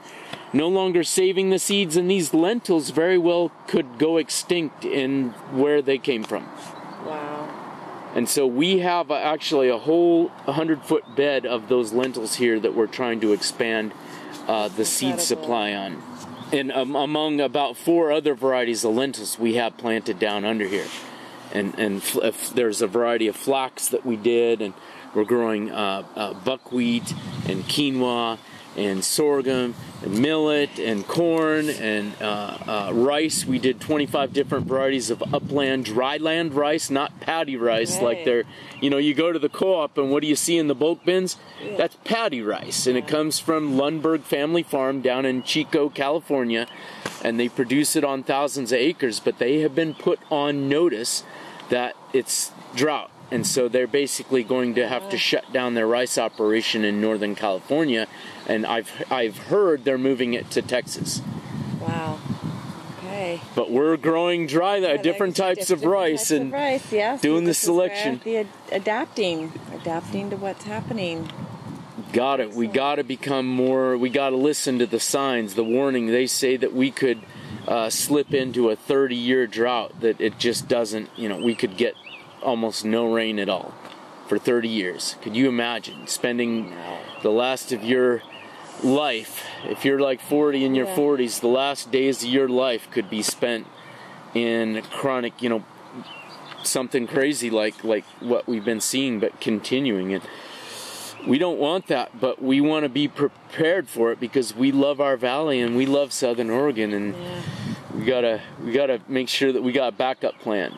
no 0.53 0.67
longer 0.67 1.03
saving 1.03 1.49
the 1.49 1.59
seeds 1.59 1.97
and 1.97 2.09
these 2.09 2.33
lentils 2.33 2.91
very 2.91 3.17
well 3.17 3.51
could 3.67 3.97
go 3.97 4.17
extinct 4.17 4.85
in 4.85 5.29
where 5.51 5.81
they 5.81 5.97
came 5.97 6.23
from. 6.23 6.45
Wow. 7.05 7.49
And 8.15 8.29
so 8.29 8.45
we 8.45 8.79
have 8.79 9.09
actually 9.09 9.69
a 9.69 9.77
whole 9.79 10.27
100 10.45 10.83
foot 10.83 11.15
bed 11.15 11.47
of 11.47 11.67
those 11.67 11.91
lentils 11.91 12.35
here 12.35 12.59
that 12.59 12.75
we're 12.75 12.87
trying 12.87 13.19
to 13.21 13.33
expand 13.33 13.91
uh, 14.47 14.67
the 14.67 14.85
seed 14.85 15.19
supply 15.19 15.73
on. 15.73 16.01
And 16.51 16.71
um, 16.71 16.95
among 16.95 17.41
about 17.41 17.75
four 17.75 18.11
other 18.11 18.35
varieties 18.35 18.83
of 18.83 18.93
lentils 18.93 19.39
we 19.39 19.55
have 19.55 19.75
planted 19.77 20.19
down 20.19 20.45
under 20.45 20.67
here. 20.67 20.85
And, 21.51 21.73
and 21.79 22.01
there's 22.53 22.83
a 22.83 22.87
variety 22.87 23.27
of 23.27 23.35
flax 23.35 23.87
that 23.89 24.05
we 24.05 24.15
did, 24.15 24.61
and 24.61 24.73
we're 25.15 25.23
growing 25.23 25.71
uh, 25.71 26.03
uh, 26.15 26.33
buckwheat 26.33 27.11
and 27.47 27.63
quinoa 27.63 28.37
and 28.75 29.03
sorghum 29.03 29.75
and 30.03 30.19
millet 30.19 30.79
and 30.79 31.07
corn 31.07 31.69
and 31.69 32.13
uh, 32.21 32.57
uh, 32.67 32.91
rice. 32.93 33.45
We 33.45 33.59
did 33.59 33.79
25 33.79 34.33
different 34.33 34.67
varieties 34.67 35.09
of 35.09 35.23
upland 35.33 35.85
dryland 35.85 36.53
rice, 36.53 36.89
not 36.89 37.19
paddy 37.19 37.55
rice 37.55 37.95
right. 37.95 38.03
like 38.03 38.25
they're, 38.25 38.43
you 38.81 38.89
know, 38.89 38.97
you 38.97 39.13
go 39.13 39.31
to 39.31 39.39
the 39.39 39.49
co-op 39.49 39.97
and 39.97 40.11
what 40.11 40.21
do 40.21 40.27
you 40.27 40.35
see 40.35 40.57
in 40.57 40.67
the 40.67 40.75
bulk 40.75 41.03
bins? 41.05 41.37
Yeah. 41.61 41.77
That's 41.77 41.95
paddy 42.03 42.41
rice 42.41 42.85
and 42.85 42.97
it 42.97 43.07
comes 43.07 43.39
from 43.39 43.73
Lundberg 43.73 44.21
Family 44.21 44.63
Farm 44.63 45.01
down 45.01 45.25
in 45.25 45.43
Chico, 45.43 45.89
California 45.89 46.67
and 47.23 47.39
they 47.39 47.49
produce 47.49 47.95
it 47.95 48.03
on 48.03 48.23
thousands 48.23 48.71
of 48.71 48.79
acres, 48.79 49.19
but 49.19 49.39
they 49.39 49.59
have 49.59 49.73
been 49.73 49.93
put 49.93 50.19
on 50.29 50.67
notice 50.67 51.23
that 51.69 51.95
it's 52.11 52.51
drought 52.75 53.09
and 53.31 53.47
so 53.47 53.67
they're 53.67 53.87
basically 53.87 54.43
going 54.43 54.75
to 54.75 54.87
have 54.87 55.09
to 55.09 55.17
shut 55.17 55.51
down 55.51 55.73
their 55.73 55.87
rice 55.87 56.19
operation 56.19 56.83
in 56.83 57.01
Northern 57.01 57.33
California 57.33 58.07
and 58.47 58.65
I've 58.65 58.89
I've 59.11 59.37
heard 59.37 59.83
they're 59.83 59.97
moving 59.97 60.33
it 60.33 60.49
to 60.51 60.61
Texas. 60.61 61.21
Wow. 61.79 62.19
Okay. 62.97 63.41
But 63.55 63.69
we're 63.69 63.97
growing 63.97 64.47
dry 64.47 64.77
yeah, 64.77 64.97
different 64.97 65.35
types 65.35 65.69
of 65.69 65.83
rice 65.83 66.21
types 66.21 66.31
and 66.31 66.47
of 66.47 66.53
rice, 66.53 66.91
yes. 66.91 67.21
doing 67.21 67.43
the 67.43 67.53
selection. 67.53 68.21
The 68.23 68.37
ad- 68.37 68.47
adapting, 68.71 69.51
adapting 69.73 70.29
to 70.31 70.37
what's 70.37 70.63
happening. 70.63 71.29
Got 72.11 72.39
it. 72.39 72.53
We 72.53 72.67
got 72.67 72.95
to 72.95 73.03
become 73.03 73.47
more. 73.47 73.97
We 73.97 74.09
got 74.09 74.31
to 74.31 74.35
listen 74.35 74.79
to 74.79 74.87
the 74.87 74.99
signs, 74.99 75.55
the 75.55 75.63
warning. 75.63 76.07
They 76.07 76.27
say 76.27 76.57
that 76.57 76.73
we 76.73 76.91
could 76.91 77.21
uh, 77.67 77.89
slip 77.89 78.33
into 78.33 78.69
a 78.69 78.75
30-year 78.75 79.47
drought. 79.47 79.99
That 80.01 80.19
it 80.19 80.39
just 80.39 80.67
doesn't. 80.67 81.09
You 81.15 81.29
know, 81.29 81.37
we 81.37 81.55
could 81.55 81.77
get 81.77 81.95
almost 82.41 82.83
no 82.83 83.11
rain 83.11 83.39
at 83.39 83.49
all 83.49 83.73
for 84.27 84.37
30 84.37 84.67
years. 84.67 85.15
Could 85.21 85.35
you 85.35 85.47
imagine 85.47 86.07
spending 86.07 86.73
the 87.21 87.31
last 87.31 87.71
of 87.71 87.83
your 87.83 88.21
life, 88.83 89.45
if 89.65 89.85
you're 89.85 89.99
like 89.99 90.21
40 90.21 90.65
in 90.65 90.75
your 90.75 90.87
yeah. 90.87 90.95
40s, 90.95 91.39
the 91.39 91.47
last 91.47 91.91
days 91.91 92.23
of 92.23 92.29
your 92.29 92.49
life 92.49 92.89
could 92.91 93.09
be 93.09 93.21
spent 93.21 93.67
in 94.33 94.81
chronic, 94.89 95.41
you 95.41 95.49
know, 95.49 95.63
something 96.63 97.07
crazy 97.07 97.49
like 97.49 97.83
like 97.83 98.05
what 98.19 98.47
we've 98.47 98.65
been 98.65 98.81
seeing, 98.81 99.19
but 99.19 99.39
continuing 99.39 100.11
it. 100.11 100.21
we 101.27 101.37
don't 101.37 101.59
want 101.59 101.87
that, 101.87 102.19
but 102.19 102.41
we 102.41 102.59
want 102.61 102.83
to 102.83 102.89
be 102.89 103.07
prepared 103.07 103.87
for 103.87 104.11
it 104.11 104.19
because 104.19 104.55
we 104.55 104.71
love 104.71 104.99
our 104.99 105.17
valley 105.17 105.61
and 105.61 105.75
we 105.75 105.85
love 105.85 106.11
Southern 106.11 106.49
Oregon, 106.49 106.93
and 106.93 107.15
yeah. 107.15 107.41
we 107.95 108.05
gotta 108.05 108.41
we 108.63 108.71
gotta 108.71 109.01
make 109.07 109.29
sure 109.29 109.51
that 109.51 109.61
we 109.61 109.71
got 109.71 109.93
a 109.93 109.95
backup 109.95 110.39
plan. 110.39 110.71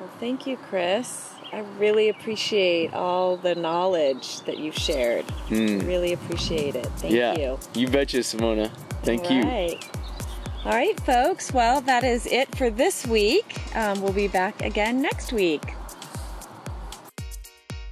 Well, 0.00 0.10
thank 0.18 0.46
you, 0.46 0.56
Chris. 0.56 1.35
I 1.52 1.60
really 1.78 2.08
appreciate 2.08 2.92
all 2.92 3.36
the 3.36 3.54
knowledge 3.54 4.40
that 4.42 4.58
you've 4.58 4.74
shared. 4.74 5.26
Mm. 5.48 5.86
Really 5.86 6.12
appreciate 6.12 6.74
it. 6.74 6.86
Thank 6.96 7.14
yeah, 7.14 7.36
you. 7.36 7.58
You 7.74 7.88
betcha, 7.88 8.18
Simona. 8.18 8.70
Thank 9.02 9.30
all 9.30 9.42
right. 9.42 9.72
you. 9.72 9.90
All 10.64 10.72
right, 10.72 10.98
folks. 11.00 11.52
Well, 11.52 11.80
that 11.82 12.02
is 12.02 12.26
it 12.26 12.54
for 12.56 12.70
this 12.70 13.06
week. 13.06 13.60
Um, 13.76 14.02
we'll 14.02 14.12
be 14.12 14.28
back 14.28 14.62
again 14.62 15.00
next 15.00 15.32
week. 15.32 15.62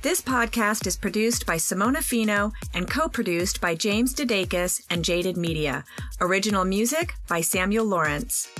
This 0.02 0.20
podcast 0.20 0.86
is 0.86 0.96
produced 0.96 1.46
by 1.46 1.56
Simona 1.56 2.02
Fino 2.02 2.52
and 2.74 2.90
co-produced 2.90 3.60
by 3.60 3.74
James 3.74 4.14
Dedekis 4.14 4.84
and 4.90 5.02
Jaded 5.02 5.38
Media. 5.38 5.84
Original 6.20 6.64
music 6.64 7.14
by 7.26 7.40
Samuel 7.40 7.86
Lawrence. 7.86 8.50